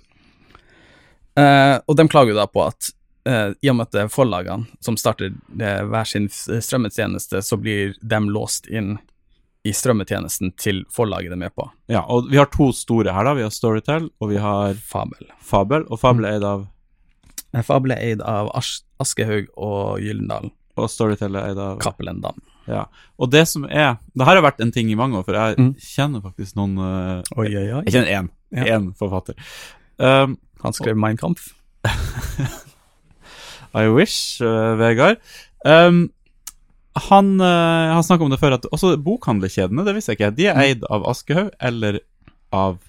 Eh, 1.38 1.80
og 1.88 1.96
de 1.96 2.08
klager 2.12 2.34
jo 2.34 2.36
da 2.42 2.46
på 2.52 2.66
at 2.68 2.92
eh, 3.26 3.54
i 3.64 3.70
og 3.70 3.78
med 3.78 3.88
at 3.88 3.92
det 3.92 4.02
er 4.04 4.12
forlagene 4.12 4.68
som 4.84 4.98
starter 4.98 5.32
eh, 5.62 5.84
hver 5.88 6.06
sin 6.10 6.28
strømmetjeneste, 6.28 7.40
så 7.46 7.56
blir 7.62 7.96
de 8.02 8.20
låst 8.28 8.68
inn 8.68 8.98
i 9.64 9.72
strømmetjenesten 9.78 10.54
til 10.58 10.84
forlaget 10.90 11.30
de 11.30 11.36
er 11.38 11.42
med 11.44 11.54
på. 11.56 11.68
Ja, 11.92 12.02
og 12.10 12.30
vi 12.32 12.38
har 12.40 12.48
to 12.50 12.72
store 12.74 13.14
her, 13.14 13.24
da. 13.28 13.34
Vi 13.38 13.44
har 13.46 13.52
Storytel, 13.54 14.08
og 14.20 14.30
vi 14.32 14.38
har 14.42 14.74
Fabel. 14.74 15.28
Fabel. 15.46 15.84
Og 15.90 16.00
Fabel 16.02 16.26
er 16.26 16.38
eid 16.40 16.44
av 16.48 16.68
Fabel 17.68 17.92
er 17.92 18.00
eid 18.12 18.22
av 18.24 18.48
As 18.56 18.78
Aschehoug 19.04 19.50
og 19.60 20.00
Gyllendal 20.00 20.46
Og 20.80 20.88
Storytel 20.90 21.36
er 21.36 21.50
eid 21.52 21.58
av 21.60 21.80
Cappelen 21.84 22.22
Dam. 22.24 22.38
Ja. 22.70 22.86
Og 23.20 23.30
det 23.34 23.42
som 23.50 23.66
er 23.66 23.98
Det 24.16 24.24
her 24.26 24.38
har 24.40 24.46
vært 24.46 24.62
en 24.64 24.72
ting 24.72 24.90
i 24.90 24.96
mange 24.96 25.18
år, 25.20 25.26
for 25.28 25.34
jeg 25.36 25.58
Mm. 25.60 25.74
kjenner 25.76 26.22
faktisk 26.24 26.56
noen 26.56 26.78
uh, 26.80 27.22
Oi, 27.38 27.50
oi, 27.52 27.68
oi. 27.74 27.84
Jeg 27.86 27.94
kjenner 27.94 28.14
én. 28.22 28.30
Ja. 28.56 28.78
Én 28.78 28.94
forfatter. 28.98 29.36
Um, 30.00 30.38
Han 30.64 30.74
skrev 30.74 30.96
Mein 30.98 31.18
Kampf. 31.18 31.54
I 33.74 33.88
wish, 33.90 34.42
uh, 34.42 34.76
Vegard. 34.78 35.18
Um, 35.66 36.12
han 36.96 37.40
uh, 37.40 37.94
har 37.96 38.04
snakka 38.04 38.24
om 38.26 38.32
det 38.34 38.40
før, 38.42 38.58
at 38.58 38.66
også 38.72 38.98
bokhandlerkjedene, 39.00 39.86
det 39.88 39.96
visste 39.96 40.12
jeg 40.12 40.20
ikke, 40.20 40.36
de 40.36 40.48
er 40.52 40.58
eid 40.60 40.84
av 40.92 41.06
Aschehoug 41.08 41.52
eller 41.60 42.02
av 42.52 42.80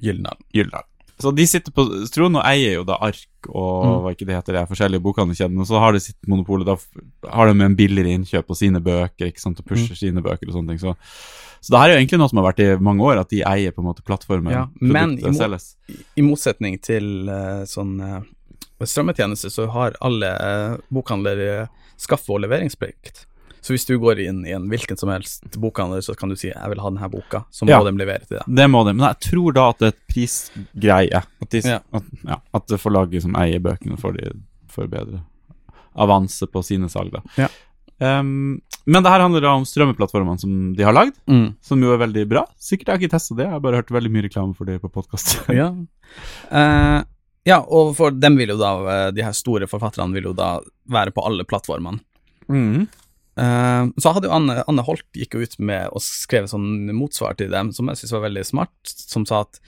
Gyldendal. 0.00 0.38
Gyldendal. 0.52 0.84
Så 1.18 1.30
de 1.32 1.46
sitter 1.48 1.72
på 1.72 1.86
Trond 2.12 2.36
og 2.36 2.42
eier 2.44 2.74
jo 2.76 2.82
da 2.84 2.98
Ark 3.00 3.48
og 3.48 3.84
Mm. 3.86 4.02
hva 4.04 4.10
ikke 4.12 4.26
det 4.28 4.36
heter, 4.36 4.52
de 4.52 4.66
forskjellige 4.68 5.00
bokhandlerkjedene, 5.00 5.60
og 5.60 5.66
så 5.66 5.80
har 5.80 5.92
de 5.92 6.00
sitt 6.00 6.28
monopol, 6.28 6.60
og 6.60 6.66
da 6.66 7.30
har 7.30 7.46
de 7.46 7.64
en 7.64 7.76
billigere 7.76 8.12
innkjøp 8.12 8.46
på 8.46 8.56
sine 8.56 8.80
bøker, 8.80 9.30
ikke 9.32 9.40
sant, 9.40 9.58
og 9.58 9.64
pusher 9.64 9.96
Mm. 9.96 9.96
sine 9.96 10.22
bøker 10.22 10.48
og 10.48 10.54
sånne 10.54 10.68
ting. 10.68 10.78
Så, 10.78 10.96
så 11.62 11.70
det 11.72 11.78
her 11.80 11.88
er 11.88 11.94
jo 11.96 12.04
egentlig 12.04 12.18
noe 12.18 12.28
som 12.28 12.38
har 12.42 12.52
vært 12.52 12.60
i 12.60 12.82
mange 12.82 13.00
år, 13.00 13.20
at 13.20 13.30
de 13.30 13.40
eier 13.42 13.72
på 13.72 13.80
en 13.80 13.88
måte 13.88 14.04
plattformen 14.04 14.52
Ja, 14.52 14.66
men 14.78 15.18
i 15.18 15.22
mo-. 15.22 15.58
I 16.16 16.22
motsetning 16.22 16.80
til 16.82 17.28
uh, 17.30 17.64
sånn 17.64 17.96
uh, 18.00 18.20
strømmetjeneste, 18.84 19.48
så 19.48 19.70
har 19.72 19.96
alle 20.02 20.26
uh, 20.36 20.76
bokhandlere 20.92 21.68
skaffe- 21.98 22.34
og 22.34 22.40
leveringsplikt. 22.44 23.26
Så 23.66 23.74
hvis 23.74 23.86
du 23.88 23.96
går 23.98 24.20
inn 24.22 24.44
i 24.46 24.52
en 24.54 24.68
hvilken 24.70 24.96
som 24.98 25.10
helst 25.10 25.56
bokhandel, 25.58 25.98
så 26.04 26.14
kan 26.16 26.28
du 26.30 26.36
si 26.36 26.48
'jeg 26.52 26.68
vil 26.70 26.78
ha 26.78 26.88
denne 26.90 27.10
boka', 27.10 27.44
så 27.50 27.64
må 27.66 27.70
Ja. 27.70 27.82
de 27.82 27.90
levere 27.98 28.24
til 28.26 28.38
deg. 28.38 28.54
Det 28.54 28.70
må 28.70 28.84
de, 28.86 28.92
men 28.94 29.08
jeg 29.08 29.18
tror 29.32 29.52
da 29.54 29.68
at 29.70 29.78
det 29.78 29.86
er 29.86 29.96
et 29.96 30.06
prisgreie. 30.14 31.22
At, 31.42 31.50
de, 31.50 31.60
Ja. 31.60 31.80
at, 31.92 32.02
ja, 32.24 32.36
at 32.54 32.66
forlaget 32.78 33.22
som 33.22 33.34
eier 33.34 33.58
bøkene, 33.58 33.98
får, 33.98 34.12
de, 34.18 34.32
får 34.68 34.88
bedre 34.88 35.20
avanse 35.96 36.46
på 36.46 36.62
sine 36.62 36.88
salg, 36.88 37.10
da. 37.10 37.22
Ja. 37.36 37.48
Um, 37.98 38.60
men 38.86 39.02
det 39.02 39.10
her 39.10 39.20
handler 39.20 39.40
da 39.40 39.54
om 39.56 39.64
strømmeplattformene 39.64 40.38
som 40.38 40.74
de 40.76 40.82
har 40.84 40.92
lagd, 40.92 41.14
som 41.62 41.80
jo 41.82 41.94
er 41.94 42.06
veldig 42.06 42.28
bra. 42.28 42.44
Sikkert 42.60 42.86
jeg 42.86 42.92
har 42.92 42.98
ikke 43.00 43.10
testa 43.16 43.34
det, 43.34 43.44
jeg 43.46 43.50
har 43.52 43.60
bare 43.60 43.76
hørt 43.80 43.88
veldig 43.88 44.10
mye 44.12 44.22
reklame 44.28 44.54
for 44.54 44.64
det 44.66 44.80
på 44.82 44.92
podkast. 44.92 45.48
Ja. 45.48 45.72
Eh, 46.52 47.02
ja, 47.46 47.60
og 47.62 47.94
for 47.96 48.10
dem 48.10 48.36
vil 48.40 48.50
jo 48.54 48.58
da, 48.60 48.70
eh, 48.92 49.08
de 49.14 49.22
her 49.22 49.34
store 49.36 49.68
forfatterne 49.70 50.12
vil 50.16 50.30
jo 50.30 50.36
da 50.36 50.56
være 50.90 51.12
på 51.14 51.24
alle 51.26 51.46
plattformene. 51.48 52.00
mm. 52.48 52.86
Uh, 53.36 53.90
så 54.00 54.14
hadde 54.16 54.30
jo 54.30 54.32
Anne, 54.32 54.62
Anne 54.64 54.80
Holt 54.86 55.04
gikk 55.12 55.34
jo 55.36 55.42
ut 55.44 55.58
med 55.60 55.90
og 55.92 56.00
skrev 56.00 56.46
sånn 56.48 56.86
motsvar 56.96 57.34
til 57.36 57.50
dem, 57.52 57.68
som 57.76 57.90
jeg 57.92 57.98
synes 58.00 58.14
var 58.14 58.22
veldig 58.24 58.44
smart, 58.48 58.72
som 58.88 59.26
sa 59.28 59.42
at 59.44 59.58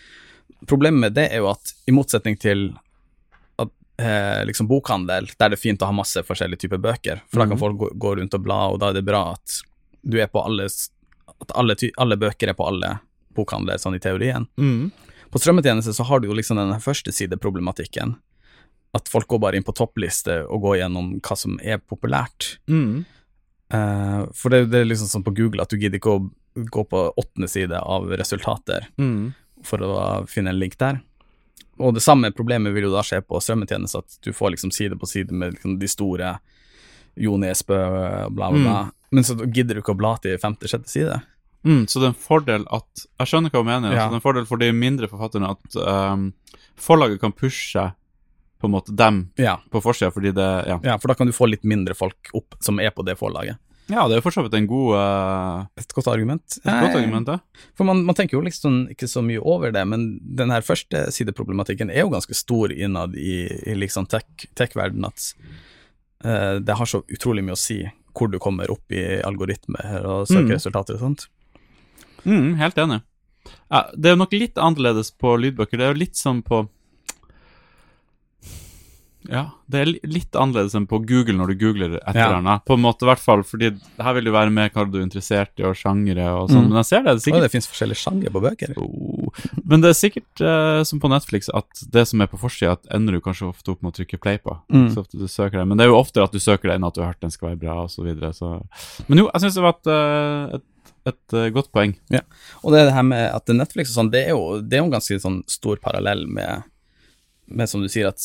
problemet 0.64 1.02
med 1.02 1.12
det 1.18 1.26
er 1.34 1.42
jo 1.42 1.50
at 1.50 1.74
i 1.84 1.92
motsetning 1.92 2.38
til 2.40 2.70
at, 3.60 3.68
uh, 4.00 4.40
liksom 4.48 4.70
bokhandel, 4.70 5.28
der 5.36 5.52
det 5.52 5.58
er 5.58 5.60
fint 5.60 5.84
å 5.84 5.90
ha 5.90 5.92
masse 5.92 6.16
forskjellige 6.24 6.64
typer 6.64 6.80
bøker, 6.80 7.20
for 7.28 7.42
da 7.42 7.44
kan 7.50 7.58
Mhm. 7.58 7.60
folk 7.60 7.76
gå, 7.82 7.90
gå 8.06 8.14
rundt 8.22 8.38
og 8.40 8.42
bla, 8.46 8.60
og 8.72 8.80
da 8.80 8.88
er 8.88 8.94
det 8.94 9.04
bra 9.04 9.34
at 9.34 9.60
du 10.00 10.16
er 10.16 10.32
på 10.32 10.40
alle, 10.46 10.64
at 10.64 11.52
alle, 11.54 11.76
alle 11.98 12.16
bøker 12.16 12.48
er 12.48 12.56
på 12.56 12.66
alle 12.72 12.94
bokhandler, 13.36 13.76
sånn 13.76 13.96
i 13.96 14.00
teorien. 14.00 14.48
Mm. 14.56 14.90
På 15.30 15.40
strømmetjeneste 15.42 15.92
så 15.96 16.06
har 16.08 16.20
du 16.20 16.28
jo 16.30 16.36
liksom 16.36 16.56
den 16.60 16.72
førstesideproblematikken. 16.80 18.16
At 18.96 19.08
folk 19.12 19.28
går 19.28 19.40
bare 19.42 19.58
inn 19.60 19.66
på 19.66 19.74
toppliste 19.76 20.40
og 20.48 20.62
går 20.64 20.78
gjennom 20.80 21.10
hva 21.20 21.36
som 21.36 21.58
er 21.60 21.80
populært. 21.84 22.54
Mm. 22.70 23.04
Uh, 23.68 24.22
for 24.32 24.48
det, 24.54 24.70
det 24.72 24.80
er 24.80 24.88
liksom 24.88 25.10
sånn 25.10 25.26
på 25.26 25.34
Google 25.36 25.60
at 25.66 25.68
du 25.72 25.76
gidder 25.76 26.00
ikke 26.00 26.14
å 26.16 26.22
gå 26.72 26.84
på 26.88 27.02
åttende 27.20 27.50
side 27.52 27.76
av 27.78 28.08
resultater 28.18 28.88
Mm. 28.98 29.34
for 29.62 29.82
å 29.84 29.92
finne 30.26 30.50
en 30.50 30.58
link 30.58 30.78
der. 30.80 31.02
Og 31.78 31.94
det 31.94 32.02
samme 32.02 32.32
problemet 32.34 32.72
vil 32.74 32.88
jo 32.88 32.94
da 32.94 33.04
skje 33.06 33.20
på 33.22 33.38
strømmetjeneste, 33.42 33.98
at 34.00 34.16
du 34.24 34.32
får 34.34 34.56
liksom 34.56 34.72
side 34.74 34.96
på 34.98 35.06
side 35.06 35.30
med 35.30 35.54
liksom 35.54 35.76
de 35.78 35.86
store 35.90 36.38
Jo 37.18 37.36
Nesbø, 37.38 37.76
bla, 38.30 38.50
bla, 38.50 38.58
bla. 38.62 38.78
Men 39.10 39.24
så 39.24 39.34
gidder 39.46 39.74
du 39.74 39.80
ikke 39.82 39.94
å 39.94 39.98
bla 39.98 40.16
til 40.22 40.38
femte-sjette 40.38 40.90
side. 40.90 41.20
Mm. 41.66 41.86
Så 41.90 41.98
det 41.98 42.06
er 42.06 42.12
en 42.12 42.20
fordel 42.22 42.64
at 42.70 43.06
Jeg 43.18 43.26
skjønner 43.32 43.50
hva 43.50 43.60
du 43.62 43.66
mener. 43.66 43.90
Ja. 43.92 44.04
Altså, 44.04 44.08
det 44.08 44.14
er 44.14 44.20
en 44.20 44.26
fordel 44.28 44.46
for 44.46 44.60
de 44.62 44.68
mindre 44.72 45.08
forfatterne 45.10 45.50
at 45.56 45.78
um, 45.82 46.28
forlaget 46.78 47.18
kan 47.20 47.32
pushe 47.34 47.82
på 48.58 48.66
en 48.66 48.72
måte 48.74 48.94
dem 48.98 49.24
Ja, 49.38 49.56
på 49.70 49.80
forsida, 49.82 50.10
fordi 50.14 50.32
det 50.34 50.46
ja. 50.66 50.78
ja, 50.82 50.98
for 50.98 51.08
da 51.10 51.14
kan 51.18 51.26
du 51.30 51.32
få 51.34 51.46
litt 51.50 51.62
mindre 51.66 51.94
folk 51.98 52.30
opp 52.34 52.56
som 52.64 52.78
er 52.82 52.90
på 52.94 53.04
det 53.06 53.14
forlaget. 53.18 53.58
ja, 53.88 54.02
det 54.06 54.16
er 54.16 54.18
jo 54.20 54.24
for 54.26 54.34
så 54.34 54.42
vidt 54.44 54.54
en 54.58 54.66
god 54.70 54.94
uh, 54.98 55.66
Et 55.80 55.94
godt 55.94 56.08
argument. 56.12 56.58
Et 56.58 56.66
godt 56.82 56.96
argument, 56.98 57.28
ja. 57.28 57.38
For 57.78 57.84
man, 57.88 58.02
man 58.04 58.14
tenker 58.18 58.36
jo 58.36 58.42
liksom 58.44 58.88
ikke 58.92 59.06
så 59.08 59.22
mye 59.24 59.40
over 59.40 59.70
det, 59.74 59.84
men 59.88 60.08
den 60.22 60.50
her 60.54 60.60
første 60.66 61.06
sideproblematikken 61.14 61.90
er 61.90 62.02
jo 62.04 62.10
ganske 62.12 62.34
stor 62.36 62.74
innad 62.74 63.14
i, 63.16 63.46
i 63.66 63.74
liksom 63.78 64.06
tech- 64.10 64.46
tech-verden 64.58 65.06
at 65.08 65.30
uh, 66.26 66.58
det 66.62 66.74
har 66.78 66.86
så 66.86 67.02
utrolig 67.08 67.44
mye 67.46 67.56
å 67.58 67.62
si 67.66 67.80
hvor 68.18 68.26
du 68.32 68.38
kommer 68.42 68.66
opp 68.74 68.90
i 68.90 69.20
algoritmer 69.22 70.02
og 70.02 70.24
søkeresultater 70.26 70.96
og 70.98 71.04
sånt. 71.04 71.28
Mm, 72.24 72.56
helt 72.60 72.78
enig. 72.78 73.02
Ja, 73.68 73.86
det 73.94 74.10
er 74.12 74.18
nok 74.18 74.34
litt 74.36 74.58
annerledes 74.60 75.12
på 75.12 75.36
lydbøker. 75.40 75.78
Det 75.78 75.86
er 75.86 75.94
jo 75.94 76.02
litt 76.06 76.18
sånn 76.18 76.42
på 76.46 76.66
Ja, 79.28 79.42
det 79.68 79.80
er 79.82 79.90
litt 80.08 80.36
annerledes 80.38 80.72
enn 80.78 80.86
på 80.88 81.02
Google 81.04 81.34
når 81.36 81.50
du 81.52 81.54
googler 81.60 81.96
etter 81.98 82.16
Ja. 82.16 82.38
eller. 82.38 82.62
På 82.64 82.78
en 82.78 82.80
måte, 82.80 83.04
i 83.04 83.08
hvert 83.10 83.20
fall, 83.20 83.42
fordi 83.44 83.74
her 84.00 84.14
vil 84.16 84.24
du 84.24 84.30
være 84.32 84.48
med 84.48 84.72
hva 84.72 84.86
du 84.88 84.96
er 84.98 85.04
interessert 85.04 85.52
i, 85.60 85.66
og 85.68 85.76
sjangere 85.76 86.30
og 86.32 86.48
sånn. 86.48 86.64
Mm. 86.64 86.68
Men 86.70 86.78
jeg 86.80 86.88
ser 86.88 87.02
det, 87.02 87.12
det 87.12 87.20
sikkert... 87.20 87.26
Sikkert 87.26 87.44
det 87.44 87.52
finnes 87.52 87.68
forskjellige 87.68 88.00
sjangere 88.00 88.32
på 88.32 88.42
bøker. 88.46 88.72
Oh. 88.80 89.42
Men 89.68 89.84
det 89.84 89.90
er 89.90 89.98
sikkert 89.98 90.40
eh, 90.40 90.80
som 90.88 91.02
på 91.02 91.10
Netflix 91.12 91.50
at 91.52 91.84
det 91.92 92.06
som 92.08 92.24
er 92.24 92.30
på 92.32 92.40
forsida, 92.40 92.78
ender 92.94 93.18
du 93.18 93.20
kanskje 93.20 93.50
ofte 93.50 93.74
opp 93.74 93.82
med 93.84 93.92
å 93.92 93.98
trykke 93.98 94.22
play 94.22 94.40
på. 94.40 94.56
Mm. 94.72 94.88
Så 94.94 95.04
ofte 95.04 95.20
du 95.20 95.28
søker 95.28 95.60
det. 95.60 95.66
Men 95.68 95.76
det 95.76 95.84
er 95.84 95.92
jo 95.92 96.00
oftere 96.00 96.24
at 96.24 96.32
du 96.32 96.40
søker 96.40 96.70
det 96.70 96.78
enn 96.78 96.88
at 96.88 96.96
du 96.96 97.02
har 97.02 97.12
hørt 97.12 97.20
den 97.20 97.34
skal 97.34 97.50
være 97.50 97.62
bra, 97.66 97.76
og 97.84 97.92
så 97.92 98.06
videre. 98.06 98.32
Så. 98.32 98.54
Men 99.10 99.24
jo, 99.24 99.28
jeg 99.34 99.44
syns 99.44 99.60
det 99.60 99.66
var 99.66 99.76
et, 99.76 99.92
eh, 99.92 100.56
et, 100.56 100.67
et 101.08 101.34
uh, 101.36 101.48
godt 101.54 101.70
poeng. 101.72 101.94
Og 102.62 102.72
det, 102.74 102.84
det 102.88 102.94
her 102.96 103.06
med 103.06 103.24
at 103.32 103.50
Netflix 103.54 103.90
og 103.92 103.98
sånn, 104.00 104.12
det 104.12 104.26
er 104.26 104.34
jo, 104.36 104.60
det 104.60 104.76
er 104.78 104.82
jo 104.82 104.88
en 104.88 104.94
ganske 104.96 105.18
sånn 105.22 105.42
stor 105.50 105.80
parallell 105.82 106.26
med, 106.26 106.66
med 107.46 107.70
som 107.70 107.82
du 107.84 107.88
sier, 107.92 108.08
at 108.10 108.20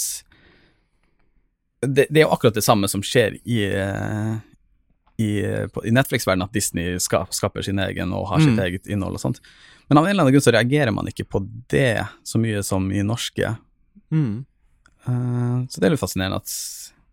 det, 1.84 2.08
det 2.10 2.22
er 2.22 2.26
jo 2.28 2.32
akkurat 2.34 2.56
det 2.56 2.64
samme 2.64 2.88
som 2.88 3.04
skjer 3.04 3.36
i, 3.44 3.60
eh, 3.68 4.36
i, 5.20 5.30
i 5.44 5.92
Netflix-verdenen, 5.92 6.48
at 6.48 6.56
Disney 6.56 6.96
ska, 7.04 7.26
skaper 7.36 7.66
sin 7.66 7.82
egen 7.84 8.14
og 8.16 8.30
har 8.32 8.40
sitt 8.44 8.56
Mm. 8.56 8.64
eget 8.66 8.88
innhold 8.88 9.20
og 9.20 9.24
sånt. 9.24 9.42
Men 9.90 10.00
av 10.00 10.06
en 10.06 10.14
eller 10.14 10.24
annen 10.24 10.34
grunn 10.38 10.46
så 10.46 10.54
reagerer 10.56 10.94
man 10.96 11.10
ikke 11.12 11.28
på 11.28 11.42
det 11.74 12.06
så 12.24 12.40
mye 12.40 12.64
som 12.64 12.88
i 12.92 13.04
norske. 13.04 13.56
Mm. 14.16 14.46
Uh, 15.04 15.68
så 15.68 15.80
det 15.82 15.90
er 15.90 15.96
litt 15.98 16.04
fascinerende 16.04 16.40
at 16.40 16.54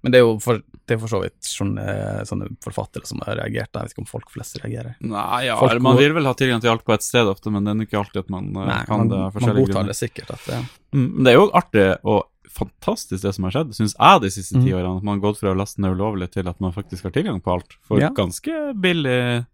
Men 0.02 0.12
det 0.12 0.18
er 0.20 0.24
jo 0.24 0.38
for, 0.40 0.62
det 0.88 0.94
er 0.96 0.98
for 1.02 1.12
så 1.12 1.18
vidt 1.22 1.36
sånne, 1.44 1.84
sånne 2.24 2.46
forfattere 2.64 3.04
som 3.06 3.20
har 3.26 3.36
reagert. 3.36 3.68
Jeg 3.74 3.82
vet 3.84 3.92
ikke 3.92 4.00
om 4.06 4.08
folk 4.08 4.30
flest 4.32 4.56
reagerer. 4.62 4.94
Nei, 5.04 5.44
ja, 5.46 5.58
Folk 5.60 5.82
man 5.84 5.98
vil 6.00 6.14
vel 6.16 6.24
ha 6.24 6.32
tilgang 6.34 6.60
til 6.64 6.70
alt 6.72 6.84
på 6.86 6.94
ett 6.96 7.04
sted 7.04 7.28
ofte, 7.28 7.50
men 7.52 7.64
det 7.68 7.74
er 7.74 7.84
ikke 7.84 7.98
alltid 8.00 8.22
at 8.24 8.30
man 8.32 8.48
eh, 8.56 8.66
Nei, 8.70 8.78
kan 8.88 9.02
man, 9.04 9.08
det 9.12 9.18
man 9.20 9.32
godtar 9.32 9.66
grunner. 9.66 9.86
det 9.92 9.96
sikkert. 10.00 10.30
At 10.38 10.44
det, 10.48 10.60
Mm, 10.90 11.22
det 11.22 11.30
er 11.30 11.36
jo 11.38 11.50
artig 11.54 11.84
og 12.02 12.24
fantastisk 12.50 13.22
det 13.22 13.30
som 13.36 13.44
har 13.46 13.52
skjedd, 13.54 13.68
syns 13.76 13.92
jeg, 13.94 14.20
de 14.24 14.30
siste 14.34 14.56
Mm. 14.58 14.64
ti 14.64 14.72
årene. 14.74 14.96
At 14.98 15.04
man 15.06 15.20
har 15.20 15.22
gått 15.28 15.38
fra 15.38 15.52
å 15.52 15.56
laste 15.56 15.78
ned 15.84 15.92
ulovlig 15.94 16.30
til 16.32 16.48
at 16.48 16.58
man 16.60 16.72
faktisk 16.74 17.04
har 17.06 17.12
tilgang 17.14 17.38
på 17.40 17.52
alt 17.54 17.76
for 17.86 18.00
Ja. 18.00 18.08
ganske 18.10 18.74
billig 18.74 19.46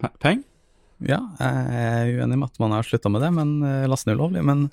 pe- 0.00 0.14
penger. 0.18 0.44
Ja, 1.00 1.18
jeg 1.40 1.68
er 1.76 2.20
uenig 2.22 2.38
med 2.38 2.48
at 2.50 2.58
man 2.60 2.70
har 2.72 2.82
slutta 2.84 3.10
med 3.10 3.20
det, 3.20 3.30
men 3.32 3.60
laste 3.60 3.88
lasten 3.88 4.12
er 4.12 4.16
ulovlig. 4.16 4.42
Men 4.44 4.70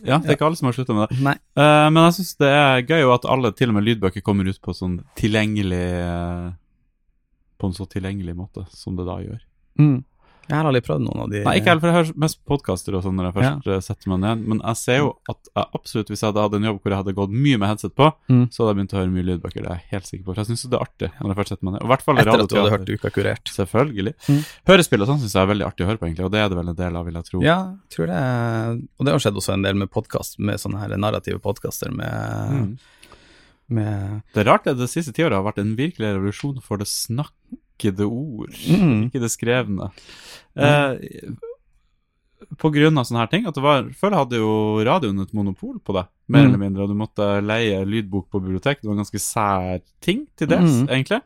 Ja, 0.00 0.18
det 0.18 0.30
er 0.30 0.36
ikke 0.36 0.48
alle 0.48 0.58
som 0.58 0.70
har 0.70 0.76
slutta 0.76 0.96
med 0.96 1.10
det. 1.10 1.34
Eh, 1.60 1.86
men 1.90 2.00
jeg 2.06 2.16
syns 2.18 2.32
det 2.40 2.50
er 2.54 2.84
gøy 2.86 3.02
jo 3.02 3.12
at 3.14 3.26
alle, 3.28 3.52
til 3.56 3.72
og 3.72 3.76
med 3.76 3.86
lydbøker, 3.88 4.24
kommer 4.24 4.48
ut 4.48 4.60
på 4.62 4.74
sånn 4.76 5.00
tilgjengelig 5.18 5.86
uh, 6.06 6.50
På 7.60 7.68
en 7.68 7.76
så 7.76 7.86
tilgjengelig 7.90 8.36
måte 8.38 8.64
som 8.72 8.96
det 8.98 9.06
da 9.08 9.18
gjør. 9.22 9.42
Mm. 9.80 9.98
Jeg 10.50 10.58
har 10.58 10.66
aldri 10.66 10.80
prøvd 10.82 11.04
noen 11.06 11.20
av 11.22 11.28
de 11.30 11.40
Nei, 11.46 11.52
ikke 11.60 11.70
heller, 11.70 11.80
for 11.84 11.90
jeg 11.92 11.96
hører 12.00 12.18
mest 12.24 12.38
podkaster 12.50 12.96
og 12.98 13.04
sånn 13.06 13.14
når 13.20 13.28
jeg 13.30 13.34
først 13.38 13.68
ja. 13.70 13.76
setter 13.86 14.10
meg 14.10 14.18
ned. 14.24 14.42
Men 14.50 14.60
jeg 14.66 14.78
ser 14.80 14.98
jo 14.98 15.12
at 15.30 15.50
jeg 15.54 15.66
absolutt, 15.78 16.08
hvis 16.10 16.20
jeg 16.24 16.28
hadde 16.32 16.42
hatt 16.46 16.56
en 16.58 16.66
jobb 16.68 16.80
hvor 16.82 16.90
jeg 16.94 17.00
hadde 17.04 17.14
gått 17.20 17.30
mye 17.46 17.60
med 17.62 17.70
headset 17.70 17.94
på, 17.94 18.08
Mm. 18.30 18.44
så 18.50 18.62
hadde 18.66 18.70
jeg 18.72 18.78
begynt 18.80 18.92
å 18.94 18.98
høre 19.00 19.10
mye 19.14 19.26
lydbøker. 19.30 19.62
Det 19.62 19.70
er 19.70 19.78
jeg 19.80 19.88
helt 19.94 20.06
sikker 20.10 20.24
på. 20.26 20.34
For 20.34 20.40
jeg 20.42 20.48
syns 20.50 20.66
det 20.70 20.76
er 20.78 20.84
artig 20.84 21.08
når 21.20 21.30
jeg 21.32 21.38
først 21.40 21.52
setter 21.54 21.64
meg 21.70 21.72
ned. 21.74 21.82
I 21.86 21.90
hvert 21.94 22.04
fall 22.06 22.18
Etter 22.20 22.32
at 22.44 22.50
du 22.50 22.56
hadde 22.60 22.74
hørt 22.74 22.90
Uka 22.94 23.10
kurert. 23.14 23.50
Selvfølgelig. 23.54 24.14
Mm. 24.28 24.40
Hørespill 24.70 25.02
og 25.06 25.08
sånn 25.10 25.20
syns 25.22 25.34
jeg 25.38 25.42
er 25.46 25.50
veldig 25.54 25.66
artig 25.70 25.86
å 25.86 25.88
høre 25.90 25.98
på, 26.02 26.06
egentlig, 26.10 26.26
og 26.26 26.32
det 26.34 26.40
er 26.44 26.48
det 26.50 26.58
vel 26.60 26.68
en 26.74 26.78
del 26.82 26.96
av, 27.00 27.06
vil 27.06 27.14
jeg 27.20 27.28
tro. 27.30 27.42
Ja, 27.46 27.58
jeg 27.78 27.94
tror 27.96 28.10
det 28.10 28.20
Og 28.98 29.06
det 29.06 29.12
har 29.14 29.22
skjedd 29.24 29.38
også 29.40 29.52
en 29.54 29.62
del 29.66 29.74
med 29.80 29.90
podkast, 29.94 30.38
med 30.38 30.58
sånne 30.62 30.78
her 30.82 30.96
narrative 30.98 31.38
podkaster 31.40 31.90
med, 31.94 32.50
Mm. 32.50 32.78
med 33.70 34.22
Det 34.34 34.42
er 34.46 34.50
rart 34.50 34.66
at 34.66 34.78
det 34.78 34.88
siste 34.90 35.12
tiåret 35.14 35.32
har 35.38 35.44
vært 35.46 35.58
en 35.62 35.76
virkelig 35.78 36.14
revolusjon 36.16 36.60
for 36.62 36.76
det 36.80 36.86
snakkede 37.80 38.06
ord, 38.06 38.50
Mm. 38.50 39.10
ikke 39.10 39.20
det 39.20 39.30
skrevne. 39.30 39.90
Eh, 40.56 40.98
på 42.58 42.70
grunn 42.72 42.98
av 42.98 43.04
sånne 43.06 43.20
her 43.20 43.26
ting, 43.30 43.46
at 43.46 43.54
det 43.54 43.62
var 43.62 43.82
Før 43.94 44.14
hadde 44.16 44.36
jo 44.36 44.82
radioen 44.84 45.20
et 45.22 45.32
monopol 45.32 45.78
på 45.80 45.92
det, 45.94 46.06
mer 46.28 46.42
Mm. 46.42 46.48
eller 46.48 46.58
mindre, 46.58 46.82
og 46.82 46.88
du 46.88 46.94
måtte 46.94 47.42
leie 47.44 47.84
lydbok 47.84 48.30
på 48.30 48.40
bibliotek. 48.42 48.80
Det 48.80 48.84
var 48.88 48.92
en 48.96 49.04
ganske 49.04 49.20
sær 49.20 49.80
ting, 50.00 50.26
til 50.36 50.46
dels, 50.48 50.82
Mm. 50.82 50.88
egentlig. 50.88 51.22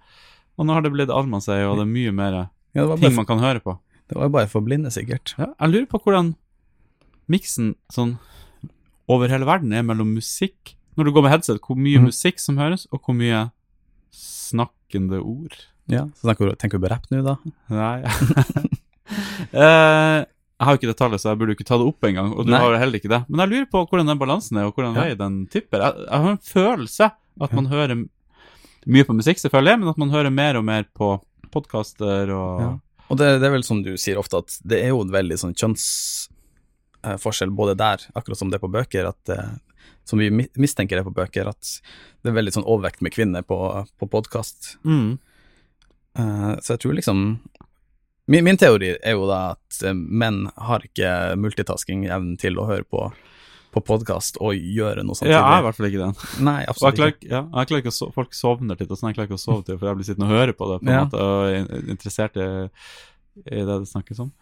Og 0.58 0.66
nå 0.66 0.72
har 0.72 0.82
det 0.82 0.92
blitt 0.92 1.08
allmannseie, 1.08 1.64
og 1.68 1.76
det 1.78 1.82
er 1.82 1.92
mye 1.92 2.12
mer 2.12 2.50
ja, 2.74 2.96
ting 2.96 3.14
man 3.14 3.26
kan 3.26 3.38
høre 3.38 3.60
på. 3.60 3.78
det 4.08 4.16
var 4.18 4.28
bare 4.28 4.46
for 4.48 4.60
blinde, 4.60 4.90
sikkert. 4.92 5.34
Ja, 5.38 5.54
jeg 5.60 5.70
lurer 5.70 5.86
på 5.86 6.02
hvordan 6.02 6.36
miksen 7.28 7.74
sånn 7.90 8.18
over 9.08 9.28
hele 9.28 9.44
verden 9.46 9.72
er 9.72 9.82
mellom 9.82 10.14
musikk 10.14 10.74
Når 10.96 11.04
du 11.06 11.10
går 11.10 11.22
med 11.22 11.30
headset, 11.32 11.58
hvor 11.60 11.74
mye 11.76 11.98
Mhm. 11.98 12.06
musikk 12.06 12.38
som 12.38 12.56
høres, 12.56 12.86
og 12.92 13.02
hvor 13.02 13.14
mye 13.16 13.50
snakkende 14.12 15.18
ord. 15.20 15.66
Ja, 15.92 16.06
så 16.16 16.30
tenker 16.30 16.54
tenker 16.56 16.78
du 16.80 16.86
på 16.86 16.90
rapp 16.94 17.10
nå, 17.12 17.20
da? 17.26 17.34
Nei 17.68 17.98
Eh, 19.52 20.24
Jeg 20.54 20.64
har 20.68 20.72
jo 20.76 20.78
ikke 20.78 20.88
det 20.88 20.96
tallet, 20.96 21.20
så 21.20 21.28
jeg 21.32 21.38
burde 21.40 21.52
jo 21.52 21.56
ikke 21.58 21.66
ta 21.68 21.76
det 21.80 21.86
opp 21.90 22.06
engang. 22.08 22.30
Og 22.32 22.46
du 22.46 22.52
Nei. 22.54 22.60
har 22.62 22.76
heller 22.80 22.96
ikke 23.00 23.10
det. 23.10 23.18
Men 23.28 23.42
jeg 23.42 23.50
lurer 23.50 23.66
på 23.72 23.80
hvordan 23.90 24.06
den 24.08 24.20
balansen 24.20 24.56
er, 24.60 24.68
og 24.70 24.74
hvordan 24.78 24.94
Ja. 24.96 25.02
vei 25.02 25.14
den 25.18 25.34
tipper. 25.50 25.82
Jeg, 25.82 26.06
jeg 26.06 26.22
har 26.24 26.30
en 26.30 26.38
følelse 26.38 27.08
at 27.44 27.52
man 27.58 27.66
hører 27.66 27.96
mye 28.86 29.04
på 29.04 29.16
musikk, 29.18 29.38
selvfølgelig, 29.42 29.78
men 29.82 29.88
at 29.90 29.98
man 30.00 30.10
hører 30.14 30.30
mer 30.32 30.56
og 30.60 30.64
mer 30.64 30.86
på 30.94 31.10
podkaster 31.52 32.30
og 32.32 32.60
Ja. 32.62 32.70
Og 33.10 33.18
det, 33.20 33.28
det 33.42 33.46
er 33.50 33.52
vel 33.52 33.66
som 33.66 33.82
du 33.84 33.90
sier 34.00 34.16
ofte, 34.16 34.38
at 34.40 34.54
det 34.64 34.78
er 34.80 34.88
jo 34.94 35.02
en 35.04 35.10
veldig 35.12 35.36
sånn 35.36 35.52
kjønnsforskjell 35.58 37.50
både 37.52 37.74
der, 37.76 38.00
akkurat 38.16 38.38
som 38.40 38.48
det 38.50 38.56
er 38.56 38.64
på 38.64 38.70
bøker, 38.72 39.10
at 39.10 39.18
det, 39.28 39.36
som 40.08 40.18
vi 40.22 40.30
mistenker 40.56 40.96
er 41.02 41.04
på 41.04 41.12
bøker, 41.14 41.50
at 41.52 41.74
det 42.24 42.30
er 42.32 42.38
veldig 42.38 42.54
sånn 42.56 42.64
overvekt 42.64 43.02
med 43.04 43.12
kvinner 43.12 43.42
på, 43.44 43.58
på 44.00 44.08
podkast. 44.08 44.78
mm. 44.86 45.18
Eh, 46.18 46.50
så 46.62 46.74
jeg 46.76 46.82
tror 46.84 46.94
liksom 46.98 47.22
min, 48.30 48.44
min 48.46 48.56
teori 48.60 48.94
er 49.02 49.16
jo 49.16 49.26
da 49.28 49.40
at 49.54 49.80
eh, 49.84 49.92
menn 49.94 50.44
har 50.56 50.84
ikke 50.86 51.08
multitasking-evnen 51.42 52.38
til 52.40 52.56
å 52.62 52.66
høre 52.70 52.86
på, 52.88 53.08
på 53.74 53.82
podkast 53.84 54.38
og 54.40 54.54
gjøre 54.54 55.02
noe 55.04 55.18
Ja, 55.26 55.40
jeg 55.42 55.42
er 55.42 55.60
i 55.60 55.66
hvert 55.66 55.76
fall 55.80 55.88
ikke 55.90 56.04
den. 56.04 56.14
Nei, 56.46 56.60
absolutt 56.70 57.02
ikke. 57.02 57.28
ja, 57.32 57.42
jeg 57.42 57.68
klarer 57.70 57.82
ikke 57.82 57.92
å 57.92 57.98
so 57.98 58.08
Folk 58.14 58.32
sovner 58.38 58.78
til, 58.80 58.88
og 58.88 58.96
sånn, 59.00 59.10
jeg 59.10 59.18
klarer 59.18 59.28
ikke 59.32 59.40
å 59.40 59.44
sove 59.44 59.66
til, 59.66 59.76
for 59.80 59.90
jeg 59.90 59.98
blir 60.00 60.08
sittende 60.08 60.30
og 60.30 60.38
høre 60.38 60.54
på 60.56 60.70
det, 60.70 60.78
på 60.80 60.88
en 60.88 60.94
Ja. 60.94 61.02
måte, 61.04 61.20
og 61.20 61.50
er 61.50 61.90
interessert 61.96 62.38
i, 62.40 62.48
i 63.50 63.60
det 63.66 63.66
det 63.82 63.90
snakkes 63.90 64.22
om. 64.24 64.32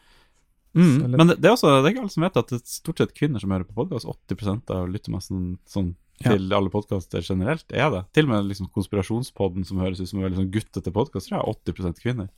Mm. 0.77 1.11
Men 1.17 1.27
det, 1.33 1.37
det 1.43 1.51
er 1.51 1.57
også, 1.57 1.69
det 1.83 1.89
er 1.91 1.93
ikke 1.97 2.05
alle 2.07 2.15
som 2.15 2.25
vet 2.25 2.37
at 2.41 2.49
det 2.53 2.61
er 2.63 2.69
stort 2.77 3.01
sett 3.03 3.11
kvinner 3.17 3.43
som 3.43 3.51
hører 3.53 3.67
på 3.69 3.75
podkast. 3.77 4.07
80% 4.09 4.71
av 4.73 4.87
lyttermassen 4.89 5.43
sånn, 5.69 5.91
Ja. 6.25 6.33
til 6.37 6.53
alle 6.57 6.71
podkaster 6.73 7.23
generelt 7.27 7.65
er 7.73 7.91
det. 7.91 8.03
Til 8.17 8.25
og 8.29 8.33
med 8.35 8.49
liksom 8.51 8.69
Konspirasjonspodden, 8.75 9.65
som 9.67 9.79
høres 9.83 10.01
ut 10.01 10.09
som 10.11 10.21
en 10.21 10.27
veldig 10.29 10.41
sånn 10.43 10.51
guttete 10.55 10.93
podkast, 10.95 11.29
tror 11.29 11.39
jeg 11.39 11.43
er 11.43 11.73
80 11.73 12.03
kvinner. 12.03 12.29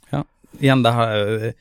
Igjen, 0.61 0.83
det 0.85 0.93
har, 0.95 1.13
jeg- 1.17 1.55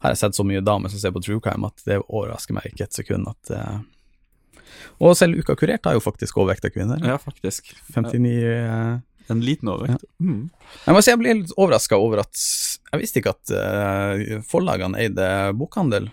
har 0.00 0.10
jeg 0.14 0.18
sett 0.18 0.34
så 0.38 0.44
mye 0.44 0.60
damer 0.64 0.88
som 0.90 0.98
ser 0.98 1.12
på 1.12 1.22
True 1.22 1.40
Crime 1.44 1.66
at 1.66 1.82
det 1.86 1.98
overrasker 2.08 2.54
meg 2.56 2.70
ikke 2.72 2.84
et 2.88 2.92
sekund 2.96 3.28
at 3.28 3.50
uh... 3.52 3.78
Og 5.00 5.14
selv 5.16 5.38
Uka 5.40 5.54
Kurert 5.58 5.84
har 5.88 5.96
jo 5.96 6.00
faktisk 6.04 6.36
overvekt 6.40 6.64
av 6.68 6.72
kvinner. 6.74 7.00
Ja, 7.04 7.16
faktisk. 7.20 7.72
59 7.94 8.34
uh... 8.66 8.98
En 9.30 9.40
liten 9.46 9.68
overvekt. 9.70 10.02
Mm. 10.18 10.48
Jeg 10.86 10.94
må 10.96 11.02
si 11.04 11.10
jeg 11.12 11.18
blir 11.20 11.36
litt 11.38 11.52
overraska 11.54 11.94
over 12.02 12.24
at 12.24 12.34
Jeg 12.34 12.98
visste 13.04 13.20
ikke 13.20 13.30
at 13.36 13.52
uh, 13.54 14.40
forlagene 14.48 14.98
eide 14.98 15.28
bokhandel. 15.54 16.08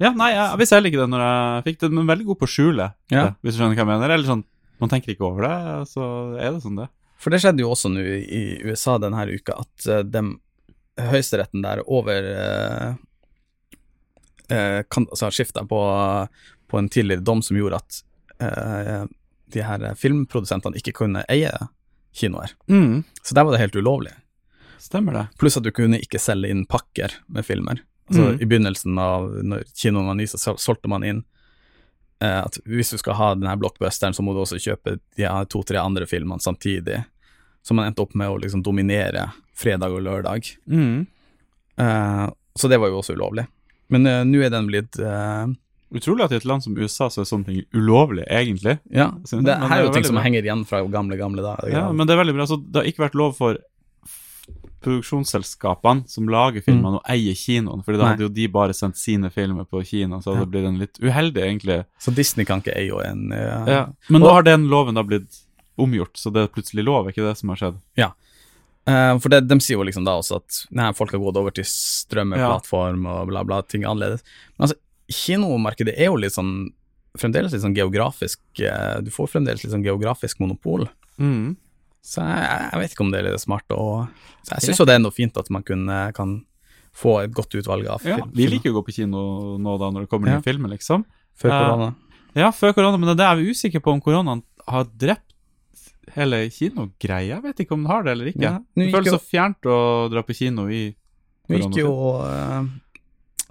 Ja, 0.00 0.10
nei, 0.16 0.30
jeg, 0.32 0.40
jeg 0.48 0.58
visste 0.62 0.78
heller 0.78 0.90
ikke 0.90 1.02
det 1.04 1.10
når 1.12 1.24
jeg 1.26 1.64
fikk 1.68 1.82
det, 1.84 1.90
men 1.94 2.08
veldig 2.08 2.24
god 2.30 2.38
på 2.40 2.46
å 2.48 2.50
skjule 2.54 2.86
Ja. 3.12 3.26
hvis 3.44 3.54
du 3.54 3.60
skjønner 3.60 3.76
hva 3.76 3.84
jeg 3.84 3.90
mener. 3.92 4.14
Eller 4.16 4.30
sånn, 4.30 4.44
man 4.84 4.92
tenker 4.92 5.14
ikke 5.14 5.26
over 5.26 5.46
det, 5.48 5.56
så 5.90 6.04
er 6.36 6.54
det 6.54 6.62
sånn 6.64 6.78
det. 6.82 6.88
For 7.20 7.32
det 7.32 7.40
skjedde 7.42 7.64
jo 7.64 7.72
også 7.72 7.90
nå 7.92 8.04
i 8.04 8.42
USA 8.66 8.98
denne 9.00 9.24
uka, 9.32 9.56
at 9.64 9.88
uh, 9.88 10.32
Høyesteretten 10.94 11.64
der 11.64 11.80
over 11.90 12.26
eh, 14.48 14.82
kan, 14.86 15.06
altså 15.10 15.30
skifta 15.34 15.64
på, 15.66 15.80
på 16.70 16.78
en 16.78 16.88
tidligere 16.88 17.24
dom 17.26 17.42
som 17.42 17.56
gjorde 17.58 17.80
at 17.80 17.96
eh, 18.38 19.00
de 19.54 19.64
her 19.66 19.86
filmprodusentene 19.98 20.78
ikke 20.78 20.94
kunne 21.00 21.24
eie 21.30 21.50
kinoer. 22.14 22.54
Så 23.22 23.34
der 23.34 23.42
var 23.42 23.52
det 23.56 23.62
helt 23.64 23.76
ulovlig. 23.76 24.14
Stemmer 24.78 25.12
det. 25.18 25.26
Pluss 25.40 25.58
at 25.58 25.66
du 25.66 25.72
kunne 25.74 25.98
ikke 25.98 26.22
selge 26.22 26.50
inn 26.52 26.66
pakker 26.70 27.18
med 27.26 27.46
filmer. 27.46 27.82
Altså 28.08 28.22
Mm. 28.34 28.40
I 28.40 28.46
begynnelsen 28.46 28.98
av 29.00 29.30
når 29.48 29.62
kinoen 29.72 30.06
var 30.10 30.14
ny, 30.18 30.26
så 30.28 30.36
solgte 30.60 30.90
man 30.92 31.04
inn 31.08 31.22
eh, 31.24 31.24
at 32.22 32.56
hvis 32.64 32.92
du 32.94 32.98
skal 33.00 33.16
ha 33.18 33.26
denne 33.34 33.56
blockbusteren, 33.60 34.14
så 34.16 34.22
må 34.24 34.32
du 34.32 34.38
også 34.40 34.60
kjøpe 34.62 34.94
de 35.18 35.26
to-tre 35.50 35.80
andre 35.82 36.06
filmene 36.08 36.40
samtidig. 36.40 37.02
Så 37.64 37.74
man 37.74 37.88
endte 37.88 38.04
opp 38.04 38.14
med 38.14 38.28
å 38.28 38.38
liksom 38.40 38.62
dominere 38.64 39.30
fredag 39.56 39.92
og 39.94 40.04
lørdag. 40.04 40.48
Mm. 40.68 41.06
Uh, 41.80 42.28
så 42.54 42.68
det 42.68 42.78
var 42.80 42.92
jo 42.92 43.00
også 43.00 43.16
ulovlig. 43.16 43.46
Men 43.92 44.08
uh, 44.08 44.22
nå 44.28 44.42
er 44.44 44.52
den 44.52 44.68
blitt 44.70 44.98
uh, 45.00 45.48
Utrolig 45.94 46.24
at 46.24 46.32
i 46.34 46.38
et 46.40 46.46
land 46.48 46.64
som 46.64 46.74
USA 46.74 47.06
så 47.12 47.20
er 47.22 47.26
sånne 47.28 47.46
ting 47.46 47.58
ulovlig, 47.76 48.24
egentlig. 48.26 48.80
Ja, 48.90 49.12
det 49.30 49.54
her 49.60 49.76
er 49.76 49.84
jo 49.84 49.92
ting 49.94 50.06
som 50.08 50.16
bra. 50.16 50.24
henger 50.24 50.42
igjen 50.42 50.64
fra 50.66 50.80
gamle, 50.90 51.14
gamle 51.20 51.44
dager. 51.44 51.70
Ja, 51.70 51.84
men 51.94 52.08
det 52.08 52.16
er 52.16 52.18
veldig 52.18 52.34
bra. 52.34 52.46
Så 52.50 52.58
det 52.58 52.80
har 52.80 52.88
ikke 52.90 53.04
vært 53.04 53.18
lov 53.20 53.36
for 53.38 53.60
produksjonsselskapene 54.84 56.08
som 56.08 56.28
lager 56.28 56.62
filmene, 56.64 56.98
og 57.00 57.08
eier 57.10 57.34
kinoen. 57.34 57.82
Fordi 57.84 57.98
da 57.98 58.04
Mm. 58.04 58.06
Nei. 58.06 58.10
hadde 58.14 58.26
jo 58.28 58.34
de 58.34 58.46
bare 58.48 58.72
sendt 58.76 58.96
sine 58.96 59.30
filmer 59.30 59.64
på 59.64 59.82
kino, 59.86 60.18
så 60.20 60.34
hadde 60.34 60.38
Ja. 60.38 60.44
det 60.44 60.50
blitt 60.52 60.66
en 60.68 60.78
litt 60.78 60.98
uheldig, 61.00 61.42
egentlig. 61.42 61.84
Så 61.98 62.14
Disney 62.14 62.44
kan 62.44 62.60
ikke 62.62 62.76
eie 62.76 63.04
en 63.10 63.32
eh, 63.32 63.64
Ja. 63.66 63.86
Men 64.08 64.22
nå 64.22 64.30
har 64.30 64.42
den 64.42 64.68
loven 64.68 64.94
da 64.94 65.02
blitt 65.02 65.40
omgjort, 65.78 66.14
så 66.16 66.32
det 66.32 66.42
er 66.44 66.52
plutselig 66.54 66.84
lov, 66.84 67.06
er 67.06 67.12
ikke 67.12 67.28
det 67.28 67.36
som 67.38 67.48
har 67.48 67.56
skjedd? 67.56 67.78
Eh, 68.86 69.18
for 69.18 69.30
det, 69.30 69.48
de 69.48 69.56
sier 69.60 69.78
jo 69.78 69.82
liksom 69.84 70.04
da 70.04 70.12
også 70.20 70.36
at 70.36 70.66
nei, 70.70 70.92
folk 70.92 71.10
har 71.12 71.18
gått 71.18 71.36
over 71.40 71.50
til 71.50 71.64
strømmeplattform 71.64 73.06
og 73.08 73.28
bla, 73.28 73.42
bla, 73.42 73.62
ting 73.62 73.82
er 73.82 73.88
annerledes. 73.94 74.22
Men 74.58 74.68
altså, 74.68 74.76
kinomarkedet 75.08 75.94
er 75.98 76.10
jo 76.10 76.16
litt 76.20 76.32
sånn 76.36 76.70
fremdeles 77.16 77.52
litt 77.54 77.62
sånn 77.62 77.76
geografisk 77.76 78.40
uh, 78.60 79.00
Du 79.00 79.08
får 79.14 79.28
fremdeles 79.30 79.62
litt 79.64 79.72
sånn 79.72 79.84
geografisk 79.86 80.40
monopol. 80.42 80.88
Mm. 81.18 81.56
Så 82.04 82.20
jeg, 82.20 82.70
jeg 82.72 82.80
vet 82.82 82.92
ikke 82.94 83.04
om 83.06 83.10
det 83.14 83.20
er 83.22 83.30
litt 83.30 83.40
smart 83.40 83.72
Og, 83.72 84.08
Så 84.44 84.58
jeg 84.58 84.66
syns 84.66 84.80
jo 84.82 84.84
det 84.90 84.94
er 84.98 85.00
noe 85.00 85.14
fint 85.16 85.38
at 85.40 85.48
man 85.54 85.62
kunne, 85.64 85.98
kan 86.12 86.34
få 86.94 87.14
et 87.24 87.32
godt 87.34 87.56
utvalg 87.56 87.86
av 87.90 88.04
Ja, 88.04 88.18
vi 88.28 88.44
liker 88.50 88.68
jo 88.68 88.74
å 88.74 88.78
gå 88.82 88.86
på 88.90 88.94
kino 88.98 89.22
nå 89.58 89.76
da, 89.80 89.88
når 89.94 90.04
det 90.04 90.10
kommer 90.12 90.28
Ja. 90.28 90.36
nye 90.36 90.44
filmer, 90.44 90.68
liksom. 90.76 91.06
før 91.34 91.50
korona. 91.50 91.70
korona. 91.72 91.94
Ja, 92.36 92.50
før 92.52 92.74
korona, 92.76 92.98
men 93.00 93.16
det 93.16 93.24
er 93.24 93.40
jeg 93.40 93.54
usikker 93.56 93.80
på 93.80 93.94
om 93.96 94.02
koronaen 94.04 94.42
har 94.68 94.84
drept 94.84 95.32
hele 96.14 96.42
kinogreia. 96.52 97.38
Jeg 97.38 97.42
vet 97.42 97.64
ikke 97.64 97.72
om 97.72 97.82
den 97.82 97.90
har 97.90 98.02
det 98.04 98.12
eller 98.12 98.26
ikke. 98.30 98.42
Ja, 98.44 98.58
det 98.76 98.92
føles 98.92 99.08
jo- 99.10 99.16
så 99.18 99.24
fjernt 99.24 99.64
å 99.64 99.78
dra 100.12 100.22
på 100.22 100.36
kino 100.36 100.68
i 100.68 100.94
Nå 101.48 101.58
gikk 101.60 101.76
jo 101.82 101.90
uh, 102.24 102.64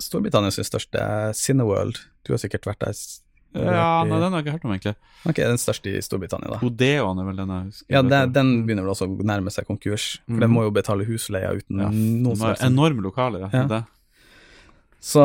Storbritannias 0.01 0.55
sin 0.57 0.65
største 0.65 1.01
Cineworld. 1.37 1.99
Du 2.25 2.33
har 2.33 2.39
sikkert 2.41 2.65
vært 2.65 2.79
der. 2.85 2.93
Ja, 3.53 4.03
nei, 4.03 4.19
den 4.19 4.31
har 4.33 4.41
jeg 4.41 4.45
ikke 4.45 4.53
hørt 4.57 4.65
om, 4.65 4.71
egentlig. 4.73 4.95
Ok, 5.29 5.35
den 5.35 5.57
største 5.61 5.91
i 5.93 6.01
Storbritannia, 6.01 6.49
da. 6.55 6.59
Odeon 6.65 7.19
er 7.19 7.25
vel 7.27 7.35
den 7.37 7.47
jeg 7.53 7.65
husker. 7.69 7.85
Ja, 7.93 8.01
det, 8.01 8.21
den 8.33 8.65
begynner 8.65 8.83
vel 8.87 8.93
også 8.95 9.05
å 9.07 9.25
nærme 9.29 9.51
seg 9.53 9.67
konkurs, 9.67 10.19
for 10.25 10.39
den 10.39 10.49
Mhm. 10.49 10.55
må 10.57 10.63
jo 10.63 10.71
betale 10.71 11.05
husleia 11.05 11.51
uten 11.53 11.79
ja, 11.79 11.89
noen 11.89 12.35
som 12.35 12.47
helst 12.49 12.63
enorme 12.63 13.01
lokaler, 13.05 13.39
ja. 13.45 13.49
Ja. 13.53 13.67
Det. 13.67 13.83
Så, 15.03 15.21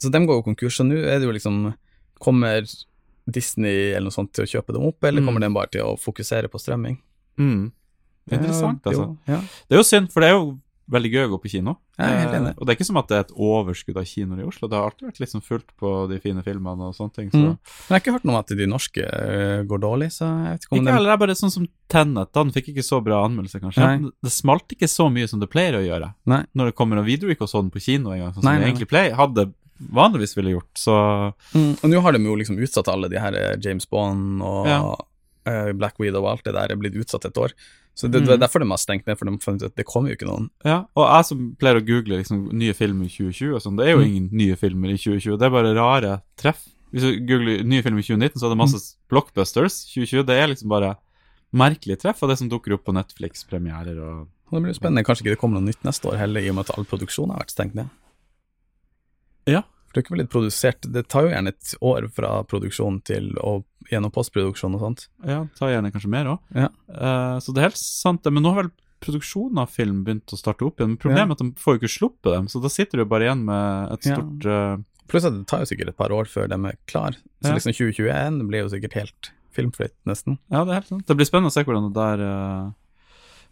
så 0.00 0.10
dem 0.12 0.26
går 0.28 0.40
jo 0.40 0.46
konkurs, 0.50 0.78
og 0.80 0.86
nå 0.90 0.96
er 1.00 1.18
det 1.18 1.26
jo 1.28 1.32
liksom 1.32 1.74
Kommer 2.20 2.66
Disney 3.30 3.92
eller 3.94 4.10
noe 4.10 4.12
sånt 4.12 4.32
til 4.36 4.44
å 4.44 4.50
kjøpe 4.50 4.74
dem 4.76 4.82
opp, 4.90 5.02
eller 5.04 5.22
Mm. 5.22 5.26
kommer 5.26 5.40
den 5.40 5.54
bare 5.54 5.70
til 5.72 5.80
å 5.82 5.96
fokusere 5.98 6.48
på 6.52 6.58
strømming? 6.60 6.98
Mm. 7.38 7.72
Interessant, 8.30 8.80
Ja, 8.84 8.90
altså. 8.92 9.06
jo, 9.06 9.18
Ja, 9.26 9.40
Det 9.40 9.74
er 9.74 9.78
jo 9.80 9.82
synd, 9.82 10.12
for 10.12 10.20
det 10.20 10.28
er 10.28 10.34
jo 10.36 10.58
veldig 10.90 11.10
gøy 11.12 11.22
å 11.24 11.30
gå 11.34 11.38
på 11.44 11.50
kino. 11.52 11.76
Eh, 12.00 12.34
og 12.54 12.62
det 12.64 12.72
er 12.72 12.76
ikke 12.76 12.86
som 12.88 12.98
at 13.00 13.10
det 13.10 13.16
er 13.16 13.24
et 13.26 13.34
overskudd 13.34 13.98
av 14.00 14.06
kinoer 14.08 14.42
i 14.42 14.46
Oslo. 14.48 14.68
Det 14.70 14.78
har 14.78 14.88
alltid 14.90 15.08
vært 15.08 15.32
sånn 15.32 15.44
fullt 15.44 15.74
på 15.80 15.92
de 16.10 16.18
fine 16.22 16.42
filmene 16.46 16.88
og 16.90 16.96
sånne 16.96 17.16
ting. 17.16 17.28
Så. 17.32 17.40
Mm. 17.40 17.54
Men 17.54 17.86
jeg 17.86 17.94
har 17.94 18.02
ikke 18.02 18.14
hørt 18.16 18.26
noe 18.28 18.34
om 18.34 18.40
at 18.40 18.54
de 18.60 18.68
norske 18.70 19.06
uh, 19.06 19.60
går 19.70 19.84
dårlig, 19.84 20.10
så 20.16 20.28
jeg 20.28 20.56
vet 20.56 20.66
ikke 20.66 20.74
om 20.74 20.82
Ikke 20.82 20.96
heller, 20.96 21.12
det 21.12 21.16
er 21.16 21.22
bare 21.24 21.38
sånn 21.38 21.54
som 21.54 21.68
Tenet. 21.90 22.32
Den 22.36 22.52
fikk 22.54 22.72
ikke 22.74 22.86
så 22.86 23.00
bra 23.02 23.22
anmeldelse, 23.26 23.62
kanskje. 23.62 23.86
Nei. 23.86 24.12
Det 24.22 24.34
smalt 24.34 24.76
ikke 24.76 24.90
så 24.90 25.08
mye 25.12 25.30
som 25.30 25.40
det 25.42 25.50
pleier 25.50 25.78
å 25.78 25.84
gjøre. 25.84 26.12
Nei. 26.30 26.42
Når 26.54 26.70
det 26.70 26.76
kommer 26.78 27.02
og 27.02 27.08
ikke 27.10 27.46
og 27.46 27.50
sånn 27.50 27.72
på 27.74 27.82
kino 27.82 28.14
en 28.14 28.24
gang, 28.24 28.34
sånn 28.34 28.44
som 28.44 28.52
vi 28.52 28.62
det 28.62 28.70
egentlig 28.70 28.90
pleier, 28.90 29.16
hadde 29.18 29.50
vanligvis 29.88 30.36
ville 30.36 30.54
gjort, 30.54 30.70
så 30.76 30.94
mm. 31.54 31.80
Og 31.80 31.86
nå 31.88 32.00
har 32.04 32.12
de 32.12 32.24
jo 32.24 32.36
liksom 32.36 32.58
utsatt 32.60 32.90
alle 32.92 33.08
de 33.08 33.20
her 33.20 33.36
eh, 33.38 33.56
James 33.64 33.88
Bond 33.88 34.42
og 34.44 34.68
Ja. 34.68 34.80
eh, 35.48 35.72
Black 35.72 35.98
Widow 35.98 36.24
og 36.24 36.34
alt 36.34 36.44
det 36.44 36.54
der 36.54 36.72
er 36.72 36.80
blitt 36.80 36.98
utsatt 37.00 37.24
et 37.24 37.38
år. 37.40 37.54
Så 38.00 38.08
det, 38.08 38.22
det 38.24 38.28
var 38.32 38.38
Mm. 38.38 38.44
derfor 38.46 38.62
de 38.64 38.68
har 38.72 38.80
stengt 38.80 39.06
ned, 39.06 39.18
for 39.20 39.28
de 39.28 39.38
fant 39.44 39.60
ut 39.62 39.66
at 39.68 39.76
det 39.76 39.84
kommer 39.86 40.08
jo 40.10 40.16
ikke 40.16 40.28
noen. 40.30 40.48
Ja, 40.64 40.78
og 40.96 41.04
jeg 41.10 41.26
som 41.28 41.44
pleier 41.60 41.76
å 41.80 41.84
google 41.84 42.16
liksom, 42.22 42.46
nye 42.56 42.72
filmer 42.74 43.04
i 43.04 43.12
2020 43.12 43.54
og 43.58 43.60
sånn, 43.66 43.76
det 43.76 43.86
er 43.86 43.92
jo 43.92 44.00
Mm. 44.00 44.08
ingen 44.08 44.28
nye 44.40 44.56
filmer 44.56 44.88
i 44.94 44.96
2020, 44.96 45.36
det 45.38 45.46
er 45.46 45.50
bare 45.54 45.74
rare 45.76 46.22
treff. 46.40 46.64
Hvis 46.92 47.02
du 47.06 47.20
googler 47.28 47.62
nye 47.62 47.82
filmer 47.84 48.00
i 48.00 48.08
2019, 48.08 48.40
så 48.40 48.46
er 48.48 48.54
det 48.56 48.58
masse 48.58 48.96
blockbusters. 49.12 49.84
2020, 49.94 50.24
det 50.26 50.36
er 50.40 50.48
liksom 50.48 50.68
bare 50.68 50.96
merkelige 51.54 52.00
treff, 52.00 52.22
av 52.22 52.30
det 52.30 52.38
som 52.38 52.48
dukker 52.48 52.72
opp 52.74 52.84
på 52.84 52.94
Netflix-premierer 52.94 53.98
og 54.00 54.28
det 54.50 54.62
blir 54.62 54.72
jo 54.72 54.78
spennende. 54.80 55.04
Kanskje 55.06 55.22
ikke 55.22 55.34
det 55.36 55.38
kommer 55.38 55.60
noe 55.60 55.68
nytt 55.70 55.82
neste 55.86 56.08
år 56.10 56.16
heller, 56.18 56.40
i 56.42 56.48
og 56.50 56.56
med 56.56 56.66
at 56.70 56.76
all 56.78 56.84
produksjon 56.84 57.30
har 57.30 57.38
vært 57.44 57.52
stengt 57.54 57.74
ned. 57.78 57.90
Ja. 59.46 59.62
For 59.90 59.94
det 59.94 60.00
er 60.00 60.04
ikke 60.06 60.16
blitt 60.18 60.30
produsert 60.30 60.80
Det 60.92 61.08
tar 61.10 61.22
jo 61.26 61.30
gjerne 61.32 61.48
et 61.48 61.74
år 61.82 62.08
fra 62.14 62.42
produksjon 62.46 63.00
til 63.06 63.32
og 63.42 63.64
gjennom 63.90 64.12
postproduksjon 64.12 64.74
og 64.76 64.80
sånt. 64.84 65.06
Ja, 65.24 65.46
ta 65.58 65.70
gjerne 65.72 65.90
kanskje 65.94 66.10
mer 66.12 66.26
òg. 66.34 66.38
Ja. 66.54 66.68
så 67.40 67.52
det 67.54 67.62
er 67.62 67.68
helt 67.70 67.80
sant, 67.80 68.22
det. 68.22 68.32
Men 68.32 68.42
nå 68.44 68.52
har 68.52 68.62
vel 68.64 68.72
produksjonen 69.00 69.58
av 69.62 69.70
film 69.72 70.02
begynt 70.04 70.28
å 70.34 70.38
starte 70.38 70.66
opp 70.66 70.76
igjen. 70.80 70.92
Men 70.94 71.00
problemet 71.00 71.32
er 71.32 71.38
at 71.38 71.54
de 71.56 71.62
får 71.62 71.76
jo 71.76 71.80
ikke 71.80 71.92
sluppet 71.94 72.32
dem, 72.34 72.48
så 72.52 72.60
da 72.60 72.68
sitter 72.68 73.00
du 73.00 73.04
bare 73.08 73.24
igjen 73.28 73.44
med 73.48 73.92
et 73.96 74.06
Ja. 74.06 74.16
stort 74.16 74.46
eh, 74.46 74.76
Pluss 75.10 75.24
at 75.26 75.32
det 75.34 75.46
tar 75.50 75.64
jo 75.64 75.66
sikkert 75.66 75.88
et 75.88 75.96
par 75.96 76.12
år 76.14 76.28
før 76.30 76.46
de 76.46 76.54
er 76.68 76.76
klar. 76.86 77.16
Så 77.42 77.48
Ja. 77.48 77.54
liksom 77.56 77.72
2021 77.74 78.46
blir 78.46 78.60
jo 78.62 78.68
sikkert 78.68 78.92
helt 78.94 79.30
filmfritt, 79.50 79.94
nesten. 80.06 80.38
Ja, 80.52 80.62
det 80.64 80.70
er 80.70 80.74
helt 80.74 80.86
sant. 80.86 81.06
Det 81.06 81.16
blir 81.16 81.26
spennende 81.26 81.50
å 81.50 81.52
se 81.52 81.64
hvordan 81.64 81.88
det 81.88 81.96
der, 81.98 82.20
uh, 82.22 82.70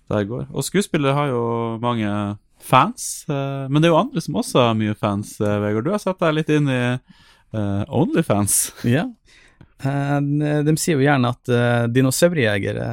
der 0.08 0.24
går. 0.24 0.46
Og 0.54 0.62
skuespillere 0.62 1.14
har 1.14 1.26
jo 1.32 1.78
mange 1.80 2.38
fans, 2.60 3.24
men 3.28 3.72
det 3.82 3.86
er 3.86 3.90
jo 3.90 3.98
andre 3.98 4.20
som 4.20 4.34
også 4.34 4.54
har 4.68 4.74
mye 4.74 4.94
fans, 4.96 5.36
Vegard. 5.40 5.84
Du 5.84 5.90
har 5.90 5.98
satt 5.98 6.18
deg 6.20 6.34
litt 6.34 6.48
inn 6.48 6.68
i 6.68 6.98
Onlyfans. 7.88 8.72
Ja. 8.84 9.02
Eh, 9.02 9.12
de, 9.78 10.52
de 10.66 10.74
sier 10.80 10.98
jo 10.98 11.04
gjerne 11.04 11.30
at 11.30 11.50
uh, 11.52 11.84
dinosaurjegere 11.92 12.86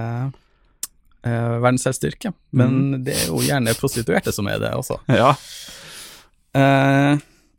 er 1.26 1.56
verdens 1.62 1.86
verdens 1.86 2.04
yrke, 2.06 2.34
men 2.54 3.04
det 3.06 3.16
er 3.16 3.32
jo 3.32 3.42
gjerne 3.44 3.74
prostituerte 3.80 4.34
som 4.36 4.48
er 4.52 4.62
det 4.62 4.76
også. 4.78 5.00
Ja. 5.22 5.34
Eh, 6.56 7.18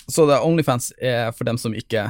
så 0.08 0.24
Onlyfans 0.38 0.92
er 1.02 1.32
for 1.36 1.44
dem 1.44 1.58
som 1.58 1.74
ikke, 1.76 2.06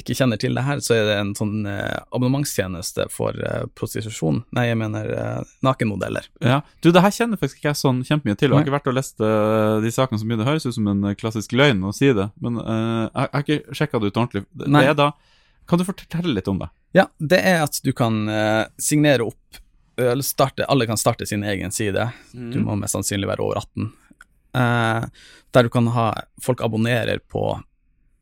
ikke 0.00 0.16
kjenner 0.18 0.36
til 0.40 0.56
det 0.58 0.64
her, 0.66 0.80
så 0.84 0.96
er 0.96 1.06
det 1.08 1.14
en 1.20 1.30
sånn 1.38 1.66
eh, 1.70 2.02
abonnementstjeneste 2.12 3.06
for 3.14 3.38
eh, 3.38 3.64
prostitusjon. 3.78 4.42
Nei, 4.52 4.66
jeg 4.68 4.80
mener 4.80 5.08
eh, 5.14 5.52
nakenmodeller. 5.64 6.28
ja. 6.44 6.60
Du, 6.82 6.90
det 6.92 7.04
her 7.04 7.14
kjenner 7.14 7.40
faktisk 7.40 7.62
ikke 7.62 7.70
jeg 7.70 7.80
sånn 7.80 8.02
kjempemye 8.08 8.36
til. 8.36 8.50
Jeg 8.50 8.58
har 8.58 8.66
ikke 8.66 8.76
vært 8.76 8.90
og 8.92 8.98
lest 8.98 9.22
eh, 9.24 9.78
de 9.84 9.94
sakene 9.94 10.20
så 10.20 10.28
mye. 10.28 10.40
Det 10.42 10.48
høres 10.50 10.68
ut 10.68 10.76
som 10.76 10.92
en 10.92 11.04
eh, 11.08 11.16
klassisk 11.16 11.54
løgn 11.56 11.84
å 11.86 11.94
si 11.96 12.10
det, 12.12 12.28
men 12.42 12.60
eh, 12.60 13.04
jeg, 13.06 13.30
har 13.32 13.46
ikke 13.46 13.78
sjekka 13.80 14.02
det 14.02 14.10
ut 14.10 14.18
ordentlig. 14.18 14.44
Det, 14.50 14.72
Nei. 14.74 14.84
er 14.90 14.98
da 14.98 15.12
Kan 15.68 15.78
du 15.78 15.84
fortelle 15.84 16.34
litt 16.34 16.48
om 16.48 16.58
det? 16.62 16.68
Ja, 16.92 17.06
det 17.18 17.38
er 17.40 17.62
at 17.64 17.78
du 17.82 17.92
kan 17.96 18.28
uh, 18.28 18.66
signere 18.78 19.24
opp 19.30 19.60
eller 19.96 20.24
starte, 20.24 20.64
Alle 20.72 20.86
kan 20.88 20.96
starte 20.96 21.26
sin 21.28 21.42
egen 21.44 21.70
side. 21.70 22.06
Du 22.32 22.58
må 22.64 22.74
mest 22.80 22.96
sannsynlig 22.96 23.28
være 23.28 23.44
over 23.44 23.60
18. 23.60 23.90
Uh, 24.56 25.04
der 25.52 25.62
du 25.62 25.68
kan 25.72 25.86
ha 25.94 26.06
Folk 26.42 26.60
abonnerer 26.64 27.20
på 27.28 27.44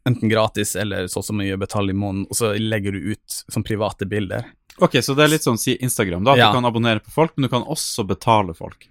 enten 0.07 0.29
gratis 0.31 0.77
eller 0.79 1.07
så 1.11 1.21
og 1.21 1.27
så 1.27 1.35
mye 1.37 1.57
betal 1.61 1.91
i 1.91 1.95
måneden, 1.95 2.27
og 2.31 2.37
så 2.39 2.53
legger 2.59 2.93
du 2.97 3.13
ut 3.13 3.39
som 3.53 3.63
private 3.67 4.07
bilder. 4.09 4.47
Ok, 4.81 4.97
så 5.05 5.15
det 5.15 5.27
er 5.27 5.33
litt 5.35 5.45
sånn 5.45 5.59
si 5.61 5.75
Instagram, 5.77 6.25
da. 6.25 6.33
At 6.33 6.39
Ja. 6.39 6.49
du 6.51 6.57
kan 6.59 6.65
abonnere 6.65 7.03
på 7.05 7.11
folk, 7.13 7.35
men 7.37 7.43
du 7.49 7.53
kan 7.53 7.63
også 7.69 8.07
betale 8.09 8.55
folk. 8.57 8.89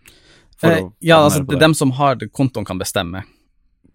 for 0.59 0.69
Eh, 0.71 0.89
ja, 0.99 1.17
altså 1.23 1.45
det. 1.47 1.59
dem 1.59 1.73
som 1.73 1.91
har 1.91 2.15
kontoen 2.31 2.65
kan 2.65 2.77
bestemme 2.77 3.23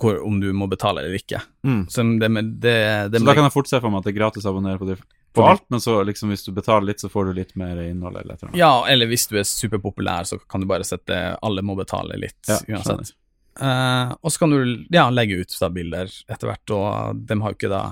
hvor, 0.00 0.20
om 0.26 0.40
du 0.40 0.48
må 0.52 0.66
betale 0.70 1.02
eller 1.02 1.16
ikke. 1.18 1.40
Mm. 1.66 1.82
Så 1.90 2.02
det, 2.20 2.28
det, 2.60 2.74
det 3.12 3.20
Så 3.20 3.26
da 3.26 3.34
kan 3.34 3.46
jeg 3.46 3.54
fort 3.54 3.68
se 3.70 3.80
for 3.80 3.90
meg 3.92 4.02
at 4.02 4.08
det 4.08 4.14
er 4.14 4.18
gratis 4.18 4.46
å 4.46 4.52
abonnere 4.54 4.78
på, 4.80 4.96
på 5.34 5.44
alt, 5.46 5.64
men 5.72 5.82
så 5.82 5.96
liksom 6.06 6.30
hvis 6.32 6.44
du 6.46 6.52
betaler 6.54 6.88
litt, 6.92 7.02
så 7.02 7.10
får 7.10 7.30
du 7.30 7.32
litt 7.40 7.54
mer 7.58 7.80
innhold 7.82 8.16
eller 8.20 8.34
et. 8.38 8.46
Ja, 8.58 8.84
eller 8.90 9.10
hvis 9.10 9.26
du 9.30 9.36
er 9.40 9.46
superpopulær, 9.48 10.26
så 10.30 10.38
kan 10.38 10.62
du 10.62 10.68
bare 10.70 10.86
sette 10.86 11.20
alle 11.42 11.62
må 11.66 11.76
betale 11.78 12.18
litt 12.20 12.48
Ja, 12.50 12.60
uansett. 12.76 13.14
Uh, 13.54 14.10
og 14.18 14.32
så 14.34 14.42
kan 14.42 14.50
du 14.50 14.86
ja, 14.90 15.04
legge 15.14 15.36
ut 15.42 15.52
da 15.60 15.68
bilder 15.70 16.10
etter 16.10 16.48
hvert, 16.50 16.72
og 16.74 17.20
de 17.26 17.36
har 17.38 17.52
jo 17.52 17.58
ikke 17.58 17.70
da 17.70 17.84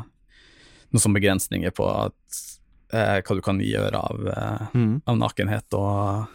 noen 0.93 1.03
sånne 1.05 1.21
begrensninger 1.21 1.71
på 1.77 1.87
at, 1.87 2.41
uh, 2.93 3.19
hva 3.23 3.37
du 3.38 3.43
kan 3.47 3.61
gjøre 3.62 4.01
av, 4.01 4.25
uh, 4.27 4.65
Mm. 4.75 4.97
av 5.07 5.19
nakenhet 5.23 5.79
og 5.79 6.27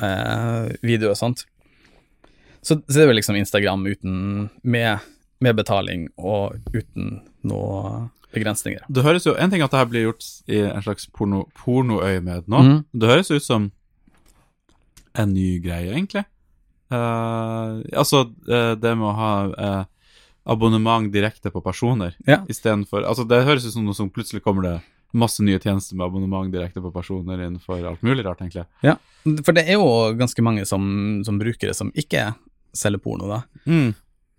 videoer 0.00 0.76
video 0.80 1.10
og 1.12 1.18
sånt. 1.18 1.42
Så, 2.62 2.76
så 2.76 2.96
det 2.96 3.04
er 3.04 3.10
vel 3.10 3.20
liksom 3.20 3.38
Instagram 3.40 3.86
uten, 3.88 4.48
med, 4.62 5.04
med 5.40 5.56
betaling 5.56 6.08
og 6.18 6.58
uten 6.74 7.20
noe 7.46 8.08
begrensninger. 8.34 8.84
Det 8.88 9.04
høres 9.04 9.26
jo, 9.26 9.34
En 9.34 9.50
ting 9.50 9.62
at 9.64 9.72
det 9.72 9.80
her 9.80 9.88
blir 9.90 10.08
gjort 10.08 10.26
i 10.50 10.60
en 10.68 10.84
slags 10.84 11.08
porno, 11.16 11.46
pornoøyemed 11.58 12.50
nå. 12.50 12.64
Mm. 12.66 12.76
Det 12.92 13.10
høres 13.10 13.32
ut 13.32 13.46
som 13.46 13.70
en 15.18 15.32
ny 15.34 15.58
greie, 15.64 15.90
egentlig. 15.90 16.26
Uh, 16.90 17.80
altså 17.94 18.24
eh, 18.50 18.72
det 18.74 18.92
med 18.98 19.06
å 19.06 19.14
ha 19.14 19.34
uh, 19.54 19.82
abonnement 20.50 21.06
direkte 21.12 21.52
på 21.54 21.60
personer 21.62 22.16
Ja. 22.26 22.40
istedenfor 22.50 23.04
Altså 23.06 23.22
det 23.30 23.44
høres 23.46 23.62
ut 23.62 23.76
som 23.76 23.84
noe 23.86 23.94
som 23.94 24.08
plutselig 24.10 24.42
kommer 24.42 24.64
det 24.66 24.72
masse 25.14 25.42
nye 25.42 25.60
tjenester 25.62 25.94
med 25.94 26.08
abonnement 26.08 26.50
direkte 26.50 26.82
på 26.82 26.90
personer 26.94 27.42
innenfor 27.42 27.82
alt 27.86 28.02
mulig 28.06 28.24
rart, 28.26 28.42
egentlig. 28.42 28.66
Ja, 28.86 28.96
for 29.42 29.54
det 29.54 29.64
er 29.66 29.78
jo 29.78 29.86
ganske 30.18 30.42
mange 30.42 30.66
som, 30.66 30.82
som 31.26 31.38
det 31.38 31.74
som 31.74 31.90
ikke 31.98 32.32
selger 32.76 32.98
porno, 33.02 33.28
da. 33.28 33.42
Mm. 33.66 33.90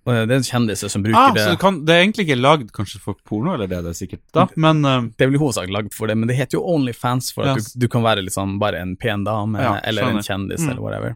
Det 0.01 0.33
er 0.33 0.41
kjendiser 0.41 0.89
som 0.89 1.03
bruker 1.05 1.19
Ah, 1.19 1.33
det. 1.35 1.43
så 1.45 1.49
det, 1.53 1.59
kan, 1.61 1.75
det 1.85 1.93
er 1.93 1.99
egentlig 2.01 2.23
ikke 2.25 2.39
lagd 2.41 2.71
kanskje 2.73 2.99
for 3.03 3.13
porno, 3.27 3.53
eller 3.53 3.67
det 3.69 3.77
er 3.77 3.83
det 3.85 3.91
sikkert, 3.99 4.23
da, 4.33 4.47
men 4.57 4.79
uh, 4.85 5.03
Det 5.13 5.21
er 5.21 5.29
vel 5.29 5.37
i 5.37 5.41
hovedsak 5.43 5.69
lagd 5.69 5.93
for 5.93 6.09
det, 6.09 6.15
men 6.17 6.27
det 6.31 6.35
heter 6.39 6.57
jo 6.57 6.63
Onlyfans 6.73 7.29
for 7.35 7.45
at 7.45 7.59
yes. 7.61 7.73
du, 7.75 7.83
du 7.85 7.87
kan 7.93 8.01
være 8.01 8.23
liksom 8.25 8.55
bare 8.59 8.79
en 8.81 8.95
pen 8.97 9.23
dame 9.27 9.61
Ja, 9.61 9.75
eller 9.85 10.09
en 10.09 10.23
kjendis 10.25 10.63
Mm. 10.65 10.69
eller 10.73 10.81
whatever. 10.81 11.15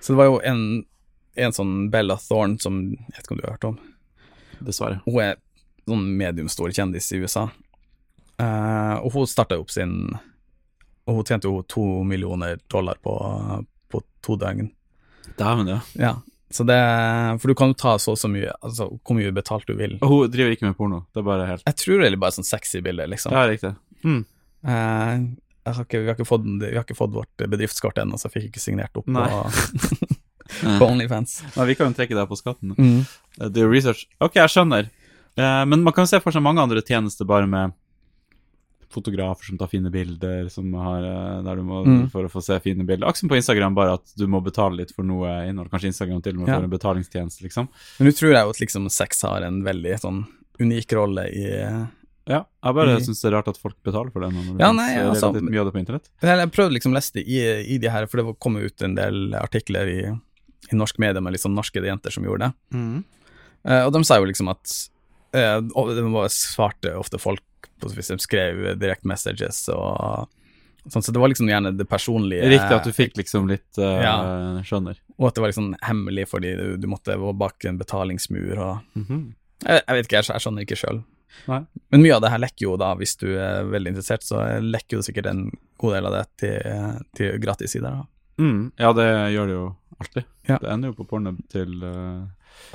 Så 0.00 0.12
det 0.12 0.18
var 0.18 0.26
jo 0.32 0.40
en, 0.42 0.64
en 1.36 1.52
sånn 1.54 1.76
Bella 1.94 2.16
Thorne 2.18 2.58
som 2.62 2.80
Jeg 2.96 3.14
vet 3.14 3.22
ikke 3.24 3.36
om 3.36 3.38
du 3.38 3.46
har 3.46 3.54
hørt 3.54 3.68
om? 3.70 3.78
dessverre. 4.66 4.98
Hun 5.06 5.20
er 5.22 5.36
sånn 5.86 6.04
mediumstor 6.18 6.72
kjendis 6.74 7.12
i 7.14 7.22
USA. 7.22 7.46
uh, 8.42 8.96
og 9.04 9.12
hun 9.14 9.26
starta 9.30 9.58
opp 9.60 9.70
sin 9.70 9.94
Og 11.06 11.20
hun 11.20 11.24
tjente 11.28 11.46
jo 11.46 11.62
to 11.70 12.02
millioner 12.02 12.58
dollar 12.68 12.98
på, 13.02 13.14
på 13.88 14.00
to 14.26 14.34
døgn. 14.36 14.72
Dæven, 15.38 15.68
ja. 15.70 15.80
Ja, 15.94 16.14
så 16.52 16.62
det 16.62 16.78
For 17.42 17.50
du 17.50 17.56
kan 17.58 17.72
jo 17.72 17.78
ta 17.78 17.96
så 17.98 18.14
og 18.14 18.20
så 18.20 18.28
mye, 18.30 18.52
altså 18.62 18.88
hvor 18.94 19.16
mye 19.18 19.32
betalt 19.34 19.66
du 19.66 19.74
vil. 19.78 19.96
Og 19.98 20.12
hun 20.12 20.30
driver 20.30 20.54
ikke 20.54 20.68
med 20.68 20.76
porno, 20.78 21.02
det 21.10 21.22
er 21.22 21.26
bare 21.26 21.48
helt 21.48 21.66
Jeg 21.66 21.78
tror 21.82 22.02
det 22.02 22.10
er 22.12 22.20
bare 22.22 22.36
sånn 22.36 22.46
sexy 22.46 22.82
bilde, 22.86 23.08
liksom. 23.10 23.34
Ja, 23.34 23.46
riktig. 23.50 23.72
Mm. 24.06 24.22
Jeg 24.66 25.74
har 25.74 25.82
ikke, 25.82 25.98
vi, 25.98 26.06
har 26.06 26.14
ikke 26.14 26.28
fått, 26.28 26.46
vi 26.62 26.74
har 26.76 26.84
ikke 26.84 26.98
fått 26.98 27.14
vårt 27.14 27.46
bedriftskort 27.50 27.98
ennå, 27.98 28.18
så 28.18 28.28
jeg 28.28 28.36
fikk 28.36 28.46
ikke 28.52 28.62
signert 28.62 28.98
opp 28.98 29.08
Nei. 29.10 29.26
på, 29.26 30.10
på 30.78 30.86
Onlyfans. 30.86 31.40
Nei, 31.56 31.66
vi 31.72 31.76
kan 31.78 31.90
jo 31.90 31.98
trekke 31.98 32.18
her 32.18 32.28
på 32.30 32.38
skatten. 32.38 32.76
Mm. 32.78 33.00
Eh, 33.40 33.50
er 33.50 33.72
research. 33.72 34.06
Ok, 34.22 34.38
jeg 34.38 34.52
skjønner. 34.54 34.86
Eh, 35.34 35.62
men 35.66 35.82
man 35.82 35.96
kan 35.96 36.06
se 36.06 36.20
for 36.22 36.34
seg 36.34 36.44
mange 36.46 36.62
andre 36.62 36.84
tjenester 36.86 37.26
bare 37.28 37.50
med 37.50 37.74
fotografer 38.96 39.50
som 39.50 39.58
tar 39.60 39.68
fine 39.70 39.90
bilder, 39.92 40.48
som 40.52 40.72
har, 40.80 41.04
eh, 41.04 41.42
der 41.46 41.56
du 41.60 41.62
må, 41.68 41.82
Mm. 41.86 42.10
for 42.10 42.24
å 42.24 42.30
få 42.32 42.42
se 42.42 42.58
fine 42.64 42.86
bilder. 42.88 43.06
Akkurat 43.06 43.16
som 43.22 43.28
på 43.28 43.36
Instagram, 43.38 43.74
bare 43.76 43.94
at 44.00 44.12
du 44.16 44.26
må 44.26 44.42
betale 44.42 44.76
litt 44.80 44.94
for 44.96 45.04
noe 45.04 45.28
innhold. 45.46 45.70
Kanskje 45.70 45.92
Instagram 45.92 46.22
til 46.24 46.34
og 46.34 46.40
med 46.40 46.48
Ja. 46.48 46.58
får 46.60 46.64
en 46.64 46.70
betalingstjeneste, 46.78 47.42
liksom. 47.44 47.68
Men 47.98 48.08
nå 48.08 48.12
tror 48.16 48.32
jeg 48.32 48.42
jo 48.44 48.50
at 48.50 48.60
liksom 48.64 48.90
sex 48.90 49.22
har 49.22 49.42
en 49.42 49.62
veldig 49.62 50.00
sånn 50.00 50.26
unik 50.58 50.92
rolle 50.96 51.28
i 51.30 51.86
Ja, 52.28 52.42
jeg 52.64 52.74
bare 52.74 52.96
Mm. 52.96 53.02
syns 53.06 53.22
det 53.22 53.32
er 53.32 53.36
rart 53.36 53.46
at 53.46 53.56
folk 53.56 53.76
betaler 53.84 54.10
for 54.12 54.18
det 54.18 54.32
når 54.34 54.56
det 54.56 54.58
Ja, 54.58 54.72
nei, 54.72 54.94
eh, 54.96 55.10
altså- 55.10 55.40
mye 55.40 55.60
av 55.60 55.66
det 55.70 55.74
på 55.74 55.86
internett. 55.86 56.08
Jeg 56.20 56.50
prøvde 56.50 56.72
liksom 56.74 56.90
å 56.90 56.96
lese 56.96 57.12
det 57.12 57.24
i, 57.28 57.74
i 57.74 57.78
de 57.78 57.88
her, 57.88 58.06
for 58.08 58.16
det 58.16 58.40
kom 58.40 58.56
ut 58.56 58.82
en 58.82 58.96
del 58.96 59.32
artikler 59.34 59.86
i, 59.86 60.08
i 60.72 60.74
norsk 60.74 60.98
media 60.98 61.20
med 61.20 61.34
liksom 61.34 61.54
norske 61.54 61.80
jenter 61.80 62.10
som 62.10 62.24
gjorde 62.24 62.52
det. 62.72 63.04
Eh, 63.64 63.84
og 63.86 63.92
de 63.92 64.02
sa 64.02 64.16
jo 64.18 64.24
liksom 64.24 64.48
at 64.50 64.88
uh, 65.34 65.60
og 65.76 65.94
De 65.94 66.02
svarte 66.32 66.90
ofte 66.96 67.18
folk 67.20 67.40
på, 67.80 67.90
hvis 67.96 68.12
de 68.12 68.18
skrev 68.22 68.62
direkte 68.80 69.08
messages 69.10 69.64
og 69.74 70.28
sånn, 70.86 71.02
så 71.02 71.12
det 71.12 71.18
var 71.22 71.32
liksom 71.32 71.48
gjerne 71.50 71.72
det 71.76 71.88
personlige 71.90 72.46
Riktig 72.52 72.76
at 72.76 72.86
du 72.86 72.92
fikk 72.94 73.16
liksom 73.18 73.48
litt 73.50 73.80
uh, 73.82 73.98
Ja. 74.04 74.14
Skjønner. 74.66 75.00
Og 75.18 75.28
at 75.30 75.34
det 75.36 75.42
var 75.42 75.50
liksom 75.50 75.72
hemmelig 75.82 76.28
fordi 76.30 76.54
du, 76.58 76.66
du 76.78 76.86
måtte 76.90 77.16
gå 77.18 77.32
bak 77.36 77.66
en 77.66 77.80
betalingsmur 77.82 78.54
og 78.58 79.02
Mhm. 79.02 79.26
Jeg, 79.64 79.80
jeg 79.86 79.96
vet 79.96 80.06
ikke, 80.06 80.18
jeg, 80.20 80.28
jeg 80.34 80.44
skjønner 80.44 80.64
ikke 80.66 80.76
sjøl. 80.76 80.98
Men 81.48 82.02
mye 82.02 82.16
av 82.16 82.20
det 82.20 82.30
her 82.32 82.40
lekker 82.42 82.64
jo 82.66 82.74
da, 82.80 82.90
hvis 83.00 83.14
du 83.16 83.30
er 83.40 83.64
veldig 83.72 83.94
interessert, 83.94 84.24
så 84.26 84.42
lekker 84.60 84.98
jo 84.98 85.04
sikkert 85.06 85.30
en 85.30 85.46
god 85.80 85.94
del 85.96 86.08
av 86.10 86.12
det 86.12 86.24
til, 86.42 87.00
til 87.16 87.38
gratis 87.40 87.72
sider. 87.72 88.02
Mm, 88.36 88.70
ja, 88.76 88.90
det 88.92 89.06
gjør 89.32 89.48
det 89.48 89.56
jo 89.56 89.64
alltid. 90.00 90.24
Ja. 90.48 90.58
Det 90.62 90.70
ender 90.72 90.92
jo 90.92 90.96
på 90.98 91.06
porno 91.08 91.32
til 91.52 91.82
uh, 91.82 92.24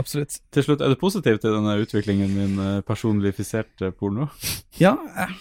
Absolutt. 0.01 0.39
Til 0.53 0.63
slutt, 0.65 0.81
er 0.81 0.89
du 0.93 0.99
positiv 1.01 1.39
til 1.41 1.55
denne 1.55 1.77
utviklingen 1.81 2.35
min 2.35 2.59
personifiserte 2.85 3.89
porno? 3.97 4.27
Ja, 4.77 4.93
jeg, 5.15 5.33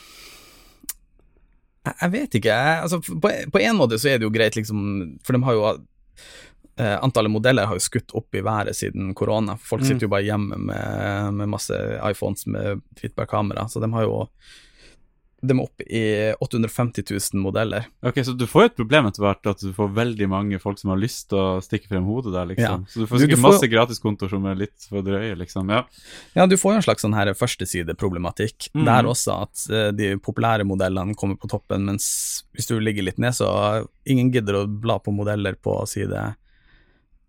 jeg, 2.00 2.10
vet 2.12 2.34
ikke. 2.38 2.52
Jeg, 2.54 2.82
altså, 2.84 2.98
på, 3.00 3.30
på 3.52 3.62
en 3.64 3.78
måte 3.78 3.98
så 4.00 4.10
er 4.12 4.20
det 4.20 4.26
jo 4.28 4.32
greit, 4.34 4.56
liksom, 4.58 4.80
for 5.24 5.36
de 5.36 5.42
har 5.46 5.56
jo 5.56 5.64
eh, 5.70 6.96
Antallet 7.04 7.32
modeller 7.32 7.68
har 7.68 7.76
jo 7.78 7.84
skutt 7.84 8.12
opp 8.16 8.36
i 8.36 8.42
været 8.44 8.76
siden 8.76 9.14
korona. 9.16 9.56
Folk 9.60 9.82
Mm. 9.84 9.88
sitter 9.88 10.06
jo 10.08 10.12
bare 10.12 10.26
hjemme 10.28 10.58
med, 10.70 11.32
med 11.40 11.48
masse 11.52 11.76
iPhones 12.10 12.46
med 12.46 12.82
drittbra 13.00 13.26
kamera, 13.28 13.66
så 13.68 13.80
de 13.80 13.90
har 13.92 14.06
jo 14.08 14.26
de 15.42 15.54
opp 15.62 15.80
i 15.88 16.00
850 16.40 17.04
000 17.32 17.40
modeller. 17.40 17.86
Ok, 18.04 18.18
Så 18.26 18.34
du 18.36 18.44
får 18.46 18.62
jo 18.62 18.68
et 18.70 18.76
problem 18.76 19.06
etter 19.08 19.22
hvert, 19.24 19.46
at 19.48 19.62
du 19.64 19.70
får 19.72 19.88
veldig 19.96 20.28
mange 20.28 20.58
folk 20.60 20.78
som 20.78 20.90
har 20.92 20.98
lyst 21.00 21.30
til 21.30 21.38
å 21.40 21.60
stikke 21.64 21.88
frem 21.88 22.04
hodet 22.04 22.34
der, 22.34 22.46
liksom. 22.50 22.84
Ja. 22.84 22.92
Så 22.92 23.00
du 23.00 23.06
får 23.06 23.18
Du- 23.20 23.26
du 23.26 23.36
får- 23.36 23.52
masse 23.54 23.70
gratiskontoer 23.72 24.28
som 24.30 24.44
er 24.46 24.54
litt 24.54 24.86
for 24.88 25.00
drøye, 25.02 25.34
liksom. 25.38 25.70
Ja. 25.70 25.84
Ja, 26.36 26.46
du 26.46 26.56
får 26.56 26.72
jo 26.72 26.76
en 26.76 26.82
slags 26.82 27.02
sånn 27.02 27.14
her 27.16 27.32
førstesideproblematikk. 27.32 28.68
Mm. 28.74 28.84
Det 28.84 28.92
er 28.98 29.08
også 29.08 29.42
at 29.42 29.64
uh, 29.72 29.90
de 29.92 30.16
populære 30.18 30.64
modellene 30.68 31.14
kommer 31.16 31.36
på 31.40 31.48
toppen, 31.48 31.84
mens 31.88 32.44
hvis 32.54 32.66
du 32.68 32.78
ligger 32.78 33.02
litt 33.08 33.18
ned, 33.18 33.32
så 33.32 33.86
ingen 34.06 34.30
gidder 34.32 34.60
å 34.60 34.66
bla 34.68 34.98
på 34.98 35.12
modeller 35.14 35.54
på 35.56 35.86
side, 35.88 36.34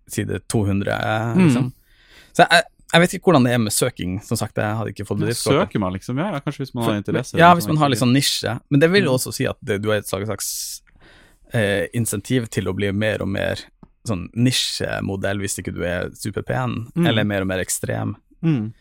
side 0.08 0.42
200, 0.48 1.36
liksom. 1.38 1.72
Mm. 1.72 1.74
Så 2.32 2.46
jeg, 2.48 2.64
jeg 2.92 3.02
vet 3.04 3.14
ikke 3.16 3.30
hvordan 3.32 3.46
det 3.48 3.54
er 3.56 3.62
med 3.64 3.74
søking, 3.74 4.18
som 4.24 4.38
sagt, 4.40 4.58
jeg 4.60 4.78
hadde 4.78 4.92
ikke 4.94 5.06
fått 5.08 5.20
bedriftskortet. 5.22 5.68
Søker 5.70 5.80
man, 5.84 5.94
liksom? 5.96 6.18
Ja, 6.20 6.32
ja, 6.36 6.40
kanskje 6.44 6.66
hvis 6.66 6.74
man 6.76 6.84
har 6.90 6.98
interesse. 7.00 7.38
Ja, 7.38 7.52
liksom, 7.54 7.58
hvis 7.60 7.68
man 7.72 7.78
har 7.82 7.90
litt 7.94 8.02
sånn 8.02 8.14
nisje. 8.16 8.56
Men 8.70 8.80
det 8.84 8.90
vil 8.92 9.04
jo 9.06 9.12
Mhm. 9.12 9.18
også 9.20 9.34
si 9.34 9.46
at 9.48 9.58
det, 9.64 9.82
du 9.82 9.90
har 9.90 9.98
et 9.98 10.08
slags, 10.10 10.28
slags 10.28 10.82
eh, 11.54 11.88
insentiv 11.94 12.48
til 12.50 12.68
å 12.68 12.74
bli 12.76 12.92
mer 12.92 13.22
og 13.22 13.28
mer 13.28 13.60
sånn 14.08 14.30
nisjemodell 14.34 15.40
hvis 15.44 15.60
ikke 15.60 15.74
du 15.76 15.84
er 15.86 16.10
superpen, 16.16 16.88
mm. 16.96 17.08
eller 17.08 17.24
mer 17.28 17.42
og 17.42 17.48
mer 17.52 17.60
ekstrem. 17.64 18.16
Mm. 18.42 18.74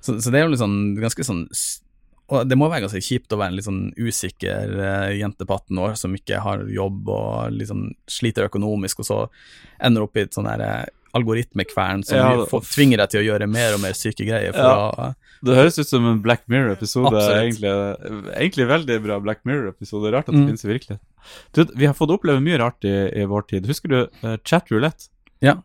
Så, 0.00 0.16
så 0.22 0.30
det 0.32 0.40
er 0.40 0.46
jo 0.46 0.52
litt 0.54 0.62
sånn 0.62 0.96
ganske 0.98 1.22
sånn 1.26 1.46
Og 2.32 2.46
det 2.48 2.56
må 2.56 2.64
være 2.70 2.86
ganske 2.86 3.02
kjipt 3.04 3.34
å 3.34 3.36
være 3.36 3.52
en 3.52 3.56
litt 3.58 3.66
sånn 3.66 3.92
usikker 3.98 4.70
eh, 4.80 5.18
jente 5.18 5.44
på 5.44 5.52
18 5.58 5.78
år 5.84 5.96
som 6.00 6.14
ikke 6.16 6.38
har 6.40 6.62
jobb 6.72 7.08
og 7.12 7.52
liksom 7.52 7.90
sliter 8.08 8.46
økonomisk, 8.48 9.02
og 9.02 9.04
så 9.04 9.18
ender 9.82 10.06
opp 10.06 10.16
i 10.16 10.22
et 10.24 10.32
sånn 10.32 10.48
herre 10.48 10.70
eh, 10.86 10.86
algoritmekvern 11.14 12.04
som 12.04 12.16
Ja, 12.18 12.44
får- 12.46 12.64
tvinger 12.72 12.96
deg 13.02 13.10
til 13.10 13.20
å 13.20 13.26
gjøre 13.26 13.48
mer 13.48 13.74
og 13.74 13.80
mer 13.80 13.92
syke 13.92 14.24
greier 14.26 14.52
for 14.52 14.60
Ja. 14.62 14.90
å 15.12 15.14
Det 15.44 15.56
høres 15.56 15.78
ut 15.78 15.88
som 15.88 16.04
en 16.06 16.20
Black 16.22 16.42
Mirror-episode. 16.48 17.18
Egentlig, 17.18 17.72
egentlig 18.36 18.66
veldig 18.68 19.02
bra 19.02 19.18
Black 19.20 19.40
Mirror-episode. 19.44 20.12
Rart 20.12 20.28
at 20.28 20.34
det 20.34 20.40
Mm. 20.40 20.46
finnes 20.50 20.64
i 20.64 20.68
virkeligheten. 20.68 21.00
Du, 21.52 21.64
vi 21.74 21.86
har 21.86 21.94
fått 21.94 22.10
oppleve 22.10 22.40
mye 22.42 22.58
rart 22.58 22.84
i, 22.84 23.20
i 23.20 23.24
vår 23.26 23.42
tid. 23.48 23.66
Husker 23.66 23.88
du 23.88 24.08
uh, 24.24 24.36
chat 24.44 24.70
roulette? 24.70 25.08
Ja. 25.40 25.56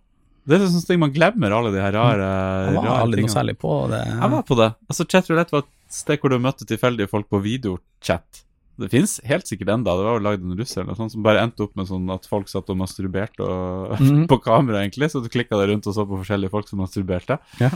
Det 0.47 0.55
er 0.61 0.65
sånn 0.67 0.85
ting 0.87 0.99
man 0.99 1.11
glemmer, 1.11 1.51
alle 1.51 1.71
de 1.73 1.79
her 1.81 1.91
rare, 1.91 2.73
Jeg 2.73 2.75
var 2.75 3.01
aldri 3.03 3.21
noe 3.21 3.29
særlig 3.29 3.57
på 3.59 3.89
det. 3.91 4.01
Jeg 4.07 4.29
var 4.31 4.43
på 4.43 4.55
det. 4.57 4.75
Altså, 4.89 5.05
chat 5.07 5.27
roulette 5.29 5.51
var 5.51 5.59
et 5.59 5.93
sted 5.93 6.19
hvor 6.21 6.29
du 6.29 6.39
møtte 6.39 6.65
tilfeldige 6.65 7.09
folk 7.09 7.27
på 7.29 7.41
videochat. 7.43 8.43
Det 8.77 8.89
fins 8.93 9.17
helt 9.25 9.49
sikkert 9.49 9.71
enda, 9.73 9.95
det 9.97 10.05
var 10.05 10.19
jo 10.19 10.25
lagd 10.27 10.43
en 10.45 10.57
russer 10.57 10.81
eller 10.83 10.93
noe 10.93 10.99
sånt 10.99 11.15
som 11.15 11.23
bare 11.25 11.41
endte 11.45 11.65
opp 11.65 11.73
med 11.79 11.89
sånn 11.89 12.11
at 12.13 12.27
folk 12.29 12.49
satt 12.51 12.69
og 12.69 12.77
masturberte 12.77 13.41
og, 13.45 13.95
mm. 14.03 14.25
på 14.29 14.37
kamera, 14.45 14.83
egentlig, 14.83 15.09
så 15.13 15.23
du 15.23 15.31
klikka 15.33 15.57
deg 15.59 15.71
rundt 15.73 15.89
og 15.89 15.97
så 15.97 16.05
på 16.05 16.19
forskjellige 16.21 16.53
folk 16.53 16.69
som 16.69 16.83
masturberte. 16.83 17.39
Ja. 17.61 17.71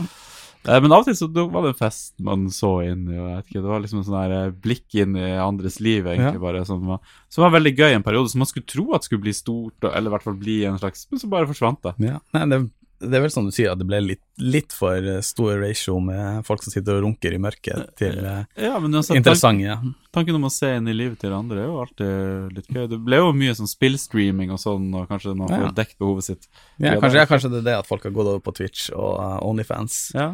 Eh, 0.62 0.78
Men 0.78 0.92
av 0.94 1.02
og 1.02 1.08
til 1.08 1.16
så 1.18 1.26
var 1.32 1.64
det 1.64 1.72
en 1.72 1.80
fest 1.80 2.14
man 2.22 2.46
så 2.54 2.70
inn 2.86 3.08
i, 3.10 3.16
og 3.18 3.26
jeg 3.26 3.38
vet 3.40 3.48
ikke, 3.50 3.62
det 3.64 3.72
var 3.72 3.82
liksom 3.82 4.02
en 4.02 4.06
sånn 4.06 4.20
her 4.20 4.34
eh, 4.36 4.52
blikk 4.66 4.98
inn 5.02 5.16
i 5.18 5.32
andres 5.42 5.80
liv, 5.82 6.06
egentlig, 6.06 6.38
Ja. 6.38 6.44
bare, 6.44 6.62
som 6.68 6.84
var, 6.86 7.00
som 7.32 7.46
var 7.46 7.56
veldig 7.56 7.74
gøy 7.74 7.88
i 7.90 7.98
en 7.98 8.06
periode, 8.06 8.30
som 8.30 8.44
man 8.44 8.50
skulle 8.50 8.70
tro 8.70 8.86
at 8.94 9.08
skulle 9.08 9.24
bli 9.24 9.34
stort, 9.34 9.82
eller 9.90 10.10
i 10.10 10.14
hvert 10.14 10.26
fall 10.28 10.38
bli 10.38 10.60
en 10.68 10.78
slags 10.78 11.08
Men 11.10 11.18
så 11.18 11.32
bare 11.32 11.50
forsvant 11.50 11.82
det. 11.82 11.96
Ja. 12.12 12.20
Nei, 12.36 12.46
det, 12.52 12.60
det 13.02 13.18
er 13.18 13.22
vel 13.24 13.32
som 13.34 13.46
du 13.46 13.50
sier, 13.54 13.72
at 13.72 13.80
det 13.80 13.86
ble 13.88 13.98
litt, 14.04 14.22
litt 14.38 14.72
for 14.76 14.96
eh, 14.96 15.20
stor 15.26 15.56
ratio 15.60 15.98
med 16.02 16.44
folk 16.46 16.62
som 16.64 16.72
sitter 16.74 16.98
og 17.00 17.04
runker 17.06 17.34
i 17.34 17.40
mørket 17.42 17.92
til 17.98 18.18
eh, 18.22 18.44
Ja, 18.68 18.76
men 18.82 18.94
altså, 18.98 19.16
interessante. 19.18 19.66
Tanken, 19.74 19.94
tanken 20.14 20.38
om 20.38 20.46
å 20.48 20.52
se 20.54 20.70
inn 20.78 20.88
i 20.90 20.94
livet 20.96 21.18
til 21.22 21.34
andre 21.36 21.64
er 21.64 21.68
jo 21.70 21.80
alltid 21.82 22.56
litt 22.58 22.70
gøy. 22.72 22.86
Det 22.92 23.00
ble 23.06 23.20
jo 23.20 23.32
mye 23.36 23.54
sånn 23.58 23.70
spillstreaming 23.70 24.52
og 24.54 24.60
sånn, 24.62 24.88
og 24.94 25.08
kanskje 25.10 25.34
man 25.36 25.50
får 25.52 25.66
Ja. 25.68 25.72
dekket 25.82 25.98
behovet 26.02 26.28
sitt. 26.30 26.48
Ja, 26.78 26.94
kanskje, 27.02 27.18
ja, 27.20 27.26
kanskje 27.30 27.52
det 27.54 27.62
er 27.64 27.68
det 27.70 27.78
at 27.82 27.90
folk 27.90 28.06
har 28.06 28.14
gått 28.14 28.30
over 28.34 28.44
på 28.44 28.54
Twitch 28.56 28.88
og 28.94 29.18
uh, 29.18 29.38
Onlyfans. 29.48 30.02
Ja. 30.16 30.30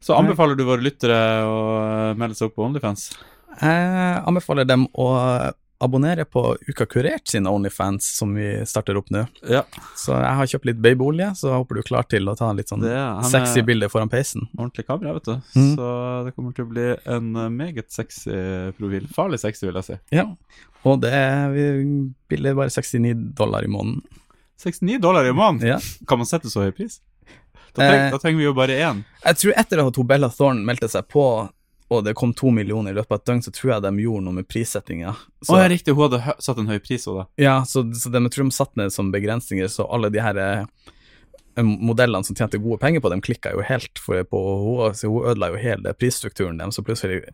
Så 0.00 0.16
anbefaler 0.16 0.56
du 0.56 0.64
våre 0.64 0.80
lyttere 0.80 1.16
å 1.44 1.58
eh, 1.84 2.14
melde 2.16 2.38
seg 2.38 2.48
opp 2.48 2.54
på 2.56 2.64
Onlyfans? 2.64 3.10
Jeg 3.60 4.20
anbefaler 4.24 4.64
dem 4.64 4.86
å 4.96 5.10
abonnere 5.80 6.24
på 6.28 6.42
Uka 6.68 6.86
Kurert 6.86 7.28
sin 7.32 7.46
Onlyfans, 7.48 8.06
som 8.18 8.34
vi 8.36 8.46
starter 8.68 8.98
opp 9.00 9.08
nå. 9.10 9.22
Ja. 9.48 9.62
Så 9.96 10.12
jeg 10.12 10.36
har 10.38 10.50
kjøpt 10.52 10.68
litt 10.68 10.80
babyolje, 10.84 11.30
så 11.40 11.48
jeg 11.50 11.62
håper 11.62 11.78
du 11.78 11.80
er 11.82 11.88
klar 11.88 12.08
til 12.10 12.28
å 12.28 12.36
ta 12.38 12.50
litt 12.56 12.68
sånn 12.72 12.84
er, 12.84 13.22
sexy 13.30 13.62
bilde 13.66 13.88
foran 13.92 14.10
peisen. 14.12 14.44
ordentlig 14.58 14.86
kamera, 14.88 15.14
vet 15.16 15.24
du. 15.30 15.36
Mm. 15.56 15.70
Så 15.78 15.90
det 16.26 16.34
kommer 16.36 16.56
til 16.56 16.66
å 16.66 16.70
bli 16.72 16.88
en 17.16 17.30
eh, 17.36 17.48
meget 17.48 17.90
sexy 17.92 18.36
profil. 18.78 19.08
Farlig 19.16 19.40
sexy, 19.40 19.66
vil 19.70 19.80
jeg 19.80 19.88
si. 19.88 19.98
Ja. 20.16 20.26
Og 20.84 21.00
det 21.02 21.12
er 21.12 22.54
bare 22.56 22.70
69 22.72 23.14
dollar 23.36 23.64
i 23.64 23.70
måneden. 23.72 24.02
69 24.60 24.98
dollar 25.00 25.24
i 25.28 25.32
måneden? 25.32 25.74
Ja. 25.74 25.78
Kan 26.08 26.20
man 26.20 26.28
sette 26.28 26.50
så 26.52 26.66
høy 26.66 26.72
pris? 26.76 27.00
Da, 27.74 27.84
treng, 27.86 28.00
Eh. 28.00 28.10
da 28.10 28.18
trenger 28.18 28.38
vi 28.38 28.44
jo 28.44 28.52
bare 28.56 28.76
én. 28.82 29.04
Jeg 29.24 29.36
tror 29.36 29.52
etter 29.56 29.80
at 29.86 29.98
Bella 30.06 30.28
Thorne 30.28 30.64
meldte 30.66 30.88
seg 30.90 31.06
på, 31.08 31.24
og 31.90 32.04
det 32.06 32.14
kom 32.18 32.32
to 32.36 32.52
millioner 32.54 32.94
i 32.94 32.98
løpet 33.00 33.12
av 33.12 33.18
et 33.18 33.26
døgn, 33.26 33.42
så 33.42 33.52
tror 33.54 33.72
jeg 33.74 33.84
de 33.84 34.04
gjorde 34.04 34.24
noe 34.26 34.36
med 34.38 34.46
prissettinga. 34.46 35.14
Å 35.50 35.58
ja, 35.58 35.66
riktig, 35.72 35.96
hun 35.98 36.06
hadde 36.06 36.36
satt 36.38 36.60
en 36.62 36.70
høy 36.70 36.78
pris 36.84 37.06
òg, 37.10 37.22
da. 37.22 37.24
Ja, 37.42 37.56
så, 37.66 37.82
så 37.98 38.12
de 38.14 38.22
jeg 38.22 38.34
tror 38.36 38.46
de 38.46 38.54
satt 38.54 38.78
ned 38.78 38.94
som 38.94 39.10
begrensninger, 39.14 39.70
så 39.72 39.88
alle 39.90 40.12
de 40.14 40.22
her 40.22 40.38
eh, 40.38 40.64
modellene 41.66 42.26
som 42.26 42.38
tjente 42.38 42.60
gode 42.62 42.78
penger 42.82 43.02
på 43.02 43.10
dem, 43.10 43.22
klikka 43.26 43.56
jo 43.56 43.66
helt 43.66 43.98
for, 43.98 44.22
på 44.22 44.42
henne, 44.62 44.92
så 44.94 45.10
hun 45.10 45.26
ødela 45.32 45.50
jo 45.50 45.62
hele 45.64 45.94
prisstrukturen 45.98 46.62
dem, 46.62 46.70
så 46.74 46.86
plutselig 46.86 47.24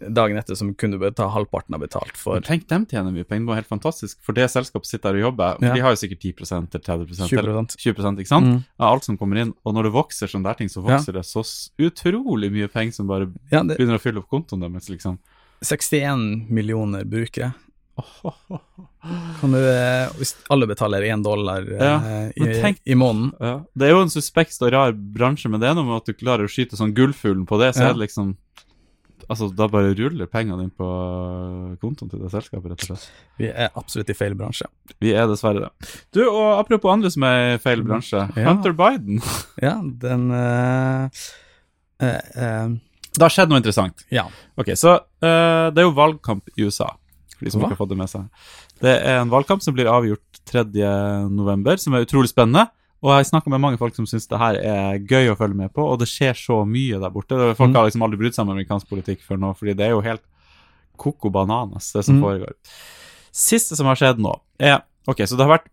dagen 0.00 0.38
etter 0.38 0.54
som 0.54 0.72
kunne 0.78 1.10
ta 1.14 1.26
halvparten 1.34 1.74
av 1.74 1.80
betalt 1.82 2.16
for 2.16 2.34
Men 2.38 2.42
Tenk 2.46 2.66
dem 2.70 2.86
tjener 2.86 3.10
mye 3.12 3.24
penger, 3.26 3.44
det 3.46 3.50
var 3.50 3.58
helt 3.60 3.70
fantastisk. 3.70 4.18
For 4.22 4.32
det 4.32 4.46
selskapet 4.52 4.86
sitter 4.86 5.12
der 5.12 5.18
og 5.18 5.32
jobber, 5.32 5.56
for 5.58 5.66
Ja. 5.66 5.74
de 5.74 5.80
har 5.80 5.90
jo 5.90 6.00
sikkert 6.02 6.20
10 6.20 6.34
eller 6.38 6.66
30 6.70 6.92
eller 6.94 7.06
20 7.06 7.76
20 7.76 8.18
ikke 8.22 8.26
sant? 8.30 8.46
Mm. 8.46 8.64
Av 8.78 8.92
alt 8.94 9.04
som 9.04 9.18
kommer 9.18 9.36
inn. 9.42 9.54
Og 9.66 9.74
når 9.74 9.82
det 9.88 9.92
vokser 9.92 10.26
sånne 10.30 10.44
der 10.44 10.54
ting, 10.54 10.68
så 10.68 10.82
vokser 10.84 11.12
det 11.18 11.24
så 11.26 11.42
utrolig 11.78 12.50
mye 12.52 12.68
penger 12.68 12.92
som 12.94 13.06
bare 13.06 13.32
Ja, 13.50 13.62
det 13.62 13.76
begynner 13.78 13.98
å 13.98 14.00
fylle 14.00 14.18
opp 14.22 14.28
kontoen 14.30 14.60
deres, 14.60 14.88
liksom. 14.88 15.18
61 15.62 16.48
millioner 16.50 17.04
brukere. 17.04 17.54
Åh. 17.98 18.34
Kan 19.40 19.50
du, 19.52 19.58
eh, 19.58 20.08
hvis 20.18 20.36
alle 20.50 20.66
betaler 20.70 21.02
én 21.02 21.22
dollar 21.22 21.62
eh, 21.66 21.82
Ja, 21.82 22.28
i, 22.30 22.60
tenk- 22.62 22.80
i 22.86 22.94
måneden 22.94 23.32
Ja. 23.40 23.64
Det 23.74 23.88
er 23.88 23.90
jo 23.94 24.02
en 24.02 24.10
suspekt 24.12 24.60
og 24.62 24.70
rar 24.72 24.92
bransje, 24.92 25.50
men 25.50 25.58
det 25.60 25.68
er 25.70 25.74
noe 25.74 25.84
med 25.88 25.96
at 25.96 26.06
du 26.06 26.12
klarer 26.14 26.46
å 26.46 26.50
skyte 26.50 26.76
sånn 26.78 26.94
gullfuglen 26.94 27.46
på 27.46 27.58
det, 27.58 27.74
så 27.74 27.82
Ja. 27.82 27.90
er 27.90 27.94
det 27.94 28.08
liksom 28.08 28.36
Altså, 29.28 29.50
da 29.52 29.66
bare 29.68 29.92
ruller 29.92 30.28
pengene 30.30 30.64
inn 30.64 30.72
på 30.72 30.86
kontoen 31.82 32.08
til 32.08 32.22
det 32.22 32.30
selskapet, 32.32 32.70
rett 32.72 32.84
og 32.86 32.88
slett. 32.88 33.08
Vi 33.36 33.50
er 33.50 33.74
absolutt 33.76 34.08
i 34.08 34.16
feil 34.16 34.36
bransje. 34.38 34.68
Vi 35.04 35.12
er 35.12 35.28
dessverre 35.28 35.66
det. 35.66 35.90
Du, 36.16 36.22
og 36.24 36.54
apropos 36.54 36.94
andre 36.94 37.10
som 37.12 37.26
er 37.28 37.58
i 37.58 37.58
feil 37.60 37.84
bransje. 37.84 38.22
Ja. 38.32 38.46
Hunter 38.48 38.76
Biden. 38.78 39.20
Ja, 39.68 39.74
den 39.82 40.30
uh, 40.30 41.10
uh, 42.00 42.68
Det 42.70 43.24
har 43.26 43.34
skjedd 43.34 43.52
noe 43.52 43.60
interessant. 43.60 44.06
Ja. 44.14 44.24
Ok, 44.56 44.72
så 44.80 45.00
det 45.20 45.82
er 45.82 45.84
jo 45.84 45.92
valgkamp 45.96 46.48
i 46.54 46.64
USA, 46.64 46.92
for 47.34 47.44
de 47.44 47.52
som 47.52 47.60
Hva? 47.60 47.68
ikke 47.68 47.76
har 47.76 47.82
fått 47.82 47.92
det 47.92 48.00
med 48.00 48.12
seg. 48.12 48.48
Det 48.80 48.94
er 48.96 49.20
en 49.20 49.32
valgkamp 49.32 49.64
som 49.64 49.76
blir 49.76 49.90
avgjort 49.90 50.42
3. 50.48 50.64
november, 51.28 51.76
som 51.82 51.96
er 51.98 52.06
utrolig 52.06 52.30
spennende. 52.30 52.68
Og 53.02 53.12
jeg 53.14 53.26
snakker 53.30 53.48
med 53.50 53.60
mange 53.62 53.78
folk 53.78 53.94
som 53.94 54.06
syns 54.06 54.26
det 54.26 54.38
her 54.40 54.54
er 54.58 54.98
gøy 54.98 55.28
å 55.30 55.36
følge 55.38 55.54
med 55.54 55.72
på, 55.72 55.84
og 55.86 56.00
det 56.00 56.08
skjer 56.10 56.34
så 56.34 56.64
mye 56.66 56.98
der 56.98 57.10
borte. 57.14 57.36
Folk 57.56 57.70
Mm. 57.70 57.74
har 57.76 57.84
liksom 57.86 58.02
aldri 58.02 58.18
brydd 58.18 58.34
seg 58.34 58.42
om 58.42 58.50
amerikansk 58.56 58.88
politikk 58.90 59.20
før 59.22 59.38
nå, 59.38 59.52
fordi 59.56 59.76
det 59.76 59.86
er 59.86 59.90
jo 59.90 60.00
helt 60.02 60.22
coco 60.98 61.30
bananas, 61.30 61.92
det 61.92 62.04
som 62.04 62.16
Mm. 62.18 62.22
foregår. 62.24 62.52
Siste 63.32 63.76
som 63.76 63.86
har 63.86 63.94
skjedd 63.94 64.18
nå, 64.18 64.34
er 64.58 64.82
Ok, 65.06 65.18
så 65.24 65.36
det 65.38 65.46
har 65.46 65.58
vært 65.58 65.68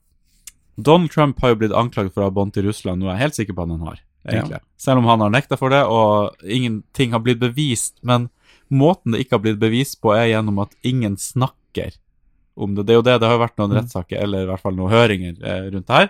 Donald 0.81 1.09
Trump 1.11 1.39
har 1.41 1.49
jo 1.49 1.55
blitt 1.55 1.71
anklaget 1.73 2.13
for 2.13 2.21
å 2.21 2.25
ha 2.25 2.29
bånd 2.29 2.53
til 2.53 2.63
Russland, 2.63 2.99
noe 2.99 3.09
jeg 3.11 3.15
er 3.15 3.23
helt 3.25 3.33
sikker 3.35 3.53
på 3.55 3.63
at 3.63 3.69
han 3.69 3.79
har. 3.87 3.99
egentlig. 4.27 4.59
Selv 4.77 4.97
om 4.97 5.05
han 5.05 5.19
har 5.19 5.29
nekta 5.29 5.55
for 5.57 5.69
det, 5.69 5.83
og 5.85 6.35
ingenting 6.43 7.11
har 7.11 7.19
blitt 7.19 7.37
bevist. 7.39 7.93
Men 8.01 8.29
måten 8.71 9.11
det 9.11 9.19
ikke 9.25 9.31
har 9.37 9.39
blitt 9.39 9.59
bevist 9.59 10.01
på, 10.01 10.15
er 10.15 10.31
gjennom 10.33 10.59
at 10.61 10.71
ingen 10.83 11.15
snakker 11.15 11.93
om 12.57 12.73
det. 12.75 12.85
Det 12.87 12.93
er 12.95 12.97
jo 12.97 13.01
det, 13.03 13.19
det 13.21 13.27
har 13.29 13.37
jo 13.37 13.45
vært 13.45 13.57
noen 13.57 13.69
Mm. 13.71 13.81
rettssaker, 13.83 14.21
eller 14.23 14.43
i 14.43 14.45
hvert 14.47 14.61
fall 14.61 14.73
noen 14.75 14.89
høringer 14.91 15.43
eh, 15.43 15.69
rundt 15.71 15.85
det 15.85 15.95
her. 15.95 16.09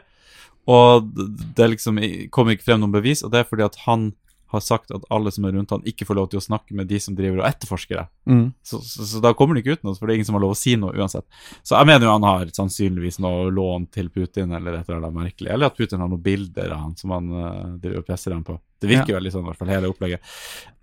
Og 0.71 1.09
det 1.55 1.71
liksom 1.75 1.99
kom 2.33 2.49
ikke 2.49 2.65
frem 2.65 2.79
noen 2.81 2.95
bevis, 2.95 3.23
og 3.23 3.33
det 3.33 3.43
er 3.43 3.49
fordi 3.49 3.67
at 3.67 3.75
han 3.85 4.13
har 4.53 4.61
sagt 4.61 4.91
at 4.93 5.03
alle 5.11 5.31
som 5.33 5.45
er 5.47 5.55
rundt 5.57 5.71
han 5.73 5.83
ikke 5.89 6.05
får 6.07 6.17
lov 6.19 6.27
til 6.31 6.39
å 6.39 6.43
snakke 6.45 6.75
med 6.77 6.87
de 6.87 6.99
som 7.01 7.15
driver 7.17 7.41
og 7.41 7.47
etterforsker 7.47 7.97
det. 7.97 8.05
mm. 8.29 8.45
Så, 8.63 8.79
så, 8.85 9.05
så 9.09 9.21
da 9.23 9.33
kommer 9.37 9.57
det 9.57 9.63
ikke 9.63 9.79
ut 9.79 9.87
noe, 9.87 9.95
for 9.97 10.07
det 10.07 10.13
er 10.13 10.19
ingen 10.19 10.29
som 10.29 10.37
har 10.37 10.43
lov 10.45 10.53
å 10.53 10.59
si 10.59 10.75
noe 10.79 10.93
uansett. 10.95 11.25
Så 11.65 11.75
jeg 11.75 11.89
mener 11.89 12.07
jo 12.07 12.13
han 12.13 12.27
har 12.27 12.53
sannsynligvis 12.55 13.19
noe 13.25 13.49
lån 13.53 13.87
til 13.93 14.09
Putin, 14.13 14.53
eller 14.55 14.79
et 14.79 14.89
eller 14.89 15.01
annet 15.01 15.17
merkelig. 15.17 15.51
Eller 15.51 15.69
at 15.71 15.77
Putin 15.77 16.03
har 16.03 16.11
noen 16.11 16.23
bilder 16.25 16.75
av 16.77 16.83
han 16.85 16.93
som 16.99 17.13
han 17.17 17.31
uh, 17.33 17.73
driver 17.81 18.03
og 18.03 18.07
presser 18.07 18.35
ham 18.37 18.45
på. 18.47 18.59
Det 18.81 18.91
virker 18.91 19.15
Ja. 19.15 19.19
veldig 19.19 19.33
sånn, 19.33 19.45
i 19.45 19.49
hvert 19.51 19.61
fall, 19.63 19.73
hele 19.73 19.91
opplegget. 19.91 20.35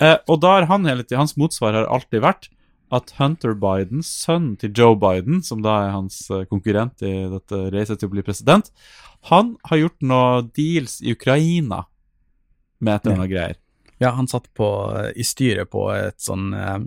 Uh, 0.02 0.18
og 0.26 0.42
da 0.42 0.56
har 0.58 0.68
han 0.72 0.90
hele 0.90 1.06
tiden, 1.06 1.22
hans 1.22 1.38
motsvar 1.40 1.78
har 1.78 1.88
alltid 1.90 2.24
vært 2.26 2.50
at 2.92 3.14
Hunter 3.16 3.54
Biden, 3.56 4.02
sønnen 4.04 4.56
til 4.60 4.72
Joe 4.76 4.96
Biden, 5.00 5.40
som 5.42 5.62
da 5.64 5.78
er 5.86 5.94
hans 5.94 6.26
eh, 6.30 6.44
konkurrent 6.50 7.00
i 7.06 7.12
dette 7.32 7.62
racet 7.72 8.02
til 8.02 8.10
å 8.10 8.12
bli 8.12 8.24
president, 8.26 8.68
han 9.30 9.54
har 9.70 9.80
gjort 9.80 10.02
noen 10.04 10.50
deals 10.56 10.98
i 11.00 11.14
Ukraina 11.14 11.84
med 12.82 12.94
et 12.98 13.06
eller 13.06 13.16
annet 13.20 13.30
greier. 13.32 13.58
Ja, 14.02 14.10
han 14.18 14.26
satt 14.28 14.48
på, 14.58 14.66
i 15.14 15.24
styret 15.24 15.70
på 15.70 15.86
et 15.94 16.18
sånn 16.20 16.50
eh, 16.58 16.78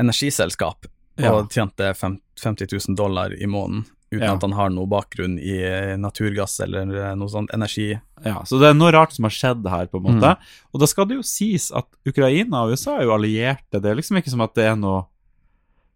energiselskap 0.00 0.86
Ja. 1.20 1.30
og 1.36 1.52
tjente 1.54 1.92
50 1.94 2.66
000 2.72 2.96
dollar 2.98 3.30
i 3.36 3.46
måneden 3.46 3.84
uten 4.16 4.26
Ja. 4.28 4.34
at 4.34 4.42
han 4.46 4.52
har 4.56 4.70
noe 4.70 4.86
bakgrunn 4.90 5.38
i 5.38 5.56
eh, 5.62 5.94
naturgass 6.00 6.58
eller 6.64 6.88
eh, 6.94 7.14
noe 7.18 7.28
sånt 7.32 7.50
energi. 7.54 7.90
Ja, 8.24 8.42
Så 8.44 8.58
det 8.60 8.70
er 8.70 8.74
noe 8.78 8.92
rart 8.94 9.12
som 9.12 9.24
har 9.28 9.34
skjedd 9.34 9.66
her, 9.68 9.86
på 9.90 9.98
en 10.00 10.06
måte. 10.14 10.36
Og 10.72 10.80
da 10.80 10.86
skal 10.90 11.06
det 11.10 11.16
jo 11.18 11.22
sies 11.26 11.70
at 11.74 11.86
Ukraina 12.08 12.64
og 12.64 12.72
USA 12.76 12.98
er 12.98 13.04
jo 13.08 13.14
allierte. 13.16 13.80
Det 13.80 13.90
er 13.90 13.98
liksom 13.98 14.16
ikke 14.20 14.30
som 14.32 14.40
at 14.46 14.54
det 14.54 14.64
er 14.70 14.76
noe 14.80 15.04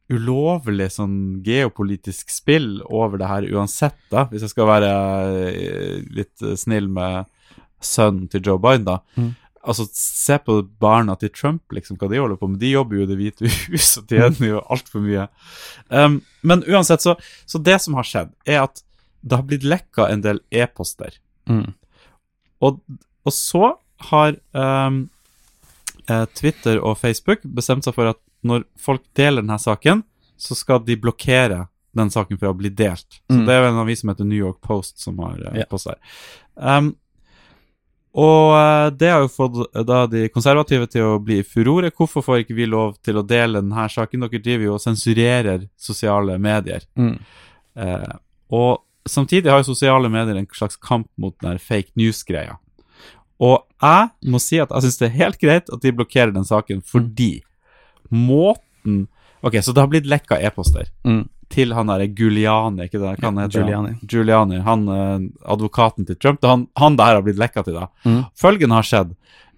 ulovlig 0.08 0.86
sånn 0.94 1.42
geopolitisk 1.44 2.30
spill 2.32 2.78
over 2.88 3.20
det 3.20 3.28
her 3.28 3.44
uansett, 3.52 3.98
da. 4.12 4.24
Hvis 4.30 4.46
jeg 4.46 4.54
skal 4.54 4.68
være 4.70 4.92
eh, 5.52 5.98
litt 6.16 6.44
snill 6.56 6.88
med 6.88 7.26
sønnen 7.84 8.28
til 8.32 8.40
Joe 8.42 8.58
Biden, 8.58 8.86
da. 8.88 8.98
Mm. 9.20 9.34
Altså, 9.68 9.84
se 9.92 10.38
på 10.40 10.54
barna 10.80 11.14
til 11.20 11.30
Trump, 11.36 11.62
liksom, 11.76 11.98
hva 12.00 12.08
de 12.10 12.18
holder 12.22 12.38
på 12.40 12.48
med. 12.48 12.58
De 12.62 12.70
jobber 12.72 12.96
jo 12.96 13.04
i 13.04 13.08
Det 13.10 13.18
hvite 13.20 13.50
hus 13.68 13.90
og 14.00 14.08
tjener 14.08 14.48
jo 14.54 14.62
altfor 14.72 15.02
mye. 15.04 15.26
Um, 15.92 16.20
men 16.42 16.64
uansett, 16.64 17.04
så, 17.04 17.14
så 17.46 17.60
det 17.60 17.76
som 17.84 17.94
har 17.98 18.06
skjedd, 18.08 18.32
er 18.48 18.62
at 18.64 18.80
det 19.20 19.36
har 19.36 19.44
blitt 19.50 19.66
lekka 19.68 20.06
en 20.12 20.22
del 20.24 20.40
e-poster. 20.54 21.18
Og, 22.60 22.80
og 23.26 23.32
så 23.34 23.72
har 24.10 24.36
ehm, 24.54 25.00
eh, 26.08 26.24
Twitter 26.38 26.78
og 26.80 26.98
Facebook 27.00 27.42
bestemt 27.42 27.84
seg 27.86 27.96
for 27.96 28.10
at 28.12 28.20
når 28.46 28.64
folk 28.78 29.02
deler 29.18 29.42
denne 29.42 29.58
saken, 29.58 30.04
så 30.38 30.54
skal 30.54 30.84
de 30.86 30.94
blokkere 31.02 31.64
den 31.98 32.12
saken 32.14 32.38
fra 32.38 32.52
å 32.52 32.56
bli 32.58 32.70
delt. 32.70 33.20
Så 33.26 33.34
Mm. 33.40 33.46
Det 33.48 33.54
er 33.56 33.66
en 33.68 33.80
avis 33.82 34.00
som 34.04 34.10
heter 34.12 34.24
New 34.28 34.38
York 34.38 34.60
Post 34.62 35.00
som 35.02 35.18
har 35.18 35.38
uh, 35.50 35.56
Ja. 35.58 35.64
posta 35.70 35.96
her. 35.96 36.00
Um, 36.78 36.92
og 38.16 38.54
eh, 38.56 38.90
det 38.96 39.10
har 39.12 39.24
jo 39.24 39.30
fått 39.32 39.58
eh, 39.68 39.84
da 39.86 40.04
de 40.10 40.28
konservative 40.32 40.88
til 40.90 41.04
å 41.04 41.18
bli 41.22 41.40
i 41.42 41.46
furore. 41.46 41.90
Hvorfor 41.94 42.24
får 42.24 42.44
ikke 42.44 42.56
vi 42.56 42.68
lov 42.70 42.96
til 43.04 43.20
å 43.20 43.26
dele 43.26 43.60
denne 43.60 43.88
saken? 43.92 44.24
Dere 44.24 44.42
driver 44.44 44.70
jo 44.70 44.76
og 44.78 44.84
sensurerer 44.84 45.66
sosiale 45.78 46.38
medier. 46.40 46.86
Mm. 46.98 47.18
Eh, 47.78 48.14
og 48.54 48.80
samtidig 49.08 49.52
har 49.52 49.60
jo 49.62 49.70
sosiale 49.70 50.10
medier 50.12 50.40
en 50.40 50.48
slags 50.56 50.80
kamp 50.80 51.10
mot 51.20 51.36
den 51.44 51.60
fake 51.62 51.92
news-greia. 52.00 52.56
Og 53.38 53.60
jeg 53.78 54.32
må 54.32 54.40
si 54.42 54.58
at 54.58 54.72
jeg 54.74 54.88
syns 54.88 54.98
det 54.98 55.06
er 55.10 55.18
helt 55.20 55.38
greit 55.42 55.68
at 55.70 55.84
de 55.84 55.94
blokkerer 55.94 56.32
den 56.34 56.48
saken, 56.48 56.82
fordi 56.82 57.38
måten 58.10 59.06
Ok, 59.38 59.60
så 59.62 59.70
det 59.70 59.78
har 59.84 59.90
blitt 59.92 60.08
lekka 60.10 60.40
e-poster 60.42 60.88
Mm. 61.06 61.28
Til 61.52 61.72
han 61.72 61.88
derre 61.88 62.08
Giuliani, 62.12 62.86
ikke 62.86 62.98
det 62.98 63.04
hva 63.06 63.14
han 63.22 63.38
Ja, 63.40 63.46
heter? 63.46 63.62
Giuliani. 63.62 63.92
Giuliani, 64.06 64.58
han 64.66 64.88
eh, 64.92 65.18
advokaten 65.48 66.06
til 66.08 66.16
Trump. 66.20 66.40
Det 66.42 66.50
han, 66.50 66.66
han 66.76 66.96
det 66.98 67.06
her 67.08 67.18
har 67.20 67.26
blitt 67.26 67.40
lekka 67.40 67.64
til, 67.64 67.78
da. 67.80 67.88
Mm. 68.04 68.24
Følgende 68.36 68.78
har 68.78 68.88
skjedd. 68.88 69.14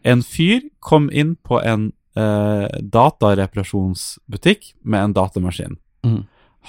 En 0.06 0.22
fyr 0.24 0.68
kom 0.80 1.10
inn 1.12 1.34
på 1.44 1.58
en 1.60 1.92
eh, 2.16 2.68
datareparasjonsbutikk 2.80 4.74
med 4.82 5.04
en 5.04 5.16
datamaskin. 5.16 5.76
Mm. 6.06 6.22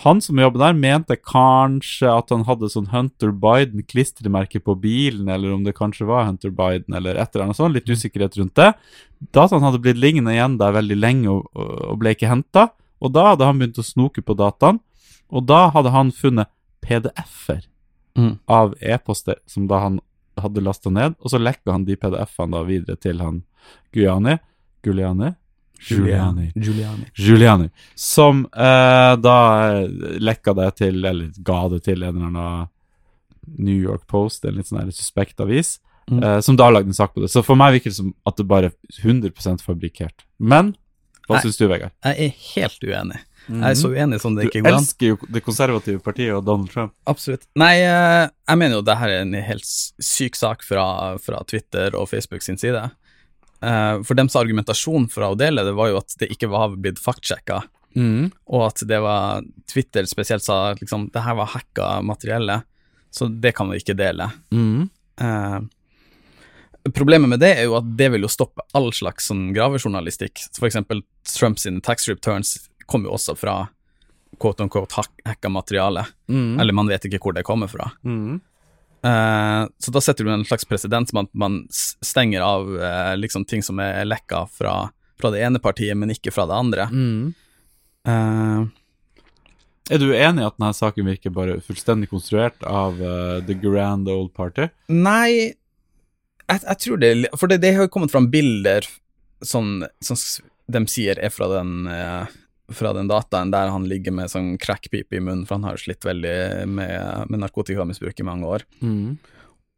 Han 0.06 0.22
som 0.24 0.40
jobber 0.40 0.62
der, 0.62 0.74
mente 0.80 1.18
kanskje 1.20 2.08
at 2.08 2.30
han 2.32 2.46
hadde 2.48 2.70
sånn 2.72 2.88
Hunter 2.94 3.34
Biden-klistremerke 3.36 4.62
på 4.64 4.78
bilen, 4.80 5.28
eller 5.28 5.52
om 5.52 5.66
det 5.66 5.76
kanskje 5.76 6.08
var 6.08 6.30
Hunter 6.30 6.54
Biden, 6.56 6.96
eller 6.96 7.20
et 7.20 7.36
eller 7.36 7.50
annet 7.50 7.60
sånt. 7.60 7.76
Litt 7.76 7.90
usikkerhet 7.92 8.38
rundt 8.40 8.56
det. 8.56 8.70
Dataen 9.36 9.66
hadde 9.68 9.82
blitt 9.84 10.00
liggende 10.00 10.32
igjen 10.34 10.56
der 10.62 10.78
veldig 10.78 10.98
lenge 10.98 11.34
og, 11.34 11.50
og 11.54 12.00
ble 12.00 12.16
ikke 12.16 12.32
henta. 12.32 12.70
Og 13.04 13.12
da 13.12 13.32
hadde 13.34 13.46
han 13.50 13.60
begynt 13.60 13.82
å 13.82 13.86
snoke 13.86 14.24
på 14.24 14.38
dataen, 14.40 14.80
og 15.32 15.46
da 15.48 15.70
hadde 15.74 15.92
han 15.92 16.12
funnet 16.12 16.48
PDF-er 16.82 17.68
Mm. 18.18 18.40
av 18.52 18.74
e-poster 18.82 19.36
som 19.48 19.68
da 19.68 19.78
han 19.80 20.00
hadde 20.38 20.60
lasta 20.62 20.90
ned, 20.92 21.14
og 21.24 21.30
så 21.32 21.40
lekka 21.40 21.72
han 21.72 21.86
de 21.88 21.96
PDF-ene 21.96 22.52
da 22.52 22.64
videre 22.68 22.98
til 23.00 23.20
han 23.24 23.38
Giuliani. 23.94 24.38
Giuliani? 24.84 25.30
Giuliani. 25.88 26.52
Giuliani. 26.56 27.06
Giuliani. 27.16 27.70
Som 27.96 28.44
eh, 28.52 29.16
da 29.16 29.38
lekka 30.20 30.54
det 30.60 30.76
til, 30.82 31.00
eller 31.06 31.32
ga 31.40 31.62
det 31.70 31.84
til 31.88 32.04
en 32.04 32.18
eller 32.18 32.28
annen 32.28 32.68
New 33.58 33.80
York 33.80 34.04
Post, 34.08 34.44
en 34.46 34.56
litt 34.60 34.68
sånn 34.68 34.82
her 34.84 34.92
suspekt 34.92 35.40
avis, 35.40 35.80
Mm. 36.12 36.24
eh, 36.24 36.40
som 36.42 36.56
da 36.58 36.68
lagde 36.70 36.88
en 36.90 36.94
sak 36.94 37.14
på 37.14 37.22
det. 37.22 37.30
Så 37.32 37.44
for 37.46 37.56
meg 37.56 37.74
virker 37.78 37.92
det 37.92 37.96
som 37.96 38.14
at 38.28 38.36
det 38.36 38.48
bare 38.48 38.66
er 38.66 38.74
100% 39.04 39.62
fabrikkert. 39.64 40.26
Men 40.40 40.76
hva 41.30 41.40
syns 41.40 41.56
du, 41.58 41.68
Vegard? 41.70 41.92
Jeg 42.04 42.18
er 42.20 42.34
helt 42.56 42.84
uenig. 42.84 43.20
Jeg 43.50 43.72
er 43.72 43.76
så 43.80 43.89
uenig 43.92 44.20
som 44.22 44.36
det. 44.38 44.46
Ikke 44.48 44.62
går 44.62 44.76
an. 44.76 44.78
Du 44.78 44.86
elsker 44.86 45.08
jo 45.12 45.18
det 45.34 45.42
konservative 45.44 46.00
partiet 46.06 46.34
og 46.38 46.46
Donald 46.46 46.70
Trump. 46.72 46.94
Absolutt. 47.10 47.48
Nei, 47.60 47.74
eh, 47.82 48.30
jeg 48.48 48.58
mener 48.62 48.78
jo 48.78 48.86
det 48.86 48.98
her 49.02 49.10
er 49.10 49.24
en 49.26 49.34
helt 49.34 49.66
syk 49.66 50.38
sak 50.39 50.64
fra, 50.64 51.18
fra 51.20 51.42
Twitter 51.50 51.96
og 51.98 52.08
Facebook 52.12 52.46
sin 52.46 52.58
side. 52.62 52.84
Eh, 53.62 53.98
For 54.08 54.18
dems 54.18 54.38
argumentasjon 54.39 55.10
for 55.12 55.28
å 55.28 55.36
dele 55.38 55.66
det 55.68 55.76
var 55.78 55.92
jo 55.92 56.00
at 56.00 56.16
det 56.22 56.32
ikke 56.34 56.50
var 56.54 56.78
blitt 56.78 57.02
faktsjekka, 57.02 57.64
og 58.48 58.62
at 58.70 58.86
det 58.88 59.02
var 59.04 59.42
Twitter 59.68 60.06
spesielt 60.08 60.46
sa 60.46 60.72
at 60.72 60.80
liksom, 60.80 61.10
det 61.12 61.26
her 61.26 61.36
var 61.36 61.50
hacka 61.52 62.02
materielle, 62.08 62.62
så 63.12 63.28
det 63.28 63.52
kan 63.58 63.68
vi 63.70 63.82
ikke 63.82 63.98
dele. 64.00 64.30
Eh, 65.20 65.60
Problemet 66.96 67.30
med 67.30 67.39
det 67.44 67.52
er 67.60 67.68
jo 67.68 67.76
at 67.78 67.86
det 67.98 68.08
vil 68.10 68.24
jo 68.26 68.30
stoppe 68.32 68.64
all 68.74 68.88
slags 68.96 69.28
sånn 69.30 69.52
gravejournalistikk. 69.54 70.39
Eksempel 70.66 71.04
Trumps 71.30 71.68
tax 71.86 72.08
returns 72.10 72.56
kom 72.88 73.06
jo 73.06 73.14
også 73.18 73.36
fra 73.38 73.56
quote 74.42 74.66
hack- 74.72 75.22
hacka 75.28 75.50
materiale. 75.52 76.06
Eller 76.30 76.74
man 76.74 76.88
vet 76.90 77.04
ikke 77.06 77.20
hvor 77.22 77.34
det 77.36 77.44
kommer 77.46 77.68
fra. 77.70 77.92
Eh, 79.04 79.64
så 79.82 79.92
da 79.92 80.02
setter 80.02 80.26
du 80.28 80.32
en 80.34 80.46
slags 80.46 80.66
presedens 80.70 81.10
som 81.10 81.24
at 81.24 81.32
man 81.34 81.64
stenger 81.72 82.42
av 82.46 82.68
uh, 82.70 83.16
liksom 83.18 83.46
ting 83.50 83.64
som 83.66 83.80
er 83.82 84.06
lekka 84.06 84.44
fra, 84.54 84.92
fra 85.22 85.32
det 85.34 85.42
ene 85.42 85.60
partiet, 85.62 85.98
men 85.98 86.14
ikke 86.14 86.34
fra 86.34 86.46
det 86.50 86.58
andre. 86.58 86.86
Eh, 88.08 88.62
Er 89.92 89.98
du 90.00 90.12
enig 90.14 90.44
i 90.44 90.48
at 90.48 90.56
denne 90.60 90.74
saken 90.78 91.06
virker 91.10 91.34
bare 91.36 91.58
fullstendig 91.66 92.08
konstruert 92.14 92.62
av 92.64 92.98
The 93.48 93.56
Grand 93.60 94.08
Old 94.10 94.32
Party? 94.38 94.70
nei, 94.88 95.54
jeg, 96.52 96.62
jeg 96.68 96.78
tror 96.84 96.98
det 97.02 97.10
For 97.40 97.48
det, 97.52 97.58
det 97.64 97.74
har 97.76 97.86
jo 97.88 97.92
kommet 97.94 98.12
fram 98.14 98.30
bilder 98.32 98.86
som, 99.44 99.82
som 100.04 100.18
de 100.72 100.82
sier 100.88 101.20
er 101.20 101.34
fra 101.34 101.48
den 101.58 101.88
fra 102.76 102.94
den 102.98 103.10
dataen 103.12 103.52
der 103.54 103.72
han 103.74 103.86
ligger 103.90 104.14
med 104.16 104.32
sånn 104.32 104.56
crackpipe 104.62 105.18
i 105.18 105.22
munnen, 105.24 105.46
for 105.48 105.58
han 105.58 105.68
har 105.68 105.78
jo 105.78 105.86
slitt 105.86 106.06
veldig 106.08 106.66
med, 106.72 107.30
med 107.30 107.44
narkotikamisbruk 107.44 108.20
i 108.20 108.28
mange 108.28 108.48
år. 108.48 108.66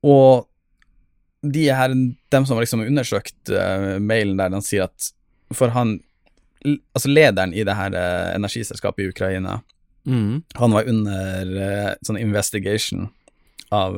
Og 0.03 0.47
de 1.43 1.67
her, 1.75 1.91
dem 2.31 2.45
som 2.45 2.55
har 2.55 2.63
liksom 2.63 2.85
undersøkt 2.85 3.51
uh, 3.51 3.99
mailen 3.99 4.39
der, 4.39 4.51
de 4.53 4.61
sier 4.63 4.87
at 4.89 5.13
for 5.53 5.75
han 5.75 5.99
Altså 6.63 7.09
lederen 7.11 7.51
i 7.51 7.65
det 7.67 7.73
her 7.75 7.91
uh, 7.91 8.29
energiselskapet 8.37 9.03
i 9.03 9.09
Ukraina, 9.11 9.57
han 10.55 10.71
var 10.71 10.87
under 10.87 11.49
uh, 11.51 11.89
sånn 12.07 12.21
investigation 12.21 13.09
av 13.67 13.97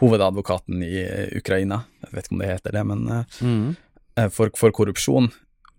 hovedadvokaten 0.00 0.80
i 0.86 1.02
Ukraina, 1.36 1.82
jeg 2.06 2.14
vet 2.14 2.24
ikke 2.24 2.36
om 2.36 2.40
det 2.40 2.48
heter 2.48 2.76
det, 2.78 2.84
men 2.88 3.02
mm. 3.44 3.66
for, 4.32 4.52
for 4.56 4.72
korrupsjon. 4.72 5.28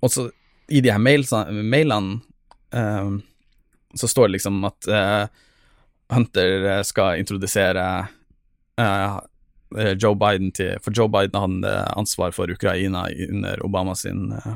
Og 0.06 0.12
så 0.12 0.28
i 0.68 0.82
de 0.82 0.92
her 0.92 1.02
mailsa, 1.02 1.46
mailene 1.52 2.20
um, 2.72 3.20
så 3.96 4.08
står 4.10 4.28
det 4.28 4.38
liksom 4.38 4.64
at 4.68 4.88
uh, 4.92 5.28
Hunter 6.10 6.66
eh, 6.66 6.82
skal 6.84 7.20
introdusere 7.20 8.08
eh, 8.78 9.18
eh, 9.78 9.94
Joe 9.98 10.16
Biden 10.16 10.52
til 10.52 10.78
For 10.84 10.94
Joe 10.96 11.10
Biden 11.10 11.40
hadde 11.42 11.74
ansvar 11.98 12.34
for 12.36 12.52
Ukraina 12.52 13.08
under 13.30 13.66
Obama 13.66 13.96
sin, 13.96 14.32
eh, 14.32 14.54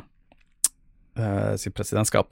eh, 1.17 1.55
sin 1.55 1.73
presidentskap. 1.73 2.29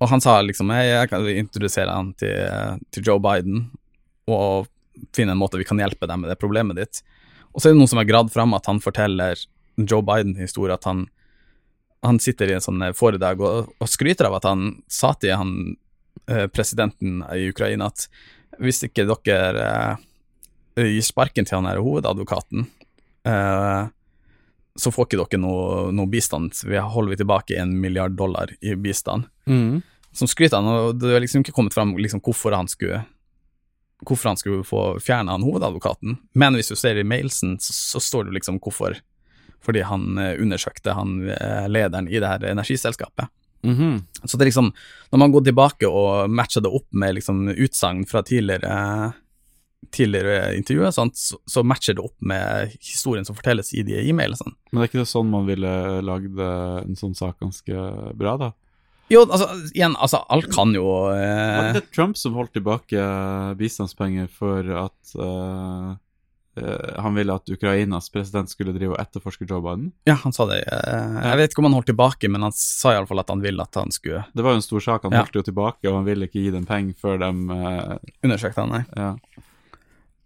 Og 0.00 0.10
han 0.10 0.20
sa 0.20 0.40
liksom 0.42 0.70
hey, 0.74 0.90
jeg 0.90 1.10
kan 1.12 1.28
introdusere 1.28 1.90
han 1.90 2.12
til, 2.18 2.34
eh, 2.34 2.76
til 2.90 3.06
Joe 3.06 3.22
Biden 3.22 3.68
og 4.26 4.66
finne 5.14 5.34
en 5.34 5.38
måte 5.38 5.58
vi 5.58 5.66
kan 5.66 5.78
hjelpe 5.78 6.06
deg 6.06 6.18
med 6.18 6.30
det 6.30 6.40
problemet 6.40 6.78
ditt. 6.78 7.02
Og 7.54 7.60
så 7.60 7.68
er 7.68 7.74
det 7.74 7.78
noen 7.78 7.90
som 7.90 8.00
har 8.02 8.10
gradd 8.10 8.32
fram 8.34 8.54
at 8.54 8.66
han 8.66 8.80
forteller 8.82 9.38
Joe 9.78 10.02
Biden-historie, 10.06 10.74
at 10.74 10.86
han, 10.86 11.06
han 12.04 12.20
sitter 12.20 12.50
i 12.50 12.56
en 12.58 12.64
sånn 12.64 12.82
eh, 12.84 12.94
foredrag 12.96 13.42
og, 13.44 13.72
og 13.80 13.90
skryter 13.90 14.28
av 14.28 14.38
at 14.38 14.48
han 14.48 14.70
sa 14.90 15.14
til 15.18 15.36
han 15.40 15.54
eh, 16.28 16.46
presidenten 16.52 17.22
i 17.32 17.48
Ukraina 17.50 17.88
at 17.92 18.06
hvis 18.62 18.84
ikke 18.86 19.06
dere 19.08 19.68
eh, 20.76 20.90
gir 20.94 21.06
sparken 21.06 21.48
til 21.48 21.58
han 21.58 21.68
her 21.70 21.82
hovedadvokaten, 21.82 22.66
eh, 23.26 23.82
så 24.74 24.90
får 24.90 25.08
ikke 25.08 25.20
dere 25.22 25.40
noe, 25.42 25.88
noe 25.94 26.10
bistand. 26.10 26.54
Vi 26.66 26.78
holder 26.78 27.14
vi 27.14 27.20
tilbake 27.22 27.58
en 27.62 27.76
milliard 27.80 28.16
dollar 28.18 28.52
i 28.60 28.74
bistand. 28.74 29.28
Som 30.14 30.30
skryter 30.30 30.60
han, 30.60 30.68
og 30.70 31.00
det 31.02 31.14
er 31.14 31.22
liksom 31.22 31.42
ikke 31.42 31.54
kommet 31.54 31.74
fram 31.74 31.94
liksom, 31.98 32.22
hvorfor 32.22 32.54
han 32.54 32.70
skulle 32.70 33.04
hvorfor 34.04 34.28
han 34.28 34.36
skulle 34.36 34.64
få 34.66 34.98
fjerna 35.00 35.38
hovedadvokaten. 35.40 36.18
Men 36.34 36.58
hvis 36.58 36.68
du 36.68 36.76
ser 36.76 36.98
i 37.00 37.06
mailsen, 37.06 37.56
så, 37.62 37.72
så 37.72 38.02
står 38.02 38.28
det 38.28 38.38
liksom 38.38 38.58
hvorfor. 38.60 38.98
Fordi 39.64 39.84
han 39.88 40.18
eh, 40.20 40.36
undersøkte 40.42 40.96
han 40.96 41.16
eh, 41.32 41.66
lederen 41.70 42.10
i 42.10 42.20
det 42.20 42.30
her 42.30 42.46
energiselskapet. 42.52 43.32
Så 43.64 44.36
det 44.36 44.44
er 44.44 44.50
liksom, 44.50 44.72
når 45.12 45.20
man 45.22 45.32
går 45.32 45.46
tilbake 45.46 45.88
og 45.88 46.28
matcher 46.28 46.64
det 46.64 46.72
opp 46.76 46.88
med 46.92 47.16
liksom 47.16 47.46
utsagn 47.48 48.02
fra 48.08 48.20
tidligere, 48.26 49.12
tidligere 49.94 50.50
intervjuer, 50.58 50.92
så, 50.92 51.06
så 51.48 51.64
matcher 51.64 51.96
det 51.96 52.04
opp 52.04 52.16
med 52.20 52.74
historien 52.76 53.24
som 53.24 53.36
fortelles 53.36 53.72
i 53.72 53.84
de 53.86 53.96
e-mailene. 54.02 54.36
Sånn. 54.36 54.56
Men 54.70 54.80
det 54.82 54.84
er 54.84 54.92
ikke 54.92 55.02
det 55.02 55.12
sånn 55.14 55.32
man 55.32 55.48
ville 55.48 55.72
lagd 56.04 56.44
eh, 56.44 56.76
en 56.82 57.00
sånn 57.00 57.16
sak 57.16 57.40
ganske 57.40 57.88
bra, 58.20 58.36
da? 58.40 58.52
Jo, 59.12 59.26
altså, 59.26 59.50
igjen, 59.74 59.96
altså, 60.00 60.22
alt 60.32 60.48
kan 60.54 60.72
jo 60.72 60.86
Var 61.10 61.66
eh, 61.68 61.74
det 61.76 61.84
Trump 61.92 62.16
som 62.16 62.36
holdt 62.38 62.54
tilbake 62.56 63.02
bistandspenger 63.60 64.30
for 64.32 64.70
at 64.80 65.16
eh, 65.20 65.90
han 67.02 67.14
ville 67.18 67.34
at 67.34 67.48
Ukrainas 67.50 68.10
president 68.14 68.50
skulle 68.50 68.72
drive 68.76 68.94
og 68.94 69.00
etterforske 69.02 69.46
Joe 69.50 69.60
Biden? 69.64 69.88
Ja, 70.06 70.14
han 70.22 70.32
sa 70.32 70.46
det. 70.46 70.60
Eh, 70.70 71.16
jeg 71.30 71.40
vet 71.40 71.50
ikke 71.54 71.62
om 71.64 71.68
han 71.70 71.76
holdt 71.78 71.90
tilbake, 71.90 72.28
men 72.30 72.42
han 72.46 72.52
sa 72.54 72.92
iallfall 72.94 73.20
at 73.24 73.32
han 73.34 73.42
ville 73.42 73.62
at 73.62 73.74
han 73.74 73.90
skulle 73.94 74.24
Det 74.34 74.44
var 74.44 74.54
jo 74.54 74.60
en 74.62 74.68
stor 74.68 74.80
sak. 74.80 75.02
Han 75.08 75.12
Ja. 75.12 75.24
holdt 75.24 75.34
jo 75.34 75.42
tilbake, 75.42 75.88
og 75.90 75.94
han 75.98 76.04
ville 76.06 76.26
ikke 76.28 76.42
gi 76.44 76.50
dem 76.54 76.64
penger 76.66 76.94
før 77.00 77.18
de... 77.18 77.32
Undersøkte 77.32 78.24
undersøke 78.24 78.60
han, 78.60 78.70
nei. 78.70 78.84
ja. 78.96 79.16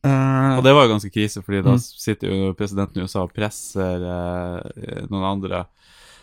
Uh... 0.06 0.58
Og 0.58 0.62
det 0.64 0.72
var 0.76 0.84
jo 0.86 0.92
ganske 0.94 1.10
krise, 1.10 1.42
fordi 1.42 1.62
da 1.64 1.72
Mm. 1.74 1.78
sitter 1.82 2.28
jo 2.30 2.52
presidenten 2.54 3.00
i 3.00 3.02
USA 3.04 3.22
og 3.24 3.32
presser 3.34 4.04
eh, 4.04 5.06
noen 5.10 5.24
andre 5.24 5.64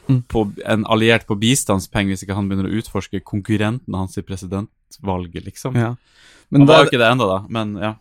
Mm. 0.08 0.22
på 0.30 0.54
en 0.66 0.84
alliert 0.86 1.26
på 1.26 1.34
bistandspenger 1.36 2.14
hvis 2.14 2.24
ikke 2.24 2.36
han 2.38 2.48
begynner 2.48 2.70
å 2.70 2.78
utforske 2.78 3.24
konkurrenten 3.26 3.96
hans 3.98 4.16
i 4.18 4.22
presidentvalget, 4.22 5.44
liksom. 5.46 5.74
ja. 5.76 5.96
Men 6.52 6.62
han 6.62 6.68
var 6.68 6.84
jo 6.84 6.92
ikke 6.92 7.00
det 7.02 7.08
ennå, 7.10 7.26
da, 7.28 7.40
men 7.50 7.72
ja. 7.82 7.96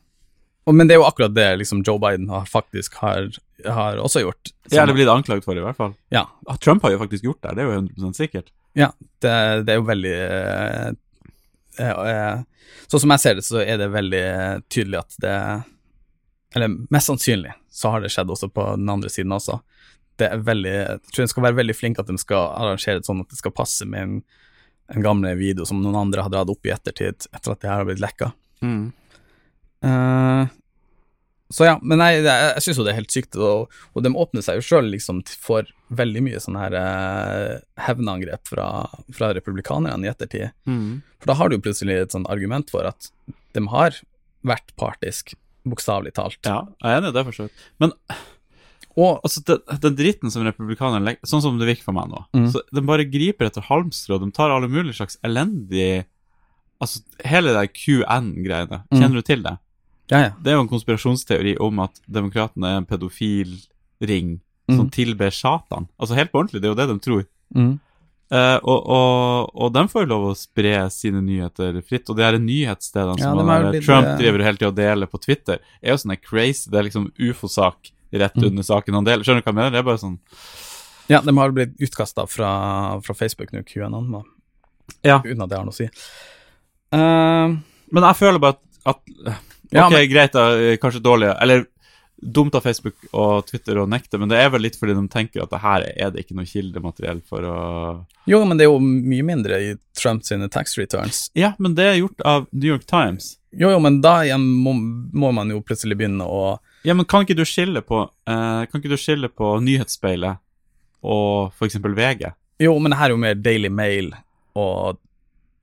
Men 0.73 0.89
det 0.89 0.95
er 0.95 1.01
jo 1.03 1.05
akkurat 1.05 1.35
det 1.37 1.59
liksom, 1.61 1.83
Joe 1.85 1.99
Biden 2.01 2.29
har, 2.33 2.47
faktisk 2.49 2.95
har, 3.03 3.27
har 3.67 3.99
også 4.01 4.23
gjort. 4.23 4.53
Ja, 4.73 4.87
det 4.87 4.95
blir 4.95 5.03
blitt 5.05 5.13
anklaget 5.13 5.45
for, 5.45 5.59
i 5.59 5.61
hvert 5.65 5.77
fall. 5.77 5.93
ja, 6.15 6.23
Ah, 6.49 6.57
Trump 6.57 6.83
har 6.83 6.95
jo 6.95 6.99
faktisk 7.03 7.25
gjort 7.25 7.43
det, 7.45 7.53
det 7.57 7.65
er 7.65 7.69
jo 7.69 7.81
100% 7.83 8.17
sikkert. 8.17 8.49
Ja, 8.75 8.89
det, 9.21 9.35
det 9.67 9.75
er 9.75 9.77
jo 9.79 9.85
veldig 9.87 10.15
eh, 10.17 10.89
eh, 11.85 12.39
Sånn 12.89 13.01
som 13.05 13.13
jeg 13.15 13.23
ser 13.23 13.37
det, 13.39 13.45
så 13.47 13.61
er 13.63 13.79
det 13.81 13.91
veldig 13.93 14.25
tydelig 14.73 14.99
at 14.99 15.15
det 15.23 15.35
Eller 16.57 16.73
mest 16.91 17.07
sannsynlig 17.11 17.53
så 17.75 17.91
har 17.91 18.03
det 18.05 18.11
skjedd 18.15 18.31
også 18.31 18.49
på 18.55 18.65
den 18.79 18.89
andre 18.93 19.11
siden 19.11 19.33
også. 19.35 19.57
Det 20.17 20.29
er 20.31 20.43
veldig 20.47 20.73
Jeg 20.75 21.01
tror 21.11 21.25
de 21.25 21.31
skal 21.33 21.43
være 21.49 21.57
veldig 21.59 21.75
flinke 21.75 22.03
at 22.05 22.11
de 22.11 22.19
skal 22.23 22.53
arrangere 22.55 23.01
det 23.01 23.07
sånn 23.09 23.23
at 23.25 23.31
det 23.33 23.39
skal 23.41 23.55
passe 23.55 23.87
med 23.91 24.03
en, 24.05 24.13
en 24.95 25.03
gamle 25.03 25.33
video 25.41 25.67
som 25.67 25.81
noen 25.83 25.97
andre 26.05 26.23
har 26.23 26.31
dratt 26.31 26.53
opp 26.53 26.67
i 26.69 26.71
ettertid, 26.75 27.27
etter 27.35 27.55
at 27.57 27.61
det 27.65 27.71
her 27.73 27.81
har 27.83 27.89
blitt 27.89 28.03
lekka. 28.05 28.31
Eh, 29.85 30.53
så 31.55 31.69
ja, 31.69 31.75
men 31.85 32.01
jeg, 32.03 32.25
jeg, 32.25 32.63
syns 32.65 32.79
jo 32.81 32.87
det 32.87 32.95
er 32.95 32.99
helt 32.99 33.15
sykt, 33.15 33.37
og, 33.39 33.73
og 33.95 34.05
de 34.05 34.11
åpner 34.19 34.43
seg 34.43 34.59
jo 34.59 34.67
sjøl 34.67 34.89
liksom 34.91 35.21
for 35.39 35.69
veldig 35.95 36.25
mye 36.27 36.41
sånn 36.43 36.59
her 36.59 36.75
eh, 36.79 37.61
hevnangrep 37.85 38.49
fra, 38.51 38.69
fra 39.15 39.31
republikanerne 39.37 40.09
i 40.09 40.11
ettertid. 40.11 40.55
Mm. 40.67 41.05
For 41.21 41.31
da 41.31 41.37
har 41.39 41.51
du 41.51 41.59
jo 41.59 41.65
plutselig 41.67 41.99
et 42.01 42.17
sånn 42.17 42.27
argument 42.33 42.73
for 42.73 42.89
at 42.89 43.11
de 43.55 43.63
har 43.71 44.01
vært 44.45 44.73
partisk, 44.81 45.37
bokstavelig 45.69 46.15
talt. 46.17 46.41
Ja, 46.43 46.65
jeg 46.83 46.91
er 46.91 47.03
enig 47.03 47.13
i 47.13 47.19
det, 47.19 47.27
for 47.29 47.37
så 47.37 47.47
vidt. 47.47 47.69
Men 47.83 47.95
Og 48.95 49.21
altså, 49.27 49.43
den, 49.49 49.63
den 49.85 49.97
dritten 49.99 50.31
som 50.31 50.45
republikanerne 50.47 51.07
legger 51.07 51.27
Sånn 51.27 51.43
som 51.43 51.57
det 51.59 51.67
virker 51.67 51.87
for 51.89 51.97
meg 51.97 52.11
nå. 52.13 52.21
Mm. 52.37 52.51
Så 52.55 52.61
De 52.75 52.83
bare 52.87 53.07
griper 53.11 53.49
etter 53.49 53.65
halmstrå. 53.67 54.21
De 54.23 54.29
tar 54.35 54.53
alle 54.55 54.71
mulige 54.71 54.99
slags 55.01 55.19
elendig 55.27 56.05
Altså, 56.83 57.01
hele 57.25 57.55
det 57.55 57.69
QN-greiene. 57.79 58.83
Mm. 58.91 58.99
Kjenner 58.99 59.23
du 59.23 59.27
til 59.27 59.45
det? 59.47 59.55
Ja, 60.11 60.19
ja. 60.21 60.31
Det 60.43 60.51
er 60.53 60.57
jo 60.59 60.65
en 60.67 60.69
konspirasjonsteori 60.69 61.57
om 61.61 61.79
at 61.81 62.01
demokratene 62.11 62.67
er 62.75 62.77
en 62.83 62.87
pedofil 62.87 63.55
ring 64.01 64.41
som 64.69 64.87
Mm. 64.87 64.91
tilber 64.91 65.31
Satan. 65.31 65.89
Altså 66.01 66.15
helt 66.17 66.31
på 66.33 66.39
ordentlig, 66.41 66.61
det 66.63 66.69
er 66.69 66.73
jo 66.75 66.79
det 66.81 66.89
de 66.89 66.99
tror. 67.05 67.25
Mm. 67.55 67.81
Uh, 68.33 68.59
og, 68.65 68.87
og, 68.89 69.51
og 69.55 69.73
de 69.75 69.83
får 69.93 70.03
jo 70.07 70.09
lov 70.09 70.23
å 70.31 70.37
spre 70.37 70.91
sine 70.91 71.21
nyheter 71.23 71.77
fritt. 71.85 72.09
Og 72.09 72.17
de 72.17 72.25
her 72.25 72.39
nyhetsstedene 72.41 73.19
Ja, 73.21 73.33
som 73.35 73.51
er 73.53 73.67
blitt, 73.71 73.85
Trump 73.85 74.07
eh, 74.09 74.17
driver 74.19 74.43
hele 74.43 74.57
tida 74.57 74.71
og 74.73 74.79
deler 74.79 75.07
på 75.07 75.21
Twitter, 75.21 75.61
er 75.83 75.93
jo 75.93 75.99
sånn 76.01 76.17
crazy. 76.25 76.71
Det 76.73 76.79
er 76.81 76.89
liksom 76.89 77.11
ufo-sak 77.21 77.93
rett 78.15 78.37
Mm. 78.41 78.47
under 78.49 78.63
saken 78.63 78.95
han 78.95 79.05
deler. 79.05 79.23
Skjønner 79.25 79.45
du 79.45 79.45
hva 79.45 79.53
jeg 79.53 79.61
mener? 79.61 79.71
Det 79.71 79.79
er 79.79 79.89
bare 79.91 80.01
sånn 80.01 80.19
ja, 81.13 81.21
de 81.21 81.37
har 81.37 81.53
blitt 81.53 81.77
utkasta 81.85 82.25
fra, 82.27 82.51
fra 83.05 83.15
Facebook 83.15 83.53
nå, 83.53 83.61
QAnon, 83.69 84.11
da, 84.11 84.23
Ja. 85.05 85.19
uten 85.21 85.43
at 85.45 85.51
det 85.51 85.59
har 85.59 85.65
noe 85.67 85.75
å 85.75 85.77
si. 85.77 85.91
Uh, 86.95 87.59
Men 87.93 88.03
jeg 88.09 88.17
føler 88.17 88.41
bare 88.41 88.57
at, 88.87 88.97
at 88.97 89.43
Ja, 89.71 89.87
Ok, 89.87 89.93
men- 89.93 90.11
greit, 90.11 90.33
da, 90.33 90.51
eh, 90.59 90.77
kanskje 90.77 91.03
dårlig 91.03 91.31
Eller 91.41 91.67
dumt 92.25 92.55
av 92.55 92.63
Facebook 92.63 92.95
og 93.13 93.47
Twitter 93.47 93.77
å 93.77 93.89
nekte, 93.89 94.19
men 94.19 94.29
det 94.29 94.39
er 94.39 94.51
vel 94.51 94.63
litt 94.63 94.77
fordi 94.79 94.95
de 94.95 95.09
tenker 95.09 95.43
at 95.43 95.51
det 95.51 95.61
her 95.61 95.83
er 95.97 96.11
det 96.11 96.25
ikke 96.25 96.37
noe 96.39 96.47
kildemateriell 96.49 97.21
for 97.29 97.43
å 97.43 98.07
jo, 98.27 98.39
men 98.45 98.57
det 98.57 98.65
er 98.65 98.71
jo 98.71 98.79
mye 98.81 99.25
mindre 99.27 99.59
i 99.61 99.75
Trumps 99.99 100.33
tax 100.51 100.79
returns. 100.79 101.31
Ja, 101.35 101.53
men 101.59 101.75
det 101.75 101.85
er 101.85 101.99
gjort 102.01 102.21
av 102.25 102.47
New 102.53 102.69
York 102.69 102.87
Times. 102.87 103.37
Jo, 103.53 103.69
jo, 103.71 103.79
men 103.81 104.01
da 104.01 104.23
igjen 104.25 104.41
må, 104.41 104.73
må 105.13 105.33
man 105.35 105.51
jo 105.51 105.61
plutselig 105.61 105.99
begynne 105.99 106.25
å 106.25 106.59
Ja, 106.85 106.95
men 106.95 107.05
kan 107.05 107.25
ikke 107.25 107.37
du 107.37 107.45
skille 107.45 107.81
på 107.81 108.03
uh, 108.09 108.65
Kan 108.67 108.81
ikke 108.81 108.91
du 108.91 108.97
skille 108.97 109.29
på 109.29 109.55
Nyhetsspeilet 109.63 110.39
og 111.05 111.53
eksempel 111.63 111.95
VG? 111.95 112.33
Jo, 112.65 112.79
men 112.79 112.91
det 112.91 112.99
her 112.99 113.11
er 113.11 113.15
jo 113.15 113.21
mer 113.21 113.35
Daily 113.35 113.69
Mail 113.69 114.13
og 114.57 114.99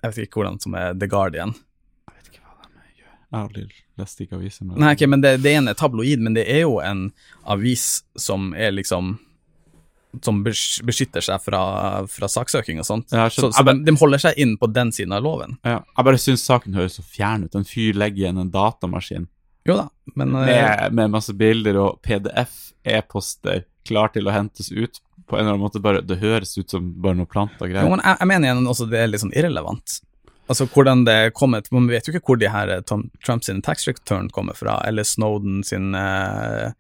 jeg 0.02 0.12
vet 0.12 0.28
ikke 0.28 0.42
hvordan 0.42 0.58
som 0.62 0.74
er 0.76 0.96
The 0.98 1.08
Guardian. 1.10 1.54
Jeg 2.10 2.16
vet 2.16 2.32
ikke 2.32 2.42
hva 2.42 2.66
de 2.66 2.88
gjør. 2.98 3.12
Jeg 3.12 3.38
har 3.38 3.52
aldri 4.06 4.28
ikke 4.28 4.38
aviser. 4.38 4.68
Nei, 4.70 4.94
okay, 4.96 5.10
men 5.10 5.24
det, 5.24 5.38
det 5.44 5.56
ene 5.58 5.74
er 5.74 5.80
tabloid, 5.80 6.22
men 6.24 6.38
det 6.38 6.46
er 6.50 6.64
jo 6.66 6.80
en 6.84 7.10
avis 7.50 8.04
som 8.20 8.54
er 8.54 8.74
liksom 8.76 9.18
Som 10.26 10.42
beskytter 10.44 11.24
seg 11.24 11.40
fra, 11.40 11.62
fra 12.12 12.28
saksøking 12.28 12.82
og 12.84 12.86
sånt. 12.86 13.14
Ja, 13.16 13.30
så 13.32 13.48
så 13.56 13.64
de, 13.64 13.78
de 13.88 13.94
holder 13.96 14.20
seg 14.20 14.42
inn 14.44 14.58
på 14.60 14.68
den 14.68 14.92
siden 14.92 15.14
av 15.16 15.24
loven. 15.24 15.56
Ja, 15.64 15.78
jeg 15.86 16.08
bare 16.10 16.20
syns 16.20 16.44
saken 16.44 16.76
høres 16.76 16.98
så 17.00 17.06
fjern 17.06 17.46
ut. 17.46 17.56
En 17.56 17.68
fyr 17.68 17.96
legger 17.96 18.26
igjen 18.26 18.42
en 18.42 18.52
datamaskin 18.52 19.30
Jo 19.70 19.78
da, 19.78 19.88
men 20.20 20.36
eh, 20.36 20.50
med, 20.52 20.98
med 21.00 21.14
masse 21.14 21.34
bilder 21.38 21.80
og 21.80 22.02
PDF, 22.04 22.74
e-poster, 22.84 23.64
klar 23.88 24.12
til 24.12 24.28
å 24.28 24.36
hentes 24.36 24.68
ut 24.74 25.00
på 25.32 25.38
en 25.38 25.46
eller 25.46 25.54
annen 25.56 25.64
måte. 25.64 25.80
Bare, 25.80 26.04
det 26.04 26.20
høres 26.20 26.58
ut 26.58 26.70
som 26.70 26.92
bare 27.02 27.16
noe 27.22 27.30
planta 27.30 27.64
jo, 27.64 27.72
greier. 27.72 27.88
men 27.88 28.04
jeg, 28.04 28.20
jeg 28.20 28.32
mener 28.34 28.50
igjen 28.50 28.72
også 28.74 28.90
det 28.92 29.00
er 29.00 29.12
litt 29.14 29.24
sånn 29.24 29.36
irrelevant. 29.38 30.02
Altså 30.52 30.66
hvordan 30.68 31.06
det 31.08 31.14
er 31.16 31.30
kommet 31.36 31.70
Man 31.72 31.88
vet 31.88 32.08
jo 32.08 32.14
ikke 32.14 32.26
hvor 32.28 32.40
de 32.42 32.50
her 32.52 32.70
eh, 32.76 32.82
Tom, 32.88 33.06
Trump 33.26 33.44
sin 33.48 33.62
tax 33.64 33.88
return 33.88 34.28
kommer 34.36 34.54
fra, 34.58 34.80
eller 34.88 35.04
Snowden 35.08 35.62
sin 35.68 35.94
eh, 35.96 36.72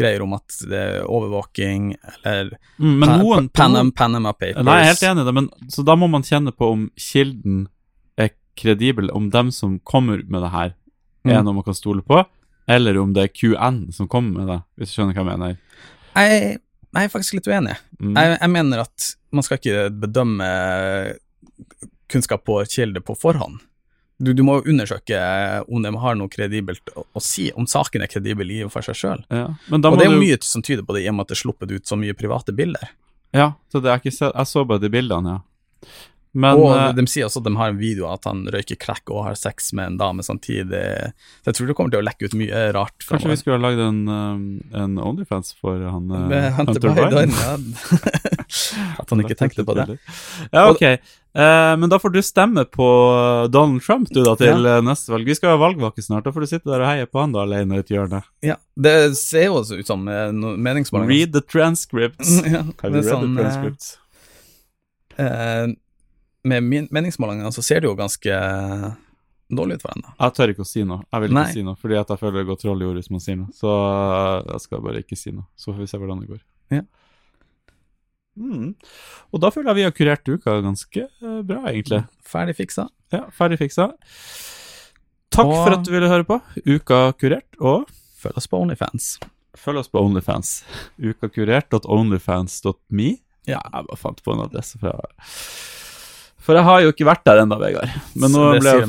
greier 0.00 0.22
om 0.24 0.32
at 0.34 0.54
det 0.70 0.78
er 0.80 1.04
overvåking, 1.06 1.92
eller 2.24 2.54
Mm, 2.80 3.00
Pa- 3.04 3.16
noen 3.20 3.48
Panam, 3.52 3.90
Panama 3.92 4.32
Papers. 4.32 4.64
Nei, 4.64 4.78
jeg 4.80 4.86
er 4.86 4.92
helt 4.94 5.06
enig 5.10 5.22
i 5.22 5.28
det, 5.28 5.34
men 5.36 5.48
så 5.70 5.84
da 5.84 5.96
må 6.00 6.08
man 6.08 6.22
kjenne 6.24 6.52
på 6.56 6.70
om 6.72 6.86
kilden 6.96 7.66
er 8.16 8.30
kredibel, 8.56 9.10
om 9.12 9.28
dem 9.30 9.50
som 9.52 9.78
kommer 9.84 10.22
med 10.26 10.40
det 10.46 10.50
her, 10.54 10.72
er 11.28 11.36
Mm. 11.38 11.44
noe 11.44 11.58
man 11.58 11.66
kan 11.66 11.76
stole 11.76 12.00
på, 12.06 12.22
eller 12.70 12.96
om 13.02 13.12
det 13.12 13.26
er 13.26 13.34
QN 13.36 13.92
som 13.92 14.08
kommer 14.08 14.40
med 14.40 14.48
det, 14.54 14.60
hvis 14.80 14.94
du 14.94 14.96
skjønner 15.02 15.18
hva 15.18 15.26
jeg 15.26 15.38
mener. 15.38 15.56
Jeg, 16.16 16.60
jeg 16.96 17.04
er 17.04 17.12
faktisk 17.12 17.34
litt 17.36 17.50
uenig. 17.52 17.76
Mm. 18.00 18.14
Jeg, 18.16 18.38
jeg 18.40 18.50
mener 18.56 18.80
at 18.86 19.10
man 19.36 19.44
skal 19.46 19.60
ikke 19.60 19.90
bedømme 20.00 20.48
kunnskap 22.10 22.44
på 22.48 22.60
kilde 22.70 23.02
på 23.04 23.16
forhånd. 23.18 23.60
Du, 24.20 24.34
du 24.36 24.42
må 24.44 24.58
jo 24.58 24.74
undersøke 24.74 25.18
om 25.64 25.84
de 25.84 25.92
har 26.02 26.16
noe 26.18 26.28
kredibelt 26.28 26.90
å, 26.92 27.06
å 27.16 27.22
si, 27.24 27.48
om 27.56 27.64
saken 27.70 28.04
er 28.04 28.10
kredibel 28.12 28.50
i 28.52 28.58
og 28.66 28.74
for 28.74 28.84
seg 28.84 28.98
sjøl. 28.98 29.22
Ja, 29.32 29.46
Og 29.72 29.80
det 29.80 30.04
er 30.04 30.10
jo 30.10 30.20
mye 30.20 30.36
som 30.44 30.64
tyder 30.66 30.84
på 30.84 30.96
det, 30.96 31.06
i 31.06 31.08
og 31.08 31.16
med 31.16 31.24
at 31.24 31.32
det 31.32 31.38
er 31.38 31.44
sluppet 31.46 31.72
ut 31.72 31.88
så 31.88 31.96
mye 31.96 32.16
private 32.18 32.52
bilder. 32.56 32.92
Ja, 33.32 33.52
så 33.72 33.80
sett 33.80 34.34
Jeg 34.34 34.46
så 34.50 34.64
bare 34.66 34.82
de 34.82 34.90
bildene, 34.92 35.38
ja. 35.38 35.42
Men 36.30 36.60
og 36.62 36.68
eh, 36.76 36.92
de 36.94 37.02
sier 37.10 37.26
også 37.26 37.40
at 37.40 37.46
de 37.48 37.52
har 37.58 37.72
en 37.72 37.78
video 37.80 38.04
av 38.06 38.20
at 38.20 38.28
han 38.30 38.44
røyker 38.54 38.78
crack 38.78 39.10
og 39.10 39.24
har 39.26 39.38
sex 39.38 39.72
med 39.74 39.92
en 39.92 39.96
dame 39.98 40.22
samtidig. 40.22 40.82
Så 41.42 41.50
jeg 41.50 41.56
tror 41.58 41.70
det 41.70 41.74
kommer 41.78 41.94
til 41.94 42.02
å 42.02 42.06
lekke 42.06 42.28
ut 42.28 42.36
mye 42.38 42.60
rart. 42.76 42.94
kanskje 43.08 43.32
vi 43.32 43.38
skulle 43.40 43.58
ha 43.58 43.64
lagd 43.64 43.82
en, 43.82 43.98
eh, 44.14 44.84
en 44.84 45.00
Onlyfans 45.02 45.56
for 45.58 45.82
han 45.82 46.06
eh, 46.06 46.28
Med 46.30 46.52
Hunter 46.60 46.86
Biden, 46.86 47.34
ja. 47.34 47.56
At 49.02 49.10
han 49.10 49.24
ikke 49.24 49.38
tenkte 49.40 49.66
på 49.66 49.74
det. 49.80 49.88
Ja, 50.54 50.68
ok. 50.70 50.84
Eh, 51.34 51.76
men 51.78 51.90
da 51.92 51.98
får 52.02 52.10
du 52.10 52.22
stemme 52.26 52.64
på 52.66 52.86
Donald 53.52 53.82
Trump 53.86 54.08
du 54.10 54.22
da 54.26 54.34
til 54.38 54.66
ja. 54.66 54.80
neste 54.82 55.12
valg. 55.12 55.28
Vi 55.28 55.36
skal 55.38 55.54
ha 55.54 55.60
valgvake 55.62 56.02
snart. 56.02 56.26
Da 56.26 56.32
får 56.34 56.46
du 56.46 56.50
sitte 56.50 56.70
der 56.70 56.82
og 56.82 56.90
heie 56.90 57.06
på 57.06 57.22
han 57.22 57.34
da 57.36 57.44
alene 57.44 57.78
i 57.78 57.84
et 57.84 57.92
hjørne. 57.92 58.22
Ja, 58.46 58.58
det 58.74 58.96
ser 59.20 59.50
jo 59.50 59.60
også 59.60 59.78
ut 59.78 59.90
som 59.90 60.08
eh, 60.10 60.32
meningsmålinger. 60.34 61.12
Read 61.12 61.36
the 61.36 61.44
transcripts. 61.46 62.40
ja, 62.54 62.64
Have 62.82 62.96
you 62.96 63.04
read 63.04 63.12
sånn, 63.12 63.36
the 63.36 63.44
eh, 63.44 63.46
transcripts? 63.46 63.94
eh, 65.20 65.68
med 66.50 66.88
meningsmålingene 66.90 67.52
så 67.52 67.62
ser 67.62 67.82
det 67.82 67.90
jo 67.90 67.96
ganske 67.98 68.36
dårlig 69.50 69.76
ut 69.76 69.84
for 69.84 69.92
henne. 69.94 70.14
Jeg 70.16 70.34
tør 70.36 70.52
ikke 70.54 70.64
å 70.64 70.68
si 70.68 70.84
noe. 70.86 71.04
Jeg 71.10 71.22
vil 71.22 71.32
ikke 71.32 71.42
Nei. 71.42 71.52
si 71.54 71.64
noe, 71.66 71.78
fordi 71.78 71.98
jeg 71.98 72.20
føler 72.22 72.38
det 72.40 72.48
går 72.48 72.60
troll 72.62 72.82
i 72.82 72.88
ordet 72.88 73.02
hvis 73.02 73.12
man 73.12 73.22
sier 73.24 73.38
noe. 73.40 73.52
Så 73.56 73.70
eh, 73.74 74.38
jeg 74.54 74.64
skal 74.66 74.82
bare 74.86 75.04
ikke 75.04 75.18
si 75.18 75.34
noe. 75.34 75.46
Så 75.58 75.72
får 75.72 75.82
vi 75.84 75.90
se 75.90 76.00
hvordan 76.00 76.22
det 76.24 76.30
går. 76.32 76.42
Ja. 76.78 76.84
Mm. 78.38 78.74
Og 79.34 79.40
da 79.42 79.50
føler 79.50 79.68
jeg 79.72 79.78
vi 79.80 79.86
har 79.88 79.94
kurert 79.96 80.28
uka 80.30 80.60
ganske 80.64 81.02
eh, 81.08 81.40
bra, 81.46 81.60
egentlig. 81.72 82.02
Ferdig 82.26 82.54
fiksa. 82.60 82.84
Ja, 83.12 83.24
ferdig 83.34 83.58
fiksa. 83.60 83.90
Takk 85.30 85.46
Og- 85.46 85.64
for 85.64 85.72
at 85.78 85.84
du 85.86 85.90
ville 85.92 86.08
høre 86.10 86.24
på. 86.26 86.40
Uka 86.66 87.12
kurert, 87.18 87.56
og 87.60 87.88
Følg 88.20 88.36
oss 88.36 88.46
på 88.52 88.58
Onlyfans. 88.60 89.18
følg 89.56 89.78
oss 89.80 89.88
på 89.88 89.98
Onlyfans. 90.04 90.62
Ukakurert.onlyfans.me. 91.00 93.08
Ja. 93.48 93.60
Jeg 93.64 93.72
bare 93.88 93.96
fant 93.96 94.20
på 94.22 94.32
en 94.34 94.40
adresse 94.44 94.76
fra 94.78 94.92
For 96.40 96.54
jeg 96.56 96.64
har 96.64 96.80
jo 96.84 96.88
ikke 96.92 97.04
vært 97.08 97.24
der 97.24 97.38
ennå, 97.42 97.56
Vegard. 97.60 97.88
Men 98.16 98.30
nå 98.32 98.58
ble 98.60 98.70
jeg 98.80 98.86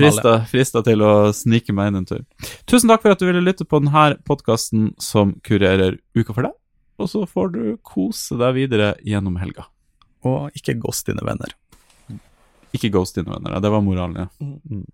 frista 0.51 0.81
til 0.83 1.01
å 1.03 1.31
snike 1.35 1.73
meg 1.75 1.87
inn 1.91 1.95
en 2.01 2.05
tur. 2.07 2.23
Tusen 2.69 2.89
takk 2.91 3.01
for 3.03 3.11
at 3.15 3.19
du 3.19 3.25
ville 3.27 3.41
lytte 3.43 3.65
på 3.67 3.79
denne 3.83 4.15
podkasten 4.27 4.91
som 4.99 5.33
kurerer 5.43 5.97
uka 6.15 6.33
for 6.33 6.41
deg. 6.47 6.53
Og 7.01 7.09
så 7.09 7.25
får 7.27 7.53
du 7.55 7.61
kose 7.87 8.37
deg 8.39 8.55
videre 8.59 8.93
gjennom 9.07 9.39
helga. 9.41 9.67
Og 10.27 10.53
ikke 10.57 10.77
ghost 10.83 11.09
dine 11.09 11.23
venner. 11.25 11.55
Ikke 12.75 12.91
ghost 12.93 13.17
dine 13.17 13.33
venner. 13.33 13.57
Det 13.59 13.71
var 13.73 13.83
moralen, 13.83 14.27
ja. 14.27 14.51
Mm. 14.69 14.85